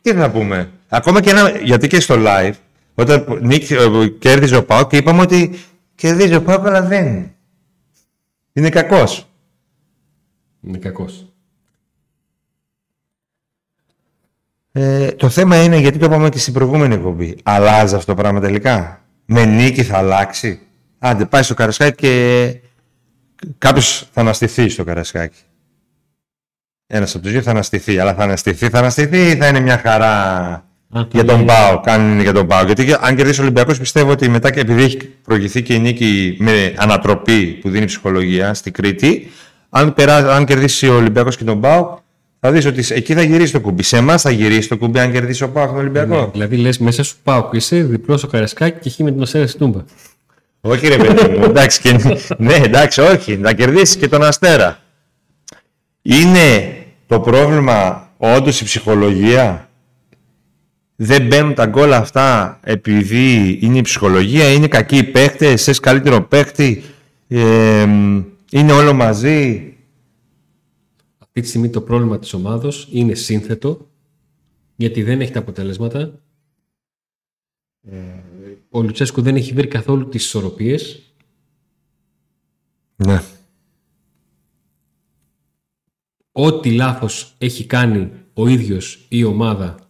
Τι 0.02 0.12
να 0.12 0.30
πούμε. 0.30 0.70
Ακόμα 0.88 1.20
και 1.20 1.30
ένα, 1.30 1.52
γιατί 1.62 1.86
και 1.86 2.00
στο 2.00 2.14
live, 2.18 2.52
όταν 2.94 3.38
νίκη, 3.40 3.74
ε, 3.74 4.08
κέρδιζε 4.18 4.56
ο 4.56 4.64
Πάο 4.64 4.86
και 4.86 4.96
είπαμε 4.96 5.20
ότι 5.20 5.58
κερδίζει 5.94 6.34
ο 6.34 6.42
Πάο, 6.42 6.62
αλλά 6.62 6.82
δεν 6.82 7.06
είναι. 7.06 7.34
Είναι 8.52 8.68
κακός. 8.68 9.26
Είναι 10.60 10.78
κακός. 10.78 11.26
Ε, 14.72 15.12
το 15.12 15.28
θέμα 15.28 15.62
είναι, 15.62 15.76
γιατί 15.76 15.98
το 15.98 16.04
είπαμε 16.04 16.28
και 16.28 16.38
στην 16.38 16.52
προηγούμενη 16.52 16.94
εκπομπή, 16.94 17.36
αλλάζει 17.42 17.94
αυτό 17.94 18.14
το 18.14 18.20
πράγμα 18.20 18.40
τελικά; 18.40 19.04
Με 19.24 19.44
νίκη 19.44 19.82
θα 19.82 19.98
αλλάξει; 19.98 20.60
Άντε, 20.98 21.24
πάει 21.24 21.42
στο 21.42 21.54
Καρασκάκι 21.54 21.96
και 21.96 22.60
κάποιος 23.58 24.08
θα 24.12 24.20
αναστηθεί 24.20 24.68
στο 24.68 24.84
Καρασκάκι. 24.84 25.40
Ένας 26.86 27.14
από 27.14 27.22
τους 27.22 27.32
δύο 27.32 27.42
θα 27.42 27.50
αναστηθεί. 27.50 27.98
Αλλά 27.98 28.14
θα 28.14 28.22
αναστηθεί, 28.22 28.68
θα 28.68 28.78
αναστηθεί 28.78 29.30
ή 29.30 29.36
θα 29.36 29.48
είναι 29.48 29.60
μια 29.60 29.78
χαρά; 29.78 30.66
Αν 30.94 31.08
για 31.12 31.20
θα 31.20 31.26
τον 31.26 31.36
λέει- 31.36 31.46
Πάο. 31.46 31.80
Κάνει 31.80 32.12
είναι 32.12 32.22
για 32.22 32.32
τον 32.32 32.46
Πάο. 32.46 32.64
Γιατί 32.64 32.94
αν 33.00 33.16
κερδίσει 33.16 33.40
ο 33.40 33.42
Ολυμπιακός, 33.42 33.78
πιστεύω 33.78 34.10
ότι 34.10 34.28
μετά 34.28 34.50
και 34.50 34.60
επειδή 34.60 34.82
έχει 34.82 34.96
προηγηθεί 35.24 35.62
και 35.62 35.74
η 35.74 35.78
νίκη 35.78 36.36
με 36.38 36.74
ανατροπή 36.76 37.46
που 37.46 37.70
δίνει 37.70 37.84
ψυχολογία 37.84 38.54
στην 38.54 38.72
Κρήτη, 38.72 39.30
αν, 39.70 39.94
περά, 39.94 40.34
αν 40.34 40.44
κερδίσει 40.44 40.88
ο 40.88 40.94
Ολυμπιακός 40.94 41.36
και 41.36 41.44
τον 41.44 41.60
Πάο, 41.60 41.98
θα 42.40 42.50
δεις 42.52 42.66
ότι 42.66 42.84
εκεί 42.88 43.14
θα 43.14 43.22
γυρίσει 43.22 43.52
το 43.52 43.60
κουμπί. 43.60 43.82
Σε 43.82 43.96
εμάς 43.96 44.22
θα 44.22 44.30
γυρίσει 44.30 44.68
το 44.68 44.76
κουμπί 44.76 44.98
αν 44.98 45.12
κερδίσει 45.12 45.42
ο 45.42 45.48
Πάο 45.48 45.66
τον 45.66 45.76
Ολυμπιακό. 45.76 46.20
Ναι, 46.20 46.26
δηλαδή 46.32 46.56
λες 46.56 46.78
μέσα 46.78 47.02
σου 47.02 47.16
πάω 47.22 47.48
και 47.50 47.56
είσαι 47.56 47.76
διπλός 47.82 48.18
στο 48.18 48.28
καρασκάκι 48.28 48.78
και 48.80 48.88
χει 48.88 49.02
με 49.02 49.10
την 49.12 49.22
αστέρας 49.22 49.48
στην 49.50 49.60
τούμπα. 49.60 49.80
Όχι 50.60 50.88
ρε 50.88 50.96
παιδί 50.96 51.38
μου, 51.38 51.44
εντάξει, 51.44 51.80
και, 51.80 52.16
ναι, 52.38 52.54
εντάξει, 52.54 53.00
όχι, 53.00 53.36
να 53.36 53.52
κερδίσεις 53.52 53.96
και 53.96 54.08
τον 54.08 54.22
Αστέρα. 54.24 54.78
Είναι 56.02 56.76
το 57.06 57.20
πρόβλημα 57.20 58.08
όντως 58.16 58.60
η 58.60 58.64
ψυχολογία; 58.64 59.68
Δεν 61.04 61.26
μπαίνουν 61.26 61.54
τα 61.54 61.66
γκολ 61.66 61.92
αυτά 61.92 62.60
επειδή 62.62 63.58
είναι 63.60 63.78
η 63.78 63.80
ψυχολογία, 63.80 64.52
είναι 64.52 64.68
κακοί 64.68 64.96
οι 64.96 65.04
παίχτες, 65.04 65.64
θες 65.64 65.80
καλύτερο 65.80 66.22
παίχτη, 66.22 66.82
ε, 67.28 67.82
είναι 68.50 68.72
όλο 68.72 68.92
μαζί. 68.92 69.74
Αυτή 71.18 71.40
τη 71.40 71.48
στιγμή 71.48 71.70
το 71.70 71.80
πρόβλημα 71.80 72.18
της 72.18 72.32
ομάδος 72.32 72.88
είναι 72.90 73.14
σύνθετο 73.14 73.90
γιατί 74.76 75.02
δεν 75.02 75.20
έχει 75.20 75.32
τα 75.32 75.38
αποτελέσματα. 75.38 76.22
Ε, 77.82 77.96
Ο 78.68 78.82
Λουτσέσκου 78.82 79.22
δεν 79.22 79.36
έχει 79.36 79.52
βρει 79.52 79.68
καθόλου 79.68 80.08
τις 80.08 80.24
ισορροπίες. 80.24 81.14
Ναι. 82.96 83.22
Ό,τι 86.32 86.72
λάθος 86.72 87.34
έχει 87.38 87.66
κάνει 87.66 88.10
ο 88.32 88.48
ίδιος 88.48 88.94
ή 88.94 89.06
η 89.08 89.24
ομάδα 89.24 89.81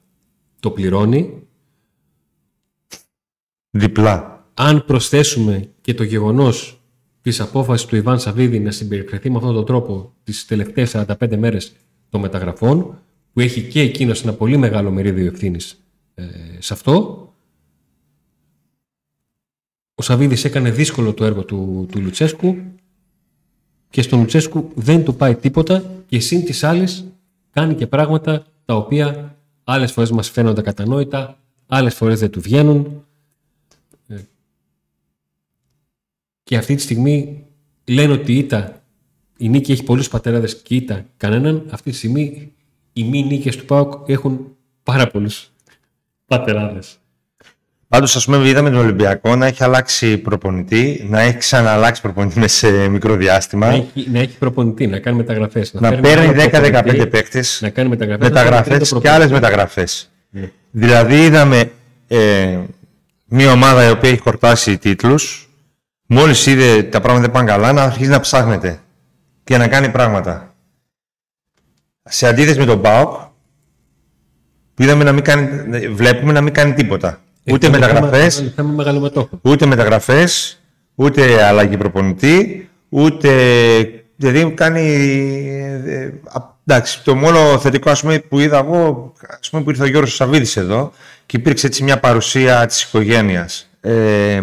το 0.63 0.71
πληρώνει. 0.71 1.43
Διπλά. 3.71 4.47
Αν 4.55 4.85
προσθέσουμε 4.85 5.71
και 5.81 5.95
το 5.95 6.03
γεγονός 6.03 6.83
της 7.21 7.41
απόφασης 7.41 7.87
του 7.87 7.97
Ιβάν 7.97 8.19
Σαββίδη 8.19 8.59
να 8.59 8.71
συμπεριφερθεί 8.71 9.31
με 9.31 9.37
αυτόν 9.37 9.55
τον 9.55 9.65
τρόπο 9.65 10.13
τις 10.25 10.47
τελευταίες 10.47 10.91
45 10.91 11.37
μέρες 11.37 11.73
των 12.09 12.21
μεταγραφών, 12.21 12.99
που 13.33 13.41
έχει 13.41 13.63
και 13.63 13.81
εκείνος 13.81 14.23
ένα 14.23 14.33
πολύ 14.33 14.57
μεγάλο 14.57 14.91
μερίδιο 14.91 15.27
ευθύνης 15.27 15.85
σε 16.59 16.73
αυτό, 16.73 17.27
ο 19.95 20.03
Σαββίδης 20.03 20.45
έκανε 20.45 20.71
δύσκολο 20.71 21.15
το 21.15 21.25
έργο 21.25 21.45
του, 21.45 21.87
του 21.91 22.01
Λουτσέσκου 22.01 22.57
και 23.91 24.03
στον 24.03 24.19
Λουτσέσκου 24.19 24.71
δεν 24.75 25.05
του 25.05 25.15
πάει 25.15 25.35
τίποτα 25.35 25.85
και 26.07 26.21
σύν 26.21 26.45
της 26.45 26.65
άλλης 26.65 27.13
κάνει 27.51 27.75
και 27.75 27.87
πράγματα 27.87 28.47
τα 28.65 28.77
οποία 28.77 29.37
άλλες 29.65 29.93
φορές 29.93 30.11
μας 30.11 30.31
φαίνονται 30.31 30.63
κατανόητα, 30.63 31.39
άλλες 31.67 31.95
φορές 31.95 32.21
δεν 32.21 32.31
του 32.31 32.41
βγαίνουν 32.41 33.05
Ε, 34.07 34.21
και 36.43 36.57
αυτή 36.57 36.75
τη 36.75 36.83
στιγμή 36.83 37.47
λένε 37.85 38.13
ότι 38.13 38.33
η 38.33 38.39
ήττα, 38.39 38.83
η 39.37 39.49
νίκη 39.49 39.73
έχει 39.73 39.85
πολλούς 39.85 40.09
πατέραδες 40.09 40.63
και 40.63 40.75
η 40.75 40.77
ήττα 40.77 41.07
κανέναν, 41.17 41.67
αυτή 41.71 41.91
τη 41.91 41.97
στιγμή 41.97 42.53
οι 42.93 43.05
μη 43.05 43.23
νίκες 43.23 43.57
του 43.57 43.65
ΠΑΟΚ 43.65 44.09
έχουν 44.09 44.57
πάρα 44.83 45.07
πολλούς 45.07 45.51
πατεράδες. 46.27 46.99
Πάντως, 47.93 48.17
ας 48.17 48.25
πούμε, 48.25 48.49
είδαμε 48.49 48.71
τον 48.71 48.79
Ολυμπιακό 48.79 49.37
να 49.37 49.47
έχει 49.47 49.65
αλλάξει 49.65 50.19
προπονητή, 50.19 51.07
να 51.09 51.21
έχει 51.21 51.37
ξαναλλάξει 51.37 52.03
προπονητή 52.03 52.39
μέσα 52.39 52.67
σε 52.67 52.89
μικρό 52.89 53.17
διάστημα. 53.17 53.67
Να 53.67 53.75
έχει, 53.75 54.11
να 54.11 54.19
έχει 54.19 54.37
προπονητή, 54.39 54.87
να 54.87 54.99
κάνει 54.99 55.17
μεταγραφές. 55.17 55.73
να 55.73 55.89
φέρει 55.89 56.01
παίρνει 56.01 56.27
άλλο 56.27 56.35
10-15 56.35 56.71
προπονητή, 56.73 57.07
παίκτες, 57.07 57.59
Να 57.63 57.69
κάνει 57.71 57.89
μεταγραφές. 57.89 58.29
να 58.31 58.35
φέρει 58.37 58.45
μεταγραφές 58.45 58.89
τρίτο 58.89 59.01
και 59.01 59.09
άλλες 59.11 59.29
προπονητή. 59.29 59.51
μεταγραφές. 59.51 60.11
Ναι. 60.31 60.51
Δηλαδή, 60.71 61.25
είδαμε 61.25 61.71
ε, 62.09 62.59
μια 63.25 63.53
ομάδα 63.53 63.89
η 63.89 63.91
οποία 63.91 64.11
έχει 64.11 64.21
χορτάσει 64.21 64.79
τίτλους. 64.79 65.51
Μόλις 66.07 66.47
είδε 66.47 66.83
τα 66.83 67.01
πράγματα 67.01 67.25
δεν 67.27 67.31
πάνε 67.31 67.51
καλά, 67.51 67.73
να 67.73 67.83
αρχίσει 67.83 68.11
να 68.11 68.21
ψάχνεται 68.21 68.81
και 69.45 69.57
να 69.57 69.69
κάνει 69.69 69.89
πράγματα. 69.89 70.55
Σε 72.03 72.29
αντίθεση 72.29 72.59
με 72.59 72.65
τον 72.65 72.79
Μπάουκ, 72.79 73.13
που 74.75 74.83
είδαμε 74.83 75.05
να 75.05 75.13
μην 75.13 75.25
κάνει, 75.25 75.89
βλέπουμε 75.89 76.33
να 76.33 76.41
μην 76.41 76.53
κάνει 76.53 76.73
τίποτα. 76.73 77.21
Ούτε 77.51 77.67
Έχουμε 77.67 77.79
μεταγραφές, 77.79 78.35
θέμα- 78.35 78.53
θέμα 78.57 78.69
μεγαλομετόχο. 78.73 79.39
ούτε 79.43 79.67
μεταγραφές, 79.67 80.61
ούτε 80.95 81.45
αλλαγή 81.45 81.77
προπονητή, 81.77 82.69
ούτε... 82.89 83.31
Δηλαδή 84.17 84.53
κάνει... 84.55 84.81
ε, 85.87 86.05
α, 86.07 86.41
εντάξει, 86.67 87.03
το 87.05 87.15
μόνο 87.15 87.59
θετικό 87.59 87.91
ας 87.91 88.01
πούμε, 88.01 88.19
που 88.19 88.39
είδα 88.39 88.59
εγώ, 88.59 89.13
ας 89.41 89.51
πούμε 89.51 89.63
που 89.63 89.71
ήρθε 89.71 89.83
ο 89.83 89.87
Γιώργος 89.87 90.15
Σαββίδης 90.15 90.57
εδώ 90.57 90.93
και 91.27 91.37
υπήρξε 91.37 91.67
έτσι 91.67 91.83
μια 91.83 92.01
παρουσία 92.01 92.67
της 92.67 92.83
οικογένειας. 92.83 93.71
Ε, 93.81 94.41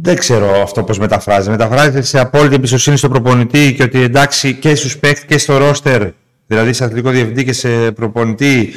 δεν 0.00 0.16
ξέρω 0.16 0.62
αυτό 0.62 0.82
πώς 0.82 0.98
μεταφράζεται. 0.98 1.50
Μεταφράζεται 1.50 2.02
σε 2.02 2.18
απόλυτη 2.18 2.54
εμπιστοσύνη 2.54 2.96
στον 2.96 3.10
προπονητή 3.10 3.74
και 3.74 3.82
ότι 3.82 4.00
εντάξει 4.02 4.54
και 4.54 4.74
στους 4.74 4.98
παίκτες 4.98 5.24
και 5.24 5.38
στο 5.38 5.56
ρόστερ, 5.56 6.08
δηλαδή 6.46 6.72
σε 6.72 6.84
αθλητικό 6.84 7.10
διευθυντή 7.10 7.44
και 7.44 7.52
σε 7.52 7.92
προπονητή 7.92 8.74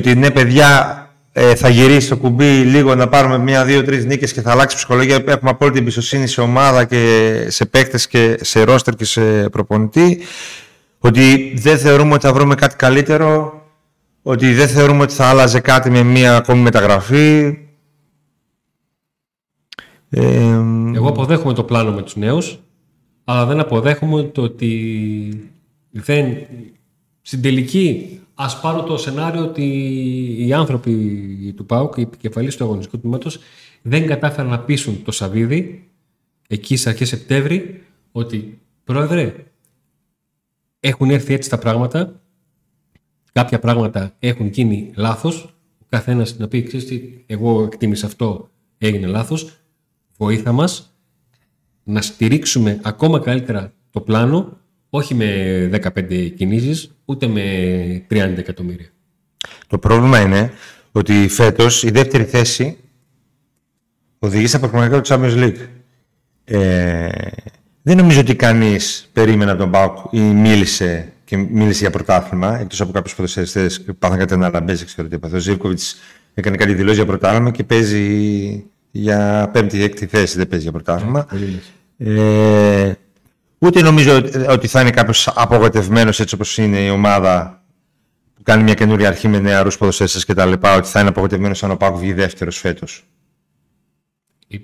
και 0.00 0.08
ότι 0.10 0.18
ναι 0.18 0.30
παιδιά 0.30 1.00
ε, 1.32 1.54
θα 1.54 1.68
γυρίσει 1.68 2.08
το 2.08 2.16
κουμπί 2.16 2.44
λίγο 2.44 2.94
να 2.94 3.08
πάρουμε 3.08 3.38
μία, 3.38 3.64
δύο, 3.64 3.84
τρεις 3.84 4.04
νίκες 4.04 4.32
και 4.32 4.40
θα 4.40 4.50
αλλάξει 4.50 4.74
η 4.74 4.78
ψυχολογία. 4.78 5.14
Έχουμε 5.26 5.50
απόλυτη 5.50 5.78
εμπιστοσύνη 5.78 6.26
σε 6.26 6.40
ομάδα 6.40 6.84
και 6.84 7.46
σε 7.48 7.66
παίκτες 7.66 8.06
και 8.06 8.38
σε 8.40 8.64
ρόστερ 8.64 8.94
και 8.94 9.04
σε 9.04 9.48
προπονητή. 9.48 10.18
Ότι 10.98 11.52
δεν 11.56 11.78
θεωρούμε 11.78 12.14
ότι 12.14 12.26
θα 12.26 12.32
βρούμε 12.32 12.54
κάτι 12.54 12.76
καλύτερο. 12.76 13.62
Ότι 14.22 14.52
δεν 14.52 14.68
θεωρούμε 14.68 15.02
ότι 15.02 15.12
θα 15.12 15.26
άλλαζε 15.26 15.60
κάτι 15.60 15.90
με 15.90 16.02
μία 16.02 16.36
ακόμη 16.36 16.60
μεταγραφή. 16.60 17.58
Ε, 20.10 20.22
Εγώ 20.94 21.08
αποδέχομαι 21.08 21.54
το 21.54 21.64
πλάνο 21.64 21.92
με 21.92 22.02
τους 22.02 22.16
νέους, 22.16 22.58
αλλά 23.24 23.46
δεν 23.46 23.60
αποδέχομαι 23.60 24.22
το 24.22 24.42
ότι 24.42 25.50
δεν... 25.90 26.36
Στην 27.22 27.42
τελική, 27.42 28.20
ας 28.38 28.60
πάρω 28.60 28.82
το 28.82 28.96
σενάριο 28.96 29.42
ότι 29.42 29.64
οι 30.38 30.52
άνθρωποι 30.52 30.92
του 31.56 31.66
ΠΑΟΚ, 31.66 31.96
οι 31.96 32.00
επικεφαλής 32.00 32.56
του 32.56 32.64
αγωνιστικού 32.64 32.98
τμήματος, 32.98 33.38
δεν 33.82 34.06
κατάφεραν 34.06 34.50
να 34.50 34.60
πείσουν 34.60 35.02
το 35.04 35.10
Σαββίδι, 35.10 35.88
εκεί 36.48 36.76
στις 36.76 36.86
αρχές 36.86 37.08
Σεπτέμβρη, 37.08 37.82
ότι 38.12 38.60
πρόεδρε, 38.84 39.34
έχουν 40.80 41.10
έρθει 41.10 41.34
έτσι 41.34 41.50
τα 41.50 41.58
πράγματα, 41.58 42.20
κάποια 43.32 43.58
πράγματα 43.58 44.14
έχουν 44.18 44.46
γίνει 44.46 44.92
λάθος, 44.96 45.42
ο 45.78 45.86
καθένας 45.88 46.38
να 46.38 46.48
πει, 46.48 46.62
ξέρεις 46.62 46.86
τι, 46.86 47.02
εγώ 47.26 47.62
εκτίμησα 47.62 48.06
αυτό, 48.06 48.50
έγινε 48.78 49.06
λάθος, 49.06 49.60
βοήθα 50.16 50.52
μας 50.52 50.96
να 51.84 52.02
στηρίξουμε 52.02 52.80
ακόμα 52.82 53.20
καλύτερα 53.20 53.72
το 53.90 54.00
πλάνο, 54.00 54.58
όχι 54.90 55.14
με 55.14 55.68
15 55.72 56.32
κινήσεις, 56.36 56.95
ούτε 57.06 57.26
με 57.26 57.42
30 58.10 58.14
εκατομμύρια. 58.36 58.86
Το 59.66 59.78
πρόβλημα 59.78 60.20
είναι 60.20 60.52
ότι 60.92 61.28
φέτος 61.28 61.82
η 61.82 61.90
δεύτερη 61.90 62.24
θέση 62.24 62.76
οδηγεί 64.18 64.46
στα 64.46 64.58
προγραμματικά 64.58 65.00
του 65.00 65.08
Champions 65.08 65.44
League. 65.44 65.66
Ε, 66.44 67.08
δεν 67.82 67.96
νομίζω 67.96 68.20
ότι 68.20 68.36
κανείς 68.36 69.10
περίμενε 69.12 69.50
από 69.50 69.60
τον 69.60 69.70
ΠΑΟΚ 69.70 69.96
ή 70.10 70.20
μίλησε 70.20 71.12
και 71.24 71.36
μίλησε 71.36 71.78
για 71.78 71.90
πρωτάθλημα, 71.90 72.60
εκτός 72.60 72.80
από 72.80 72.92
κάποιους 72.92 73.14
ποδοσφαιριστές 73.14 73.82
που 73.82 73.96
πάθαν 73.96 74.18
κάτι 74.18 74.36
να 74.36 74.50
λαμπέζι, 74.50 74.84
ξέρω 74.84 75.08
τι 75.08 75.14
έπαθε. 75.14 75.36
Ο 75.36 75.38
Ζήβκοβιτς 75.38 75.96
έκανε 76.34 76.56
κάτι 76.56 76.74
δηλώσεις 76.74 76.96
για 76.96 77.06
πρωτάθλημα 77.06 77.50
και 77.50 77.64
παίζει 77.64 78.64
για 78.90 79.50
πέμπτη 79.52 79.76
ή 79.76 79.82
έκτη 79.82 80.06
θέση, 80.06 80.36
δεν 80.36 80.48
παίζει 80.48 80.64
για 80.64 80.72
πρωτάθλημα. 80.72 81.24
Πολύ 81.24 81.44
λες. 81.44 81.72
Ε, 81.98 82.94
ούτε 83.58 83.82
νομίζω 83.82 84.16
ότι- 84.16 84.38
ότι 84.38 84.66
θα 84.66 84.80
είναι 84.80 84.90
κάποιος 84.90 85.28
απογοητευμένος 85.34 86.20
έτσι 86.20 86.34
όπως 86.34 86.58
είναι 86.58 86.78
η 86.78 86.88
ομάδα 86.90 87.64
που 88.34 88.42
κάνει 88.42 88.62
μια 88.62 88.74
καινούρια 88.74 89.08
αρχή 89.08 89.28
με 89.28 89.38
νεαρούς 89.38 89.78
ποδοσφαίρε 89.78 90.10
και 90.26 90.34
τα 90.34 90.46
λοιπά, 90.46 90.76
ότι 90.76 90.88
θα 90.88 91.00
είναι 91.00 91.08
απογοητευμένος 91.08 91.62
αν 91.64 91.70
ο 91.70 91.76
Πάκου 91.76 91.98
βγει 91.98 92.12
δεύτερος 92.12 92.58
φέτος. 92.58 93.04
Η- 94.48 94.60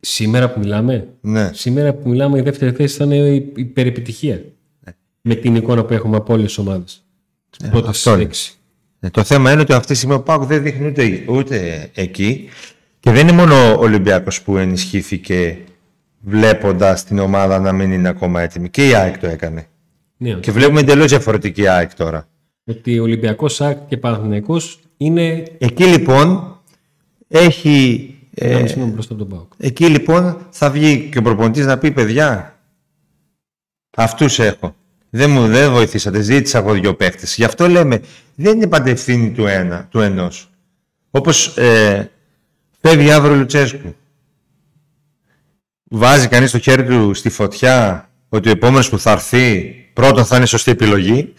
Σήμερα 0.00 0.50
που 0.50 0.58
μιλάμε, 0.58 1.08
Ναι. 1.20 1.50
σήμερα 1.52 1.92
που 1.94 2.08
μιλάμε 2.08 2.38
η 2.38 2.42
δεύτερη 2.42 2.72
θέση 2.72 2.96
θα 2.96 3.04
είναι 3.04 3.16
η 3.16 3.52
υπερεπιτυχία. 3.56 4.40
Με 5.28 5.34
την 5.34 5.54
εικόνα 5.56 5.84
που 5.84 5.92
έχουμε 5.92 6.16
από 6.16 6.32
όλες 6.32 6.46
τις 6.46 6.58
ομάδες. 6.58 7.04
Τις 7.50 7.68
πρώτες 7.70 7.88
αυτό 7.88 8.12
είναι. 8.14 8.22
έξι. 8.22 8.52
Ε, 9.00 9.10
το 9.10 9.24
θέμα 9.24 9.52
είναι 9.52 9.60
ότι 9.60 9.72
αυτή 9.72 9.86
τη 9.86 9.94
στιγμή 9.94 10.14
ο 10.14 10.20
Πάκου 10.22 10.44
δεν 10.44 10.62
δείχνει 10.62 10.86
ούτε, 10.86 11.24
ούτε 11.28 11.90
εκεί. 11.94 12.48
Και 13.00 13.10
δεν 13.10 13.28
είναι 13.28 13.36
μόνο 13.36 13.54
ο 13.74 13.78
Ολυμπιακός 13.80 14.42
που 14.42 14.56
ενισχύθηκε 14.56 15.58
βλέποντας 16.20 17.04
την 17.04 17.18
ομάδα 17.18 17.58
να 17.58 17.72
μην 17.72 17.92
είναι 17.92 18.08
ακόμα 18.08 18.40
έτοιμη. 18.42 18.68
Και 18.70 18.88
η 18.88 18.94
ΑΕΚ 18.94 19.18
το 19.18 19.26
έκανε. 19.26 19.66
Ναι, 20.16 20.32
Και 20.34 20.50
βλέπουμε 20.52 20.80
εντελώς 20.80 21.08
διαφορετική 21.10 21.66
ΑΕΚ 21.68 21.94
τώρα. 21.94 22.28
ότι 22.64 22.98
ο 22.98 23.02
Ολυμπιακός 23.02 23.54
ΣΑΚ 23.54 23.86
και 23.88 23.96
Παναθηναϊκός 23.96 24.80
είναι 24.96 25.42
Εκεί 25.58 25.84
λοιπόν 25.84 26.56
έχει. 27.28 28.10
ε, 28.34 28.50
ένα 28.50 28.60
μισή 28.60 28.78
μπροστά 28.80 29.12
από 29.14 29.22
τον 29.24 29.32
ΠΑΟΚ. 29.32 29.52
Εκεί 29.58 29.86
λοιπόν 29.86 30.36
θα 30.50 30.70
βγει 30.70 31.08
και 31.12 31.18
ο 31.18 31.22
προπονητής 31.22 31.66
να 31.66 31.78
πει 31.78 31.90
παιδιά 31.90 32.58
αυτούς 33.96 34.38
έχω. 34.38 34.74
Δεν 35.10 35.30
μου 35.30 35.46
δεν 35.46 35.72
βοηθήσατε. 35.72 36.20
Ζήτησα 36.20 36.58
εγώ 36.58 36.72
δύο 36.72 36.94
παίχτες. 36.94 37.36
Γι' 37.36 37.44
αυτό 37.44 37.68
λέμε, 37.68 38.00
δεν 38.34 38.56
είναι 38.56 38.66
πάντα 38.66 38.90
ευθύνη 38.90 39.30
του, 39.30 39.46
ένα, 39.46 39.86
του 39.90 40.00
ενός. 40.00 40.50
Όπως 41.10 41.56
ε, 41.56 42.10
φεύγει 42.80 43.10
αύριο 43.10 43.32
ο 43.32 43.36
Λουτσέσκου. 43.36 43.94
Βάζει 45.88 46.28
κανείς 46.28 46.50
το 46.50 46.58
χέρι 46.58 46.84
του 46.84 47.14
στη 47.14 47.28
φωτιά 47.28 48.08
ότι 48.28 48.48
ο 48.48 48.50
επόμενος 48.50 48.88
που 48.88 48.98
θα 48.98 49.10
έρθει 49.10 49.74
πρώτον 49.92 50.24
θα 50.24 50.36
είναι 50.36 50.46
σωστή 50.46 50.70
επιλογή. 50.70 51.32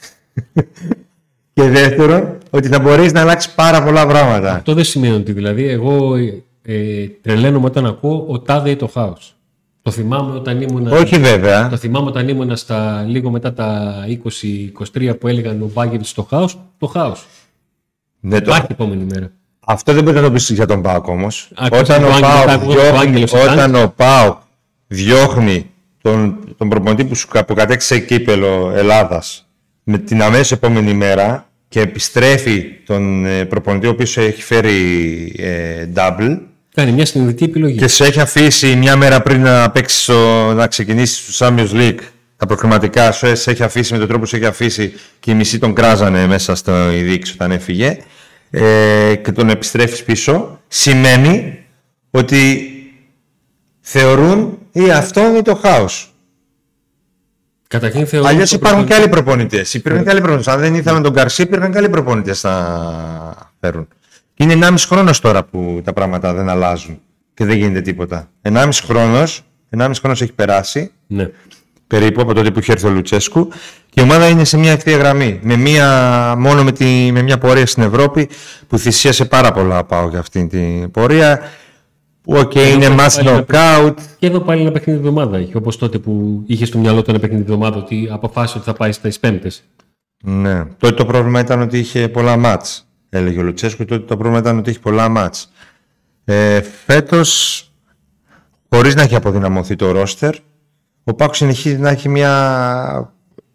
και 1.54 1.70
δεύτερον, 1.70 2.38
ότι 2.50 2.68
θα 2.68 2.80
μπορείς 2.80 3.12
να 3.12 3.22
αλλάξεις 3.22 3.54
πάρα 3.54 3.84
πολλά 3.84 4.08
πράγματα. 4.08 4.54
Αυτό 4.54 4.74
δεν 4.74 4.84
σημαίνει 4.84 5.16
ότι 5.16 5.32
δηλαδή 5.32 5.68
εγώ 5.68 6.16
ε, 6.62 7.08
τρελαίνομαι 7.22 7.66
όταν 7.66 7.86
ακούω 7.86 8.26
ο 8.28 8.40
τάδε 8.40 8.70
ή 8.70 8.76
το 8.76 8.88
χάος. 8.88 9.36
Το 9.82 9.92
θυμάμαι 9.92 10.32
όταν 10.32 10.62
ήμουν. 10.62 10.88
Όχι 10.88 11.20
βέβαια. 11.20 11.70
Το 11.70 11.78
θυμάμαι 11.78 12.08
όταν 12.08 12.28
ήμουν 12.28 12.56
στα, 12.56 13.04
λίγο 13.08 13.30
μετά 13.30 13.54
τα 13.54 13.96
20-23 14.94 15.20
που 15.20 15.28
έλεγαν 15.28 15.62
ο 15.62 15.70
Μπάγκεβιτ 15.74 16.06
στο 16.06 16.24
χάος. 16.24 16.60
Το 16.78 16.88
χάος. 16.88 17.28
Ναι, 18.20 18.42
το... 18.42 18.52
Υπάρχει 18.52 18.68
επόμενη 18.72 19.04
μέρα. 19.04 19.32
Αυτό 19.70 19.94
δεν 19.94 20.04
μπορεί 20.04 20.16
να 20.16 20.22
το 20.22 20.32
πεις 20.32 20.50
για 20.50 20.66
τον 20.66 20.82
Πάοκ 20.82 21.08
όμως. 21.08 21.52
Όταν, 21.72 22.04
ο 22.04 22.10
Πάοκ 22.20 22.62
διώχνει, 22.62 23.24
όταν 23.24 23.76
ο 23.76 23.94
Πάοκ 23.96 24.38
διώχνει 24.88 25.70
τον, 26.02 26.40
τον 26.58 26.70
προπονητή 26.70 27.06
που 27.06 27.16
σου 27.16 27.28
αποκατέξει 27.34 28.02
κύπελο 28.02 28.72
Ελλάδας 28.76 29.48
με 29.84 29.98
την 29.98 30.22
αμέσως 30.22 30.52
επόμενη 30.52 30.94
μέρα 30.94 31.50
και 31.68 31.80
επιστρέφει 31.80 32.64
τον 32.86 33.26
ε, 33.26 33.46
προπονητή 33.46 33.88
ο 33.88 33.90
οποίος 33.90 34.18
έχει 34.18 34.42
φέρει 34.42 34.76
ε, 35.38 35.88
double. 35.96 36.38
Κάνει 36.74 36.92
μια 36.92 37.06
συνειδητή 37.06 37.46
επιλογή. 37.46 37.78
Και 37.78 37.88
σε 37.88 38.06
έχει 38.06 38.20
αφήσει 38.20 38.76
μια 38.76 38.96
μέρα 38.96 39.22
πριν 39.22 39.42
να, 39.42 39.72
παίξει 39.72 40.12
να 40.56 40.68
ξεκινήσει 40.68 41.34
στο 41.34 41.48
Champions 41.48 41.72
League 41.72 42.00
τα 42.38 42.46
προκριματικά 42.46 43.12
σου 43.12 43.36
σε 43.36 43.52
έχει 43.52 43.64
αφήσει 43.64 43.94
με 43.94 43.98
τον 44.00 44.08
τρόπο 44.08 44.24
που 44.24 44.30
σε 44.30 44.36
έχει 44.36 44.46
αφήσει 44.46 44.94
και 45.20 45.32
οι 45.32 45.34
μισοί 45.34 45.60
τον 45.60 45.74
κράζανε 45.74 46.28
μέσα 46.28 46.56
στο 46.56 46.92
ειδήξιο 46.92 47.36
όταν 47.38 47.52
έφυγε 47.52 47.98
ε, 48.50 49.16
και 49.16 49.32
τον 49.32 49.50
επιστρέφεις 49.50 50.04
πίσω 50.04 50.60
σημαίνει 50.68 51.66
ότι 52.12 52.72
θεωρούν 53.80 54.58
ή 54.72 54.92
αυτό 54.92 55.38
ή 55.38 55.42
το 55.42 55.56
χάος. 55.56 56.12
Καταρχήν 57.68 58.08
θεωρούν. 58.08 58.30
Αλλιώς 58.30 58.52
υπάρχουν 58.52 58.86
και 58.86 58.94
άλλοι 58.94 59.10
προπονητές. 59.10 59.74
Υπήρχαν 59.74 60.04
και 60.04 60.10
άλλοι 60.10 60.20
προπονητές. 60.22 60.54
Αν 60.54 60.60
δεν 60.60 60.76
ήθελαν 60.76 61.04
τον 61.04 61.14
Καρσί, 61.14 61.42
υπήρχαν 61.42 61.72
και 61.72 61.78
άλλοι 61.78 61.90
προπονητές 61.90 62.44
να 62.44 63.52
φέρουν. 63.60 63.88
Και 64.34 64.44
είναι 64.44 64.54
1,5 64.54 64.74
χρόνος 64.88 65.20
τώρα 65.20 65.44
που 65.44 65.82
τα 65.84 65.94
πράγματα 65.94 66.34
δεν 66.34 66.50
αλλάζουν 66.50 67.02
και 67.34 67.46
δεν 67.46 67.58
γίνεται 67.58 67.82
τίποτα. 67.82 68.30
1,5 68.42 68.70
χρόνος 68.84 69.44
1,5 69.70 69.92
χρόνος 70.00 70.22
έχει 70.22 70.34
περάσει. 70.34 70.92
Ναι. 71.08 71.30
Περίπου 71.88 72.22
από 72.22 72.34
τότε 72.34 72.52
που 72.52 72.60
είχε 72.60 72.72
έρθει 72.72 72.88
ο 72.88 72.90
Λουτσέσκου. 72.90 73.48
Και 73.90 74.02
η 74.02 74.04
ομάδα 74.04 74.28
είναι 74.28 74.44
σε 74.44 74.58
μια 74.58 74.72
ευθεία 74.72 74.98
γραμμή. 74.98 75.40
Με 75.44 75.56
μια, 75.56 76.36
μόνο 76.38 76.64
με, 76.64 76.72
τη, 76.72 77.10
με 77.12 77.22
μια 77.22 77.38
πορεία 77.38 77.66
στην 77.66 77.84
Ευρώπη 77.84 78.30
που 78.68 78.78
θυσίασε 78.78 79.26
πάρα 79.26 79.52
πολλά 79.52 79.84
ο 79.84 79.89
ΠΑΟΚ 79.89 80.10
για 80.10 80.20
αυτή 80.20 80.48
την 80.48 80.92
πορεία. 80.92 81.42
Ok, 82.26 82.52
okay, 82.52 82.72
είναι 82.74 82.96
ματς 83.00 83.24
knockout. 83.24 83.94
Και 84.20 84.28
εδώ 84.28 84.40
πάλι 84.40 84.62
ένα 84.62 84.72
παιχνίδι 84.72 85.00
εβδομάδα 85.00 85.40
είχε. 85.40 85.58
Όπως 85.58 85.78
τότε 85.78 86.00
που 86.00 86.44
είχε 86.46 86.66
στο 86.66 86.78
μυαλό 86.78 87.02
του 87.02 87.10
ένα 87.10 87.20
παιχνίδι 87.20 87.42
εβδομάδα 87.42 87.78
ότι 87.78 88.08
αποφάσισε 88.12 88.58
ότι 88.58 88.68
θα 88.68 88.74
πάει 88.74 88.92
στις 88.92 89.14
Πέμπτες. 89.20 89.52
Ναι. 90.24 90.66
Τότε 90.66 90.94
το 90.94 91.06
πρόβλημα 91.06 91.40
ήταν 91.40 91.62
ότι 91.62 91.78
είχε 91.78 92.08
πολλά 92.08 92.38
μάτς. 92.38 92.88
Έλεγε 93.10 93.40
ο 93.40 93.44
Λουτσέσκου. 93.44 93.86
Τότε 93.86 94.06
το 94.06 94.18
πρόβλημα 94.18 94.40
ήταν 94.40 94.58
ότι 94.58 94.70
είχε 94.70 94.80
πολλά 94.80 95.10
μάτς. 95.10 95.52
Ε, 96.26 96.62
Φέτος, 96.62 97.64
χωρίς 98.70 98.96
να 98.96 99.02
έχει 99.02 99.16
αποδυναμωθεί 99.16 99.76
το 99.76 99.92
ρόστερ, 99.92 100.36
ο 101.10 101.14
Πάκος 101.14 101.38
συνεχίζει 101.38 101.78
να 101.78 101.90
έχει 101.90 102.10
μια 102.10 103.14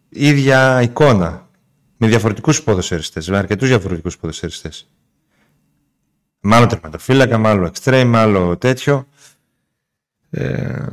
ίδια 0.08 0.82
εικόνα. 0.82 1.48
Με 1.96 2.08
διαφορετικούς 2.08 2.62
ποδοσφαιριστές, 2.62 3.28
με 3.28 3.38
αρκετούς 3.38 3.68
διαφορετικούς 3.68 4.18
ποδοσφαιριστές. 4.18 4.88
Μάλλον 6.40 6.68
τερματοφύλακα, 6.68 7.38
μάλλον 7.38 7.70
extreme, 7.74 8.12
άλλο 8.14 8.56
τέτοιο. 8.56 9.06
Ε, 10.30 10.86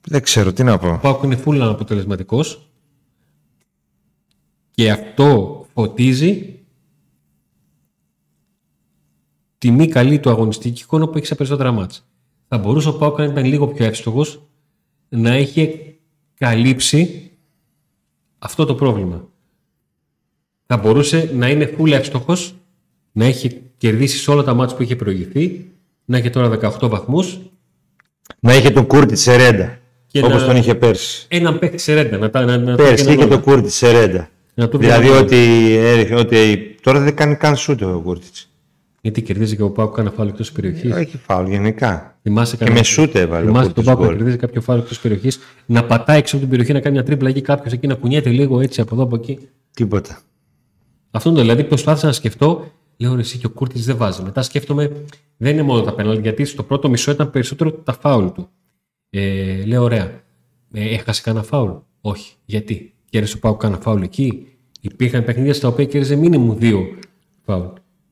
δεν 0.00 0.22
ξέρω 0.22 0.52
τι 0.52 0.62
να 0.62 0.78
πω. 0.78 0.92
Ο 0.92 0.98
Πάκος 0.98 1.24
είναι 1.24 1.36
φούλα 1.36 1.68
αποτελεσματικό 1.68 2.44
και 4.70 4.90
αυτό 4.90 5.60
φωτίζει 5.72 6.60
τη 9.58 9.70
μη 9.70 9.88
καλή 9.88 10.18
του 10.18 10.30
αγωνιστική 10.30 10.82
εικόνα 10.82 11.08
που 11.08 11.16
έχει 11.16 11.26
σε 11.26 11.34
περισσότερα 11.34 11.72
μάτσα. 11.72 12.00
Θα 12.48 12.58
μπορούσε 12.58 12.88
ο 12.88 12.96
Πάουκ 12.96 13.18
να 13.18 13.24
ήταν 13.24 13.44
λίγο 13.44 13.68
πιο 13.68 13.84
εύστοχος 13.84 14.42
να 15.08 15.30
έχει 15.30 15.95
καλύψει 16.38 17.30
αυτό 18.38 18.64
το 18.64 18.74
πρόβλημα. 18.74 19.28
Θα 20.66 20.76
μπορούσε 20.76 21.30
να 21.34 21.48
είναι 21.48 21.74
full 21.78 21.90
εύστοχος, 21.90 22.54
να 23.12 23.24
έχει 23.24 23.62
κερδίσει 23.76 24.18
σε 24.18 24.30
όλα 24.30 24.42
τα 24.42 24.54
μάτια 24.54 24.76
που 24.76 24.82
είχε 24.82 24.96
προηγηθεί, 24.96 25.70
να 26.04 26.16
έχει 26.16 26.30
τώρα 26.30 26.58
18 26.80 26.88
βαθμούς. 26.88 27.38
Να 28.40 28.54
είχε 28.54 28.70
τον 28.70 28.86
Κούρτιτς 28.86 29.16
σε 29.16 29.32
ρέντα. 29.32 29.78
Όπως 30.22 30.44
τον 30.44 30.56
είχε 30.56 30.74
πέρσι. 30.74 31.26
Έναν 31.28 31.58
παίκτη 31.58 31.78
σε 31.78 31.88
ρέντα. 31.88 32.16
Να, 32.16 32.44
να, 32.44 32.56
να 32.56 32.74
πέρσι 32.74 33.12
είχε 33.12 33.26
τον 33.26 33.40
Κούρτιτς 33.40 33.70
σε 33.70 33.85
ρέντα. 33.85 34.28
Δηλαδή 34.54 35.08
ότι, 35.08 36.12
ότι 36.16 36.76
τώρα 36.82 37.00
δεν 37.00 37.16
κάνει 37.16 37.36
καν 37.36 37.56
σουτ 37.56 37.82
ο 37.82 38.00
Κούρτιτς. 38.04 38.28
Γιατί 39.06 39.22
κερδίζει 39.22 39.56
και 39.56 39.62
ο 39.62 39.70
ΠΑΟΚ 39.70 39.94
κάνα 39.94 40.10
φάουλ 40.10 40.28
εκτός 40.28 40.52
περιοχής; 40.52 40.92
Όχι 40.92 41.16
φάουλ, 41.16 41.48
γενικά. 41.48 42.18
Θυμάσαι 42.22 42.56
και 42.56 42.70
με 42.70 42.82
σουτ 42.82 43.14
έβαλε. 43.14 43.46
Θυμάσαι 43.46 43.72
τον 43.72 43.84
ΠΑΟΚ 43.84 44.06
κερδίζει 44.06 44.36
κάποιο 44.36 44.60
φάουλ 44.60 44.78
εκτός 44.78 45.00
περιοχής, 45.00 45.38
να 45.66 45.84
πατάει 45.84 46.18
έξω 46.18 46.36
από 46.36 46.44
την 46.44 46.50
περιοχή, 46.50 46.72
να 46.72 46.80
κάνει 46.80 46.94
μια 46.94 47.04
τρίπλα 47.04 47.28
εκεί 47.28 47.40
κάποιος 47.40 47.72
εκεί, 47.72 47.86
να 47.86 47.94
κουνιέται 47.94 48.30
λίγο 48.30 48.60
έτσι 48.60 48.80
από 48.80 48.94
εδώ 48.94 49.04
από 49.04 49.16
εκεί; 49.16 49.38
Τίποτα. 49.74 50.18
Αυτό 51.10 51.30
είναι 51.30 51.40
δηλαδή 51.40 51.64
προσπάθησα 51.64 52.06
να 52.06 52.12
σκεφτώ. 52.12 52.72
Λέω 52.96 53.14
ρε, 53.14 53.20
εσύ 53.20 53.38
και 53.38 53.46
ο 53.46 53.50
Κούρτης 53.50 53.84
δεν 53.84 53.96
βάζει. 53.96 54.22
Μετά 54.22 54.42
σκέφτομαι, 54.42 54.90
δεν 55.36 55.52
είναι 55.52 55.62
μόνο 55.62 55.82
τα 55.82 55.94
πέναλ, 55.94 56.18
γιατί 56.18 56.44
στο 56.44 56.62
πρώτο 56.62 56.88
μισό 56.88 57.10
ήταν 57.10 57.30
περισσότερο 57.30 57.72
τα 57.72 57.92
φάουλ 57.92 58.26
του. 58.26 58.48
Ε, 59.10 59.64
λέω, 59.64 59.82
ωραία. 59.82 60.22
Ε, 60.72 60.94
έχασε 60.94 61.22
κανένα 61.22 61.44
φάουλ. 61.44 61.70
Όχι. 62.00 62.32
Γιατί; 62.44 62.94
Κέρδισε 63.10 63.36
ο 63.36 63.38
Πάουκ 63.38 63.60
κανένα 63.60 63.80
φάουλ 63.80 64.02
εκεί. 64.02 64.46
Υπήρχαν 64.80 65.24
παιχνίδια 65.24 65.54
στα 65.54 65.68
οποία 65.68 65.84
κέρδιζε 65.84 66.16
μήνυμου 66.16 66.54
δύο 66.54 66.98
φάουλ. 67.44 67.66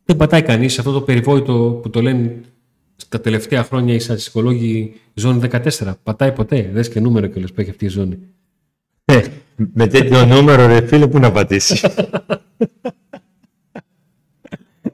Δεν 0.05 0.17
πατάει 0.17 0.43
κανείς 0.43 0.73
σε 0.73 0.81
αυτό 0.81 0.93
το 0.93 1.01
περιβόητο 1.01 1.79
που 1.83 1.91
το 1.91 2.03
λένε 2.03 2.41
στα 2.97 3.21
τελευταία 3.21 3.65
χρόνια 3.65 3.95
οι 3.95 3.99
στατιστικολόγοι 3.99 5.01
ζώνη 5.15 5.49
14. 5.51 5.93
Πατάει 6.03 6.33
ποτέ. 6.33 6.71
Δες 6.73 6.89
και 6.89 7.01
νούμερο 7.01 7.27
κιόλας 7.27 7.53
που 7.53 7.61
έχει 7.61 7.71
αυτή 7.71 7.85
η 7.85 7.89
ζώνη. 7.89 8.19
Ε, 9.05 9.23
με 9.57 9.87
τέτοιο 9.87 10.25
νούμερο, 10.25 10.67
ρε 10.67 10.87
φίλε, 10.87 11.07
πού 11.07 11.19
να 11.19 11.33
πατήσει; 11.33 11.87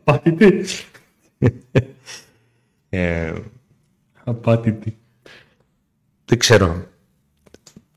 Απάτητη. 0.05 0.65
ε, 2.89 3.33
Απάτητη. 4.25 4.97
Δεν 6.25 6.39
ξέρω. 6.39 6.85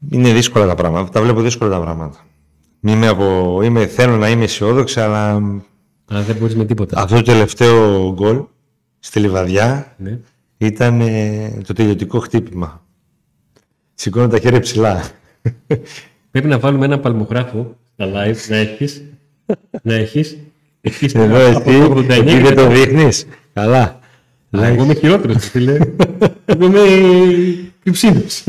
Είναι 0.09 0.33
δύσκολα 0.33 0.67
τα 0.67 0.75
πράγματα. 0.75 1.09
Τα 1.09 1.21
βλέπω 1.21 1.41
δύσκολα 1.41 1.69
τα 1.69 1.81
πράγματα. 1.81 2.25
Είμαι 2.81 3.07
από... 3.07 3.59
Είμαι... 3.63 3.87
Θέλω 3.87 4.17
να 4.17 4.29
είμαι 4.29 4.43
αισιόδοξη, 4.43 4.99
αλλά 4.99 5.41
Α, 6.13 6.21
δεν 6.21 6.35
μπορείς 6.35 6.55
με 6.55 6.65
τίποτα. 6.65 7.01
Αυτό 7.01 7.15
το 7.15 7.21
τελευταίο 7.21 8.11
γκολ 8.13 8.43
στη 8.99 9.19
Λιβαδιά 9.19 9.95
ναι. 9.97 10.19
ήταν 10.57 11.01
ε, 11.01 11.61
το 11.67 11.73
τελειωτικό 11.73 12.19
χτύπημα. 12.19 12.85
Σηκώνω 13.93 14.27
τα 14.27 14.39
χέρια 14.39 14.59
ψηλά. 14.59 15.03
Πρέπει 16.31 16.47
να 16.47 16.59
βάλουμε 16.59 16.85
ένα 16.85 16.99
παλμογράφο 16.99 17.77
στα 17.93 18.05
live 18.05 18.49
να 18.49 18.55
έχεις. 18.55 19.03
να 19.81 19.93
έχεις. 19.93 20.37
Έχεις 20.81 21.13
Εδώ 21.13 21.35
εσύ, 21.35 21.69
εσύ 22.09 22.39
δεν 22.41 22.55
το 22.55 22.67
δείχνεις. 22.67 23.25
Καλά. 23.53 23.99
εγώ 24.51 24.83
είμαι 24.83 24.93
χειρότερος, 24.93 25.45
φίλε. 25.49 25.77
εγώ 26.45 26.65
είμαι 26.65 26.79
κρυψίνος. 27.83 28.43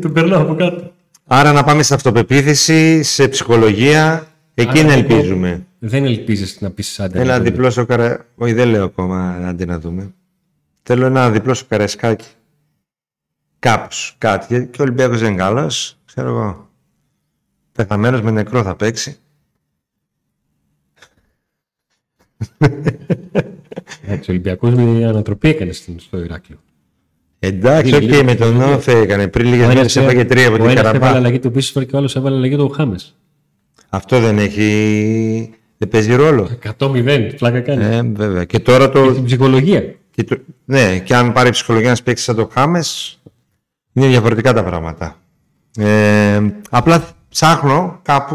Τον 0.00 0.12
περνάω 0.12 0.42
από 0.42 0.54
κάτω. 0.54 0.92
Άρα 1.26 1.52
να 1.52 1.64
πάμε 1.64 1.82
σε 1.82 1.94
αυτοπεποίθηση, 1.94 3.02
σε 3.02 3.28
ψυχολογία. 3.28 4.26
Εκεί 4.60 4.78
ελπίζουμε. 4.78 5.66
Δεν 5.78 6.04
ελπίζεις 6.04 6.60
να 6.60 6.70
πεις 6.70 7.00
άντε. 7.00 7.20
Ένα 7.20 7.40
διπλό 7.40 7.70
σοκαρα... 7.70 8.26
Όχι, 8.34 8.52
δεν 8.52 8.68
λέω 8.68 8.84
ακόμα 8.84 9.30
άντε 9.44 9.64
να 9.64 9.78
δούμε. 9.78 10.14
Θέλω 10.82 11.06
ένα 11.06 11.30
διπλό 11.30 11.54
στο 11.54 11.70
Καραϊσκάκη. 11.70 12.28
Κάπως. 13.58 14.14
Κάτι. 14.18 14.46
Γιατί 14.48 14.66
και 14.66 14.80
ο 14.80 14.84
Ολυμπιακός 14.84 15.20
δεν 15.20 15.32
είναι 15.32 15.42
καλός. 15.42 15.98
Ξέρω 16.04 16.28
εγώ. 16.28 16.68
Πεθαμένος 17.72 18.20
με 18.20 18.30
νεκρό 18.30 18.62
θα 18.62 18.76
παίξει. 18.76 19.16
Εντάξει, 24.04 24.30
ο 24.30 24.32
Ολυμπιακός 24.32 24.74
με 24.74 25.06
ανατροπή 25.06 25.48
έκανε 25.48 25.72
στο 25.72 26.18
Ηράκλειο. 26.18 26.58
Εντάξει, 27.38 27.94
ok, 27.94 28.02
okay, 28.02 28.22
με 28.24 28.34
τον 28.34 28.56
ΟΦΗ 28.56 28.98
έκανε. 28.98 29.28
Πριν 29.28 29.46
λίγες 29.46 29.66
μέρες 29.66 29.96
έφαγε 29.96 30.24
τρία 30.24 30.48
από 30.48 30.56
την 30.56 30.74
Καραμπάγκ. 30.74 30.90
Ο 30.90 30.94
έβαλε 30.96 31.16
αλλαγή 31.16 31.38
του 31.38 31.50
Μπίσεσβαρ 31.50 31.84
και 31.84 31.94
ο 31.94 31.98
άλλος 31.98 32.16
έβαλε 32.16 32.36
αλλαγή 32.36 32.56
του 32.56 32.68
Χάμες. 32.68 33.14
Αυτό 33.90 34.20
δεν 34.20 34.38
έχει 34.38 35.50
δεν 35.78 35.88
παίζει 35.88 36.14
ρόλο. 36.14 36.48
100-0, 36.78 37.30
πλάκα 37.38 37.60
κάνει. 37.60 37.84
Ε, 37.84 38.02
βέβαια. 38.14 38.44
Και 38.44 38.58
τώρα 38.58 38.90
το. 38.90 39.06
Και 39.06 39.12
την 39.12 39.24
ψυχολογία. 39.24 39.94
Και 40.10 40.24
το... 40.24 40.36
Ναι, 40.64 40.98
και 40.98 41.14
αν 41.14 41.32
πάρει 41.32 41.50
ψυχολογία 41.50 41.90
να 41.90 41.96
παίξει 42.04 42.24
σαν 42.24 42.36
το 42.36 42.50
Χάμες, 42.52 43.20
είναι 43.92 44.06
διαφορετικά 44.06 44.52
τα 44.52 44.64
πράγματα. 44.64 45.16
Ε, 45.78 46.40
απλά 46.70 47.08
ψάχνω 47.28 47.98
κάπου 48.02 48.34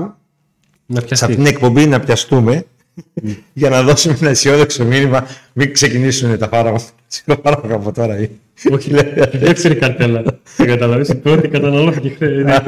Να 0.86 0.99
σε 0.99 1.06
πιαστείς. 1.06 1.22
αυτήν 1.22 1.36
την 1.43 1.45
εκπομπή 1.53 1.86
να 1.88 1.99
πιαστούμε 1.99 2.66
για 3.53 3.70
να 3.70 3.84
δώσουμε 3.84 4.18
ένα 4.22 4.30
αισιόδοξο 4.30 4.86
μήνυμα. 4.86 5.28
Μην 5.53 5.74
ξεκινήσουν 5.74 6.38
τα 6.38 6.47
φάρμακα. 6.47 6.84
Ψιλοφάρμακα 7.08 7.76
από 7.82 7.91
τώρα. 7.91 8.20
ή- 8.20 8.30
Όχι, 8.72 8.89
η 9.34 9.38
δεύτερη 9.38 9.76
καρτέλα. 9.76 10.24
Δεν 10.58 10.68
καταλαβαίνεις, 10.68 11.10
η 11.10 11.16
πρώτη 11.16 11.47
καταναλώθηκε 11.47 12.10
χθε. 12.10 12.62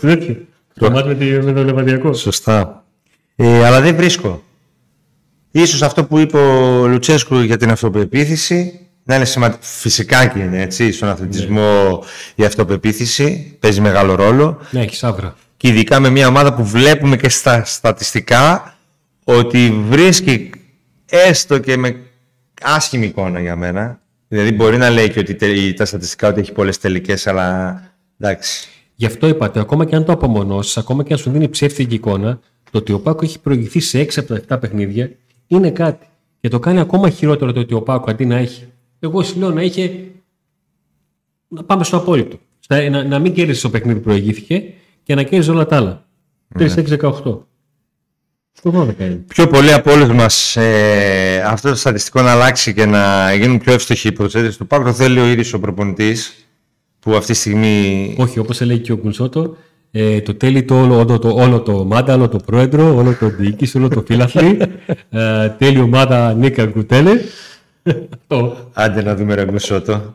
Τέτοιο. 0.00 0.36
Το 0.78 0.90
μάτι 0.90 1.08
με 1.08 1.14
τη- 1.14 1.24
με 1.44 1.52
το 1.52 1.64
λεβαδιακό. 1.64 2.12
Σωστά. 2.12 2.84
Ε, 3.36 3.64
αλλά 3.66 3.80
δεν 3.80 3.96
βρίσκω. 3.96 4.42
Ίσως 5.50 5.82
αυτό 5.82 6.04
που 6.04 6.18
είπε 6.18 6.36
ο 6.36 6.86
Λουτσέσκου 6.86 7.38
για 7.40 7.56
την 7.56 7.70
αυτοπεποίθηση 7.70 8.80
να 9.04 9.14
είναι 9.14 9.24
σημαντικό. 9.24 9.58
Φυσικά 9.62 10.26
και 10.26 10.38
είναι 10.38 10.62
έτσι. 10.62 10.92
Στον 10.92 11.08
αθλητισμό 11.08 12.04
η 12.34 12.44
αυτοπεποίθηση 12.44 13.56
παίζει 13.60 13.80
μεγάλο 13.80 14.14
ρόλο. 14.14 14.60
Ναι, 14.70 14.80
έχει 14.80 15.06
άβρα. 15.06 15.36
Και 15.56 15.68
ειδικά 15.68 16.00
με 16.00 16.08
μια 16.10 16.28
ομάδα 16.28 16.54
που 16.54 16.64
βλέπουμε 16.64 17.16
και 17.16 17.28
στα 17.28 17.64
στατιστικά 17.64 18.74
ότι 19.24 19.84
βρίσκει 19.88 20.50
έστω 21.10 21.58
και 21.58 21.76
με 21.76 21.96
άσχημη 22.62 23.06
εικόνα 23.06 23.40
για 23.40 23.56
μένα. 23.56 24.00
Δηλαδή 24.28 24.52
μπορεί 24.52 24.76
να 24.76 24.90
λέει 24.90 25.10
και 25.10 25.18
ότι 25.18 25.34
τε- 25.34 25.76
τα 25.76 25.84
στατιστικά 25.84 26.28
ότι 26.28 26.40
έχει 26.40 26.52
πολλές 26.52 26.78
τελικές, 26.78 27.26
αλλά 27.26 27.80
εντάξει. 28.20 28.68
Γι' 29.00 29.06
αυτό 29.06 29.26
είπατε, 29.28 29.60
ακόμα 29.60 29.84
και 29.84 29.96
αν 29.96 30.04
το 30.04 30.12
απομονώσεις, 30.12 30.76
ακόμα 30.76 31.02
και 31.02 31.12
αν 31.12 31.18
σου 31.18 31.30
δίνει 31.30 31.48
ψεύτικη 31.48 31.94
εικόνα, 31.94 32.40
το 32.70 32.78
ότι 32.78 32.92
ο 32.92 33.00
Πάκο 33.00 33.24
έχει 33.24 33.40
προηγηθεί 33.40 33.80
σε 33.80 34.00
6 34.00 34.18
από 34.18 34.26
τα 34.46 34.56
7 34.56 34.60
παιχνίδια 34.60 35.10
είναι 35.46 35.70
κάτι. 35.70 36.06
Και 36.40 36.48
το 36.48 36.58
κάνει 36.58 36.80
ακόμα 36.80 37.10
χειρότερο 37.10 37.52
το 37.52 37.60
ότι 37.60 37.74
ο 37.74 37.82
Πάκο 37.82 38.10
αντί 38.10 38.24
να 38.26 38.36
έχει. 38.36 38.66
Εγώ 38.98 39.22
σου 39.22 39.38
λέω 39.38 39.50
να 39.50 39.62
είχε. 39.62 39.90
Να 41.48 41.64
πάμε 41.64 41.84
στο 41.84 41.96
απόλυτο. 41.96 42.38
Στα- 42.58 42.88
να, 42.90 43.04
να 43.04 43.18
μην 43.18 43.32
κέρδισε 43.32 43.62
το 43.62 43.70
παιχνίδι 43.70 43.98
που 43.98 44.04
προηγήθηκε 44.04 44.62
και 45.02 45.14
να 45.14 45.22
κέρδισε 45.22 45.50
όλα 45.50 45.66
τα 45.66 45.76
άλλα. 45.76 46.06
3-6-18. 46.58 47.38
Στο 48.52 48.70
12 48.70 48.98
είναι. 48.98 49.24
Πιο 49.28 49.46
πολύ 49.46 49.72
από 49.72 49.92
όλους 49.92 50.08
μας 50.12 50.56
ε, 50.56 51.42
αυτό 51.46 51.68
το 51.68 51.74
στατιστικό 51.74 52.22
να 52.22 52.30
αλλάξει 52.32 52.74
και 52.74 52.86
να 52.86 53.34
γίνουν 53.34 53.58
πιο 53.58 53.72
εύστοχοι 53.72 54.08
οι 54.08 54.12
προσθέτες 54.12 54.56
του 54.56 54.66
Πάκου 54.66 54.84
το 54.84 54.92
θέλει 54.92 55.20
ο 55.20 55.26
ίδιος 55.26 55.52
ο 55.52 55.60
προπονητής 55.60 56.47
που 57.08 57.16
αυτή 57.16 57.32
τη 57.32 57.38
στιγμή 57.38 58.14
Όχι, 58.18 58.38
όπως 58.38 58.60
έλεγε 58.60 58.80
και 58.80 58.92
ο 58.92 58.96
Γκουνσότο, 58.96 59.56
ε, 59.90 60.20
το 60.20 60.34
τέλει 60.34 60.62
το 60.62 60.80
όλο, 60.80 60.98
όλο, 60.98 61.18
το, 61.18 61.28
όλο 61.28 61.60
το 61.60 61.84
μάνταλο, 61.84 62.28
το 62.28 62.38
πρόεδρο, 62.46 62.96
όλο 62.96 63.14
το 63.14 63.28
διοίκηση, 63.28 63.78
όλο 63.78 63.88
το 63.88 64.02
φύλαθλι. 64.06 64.58
ε, 65.10 65.48
τέλει 65.48 65.80
ομάδα 65.80 66.34
Νίκα 66.34 66.64
Γκουτέλε. 66.64 67.20
Αυτό. 68.18 68.56
άντε 68.72 69.02
να 69.02 69.14
δούμε 69.14 69.34
ρε 69.34 69.44
Γκουσότο 69.44 70.12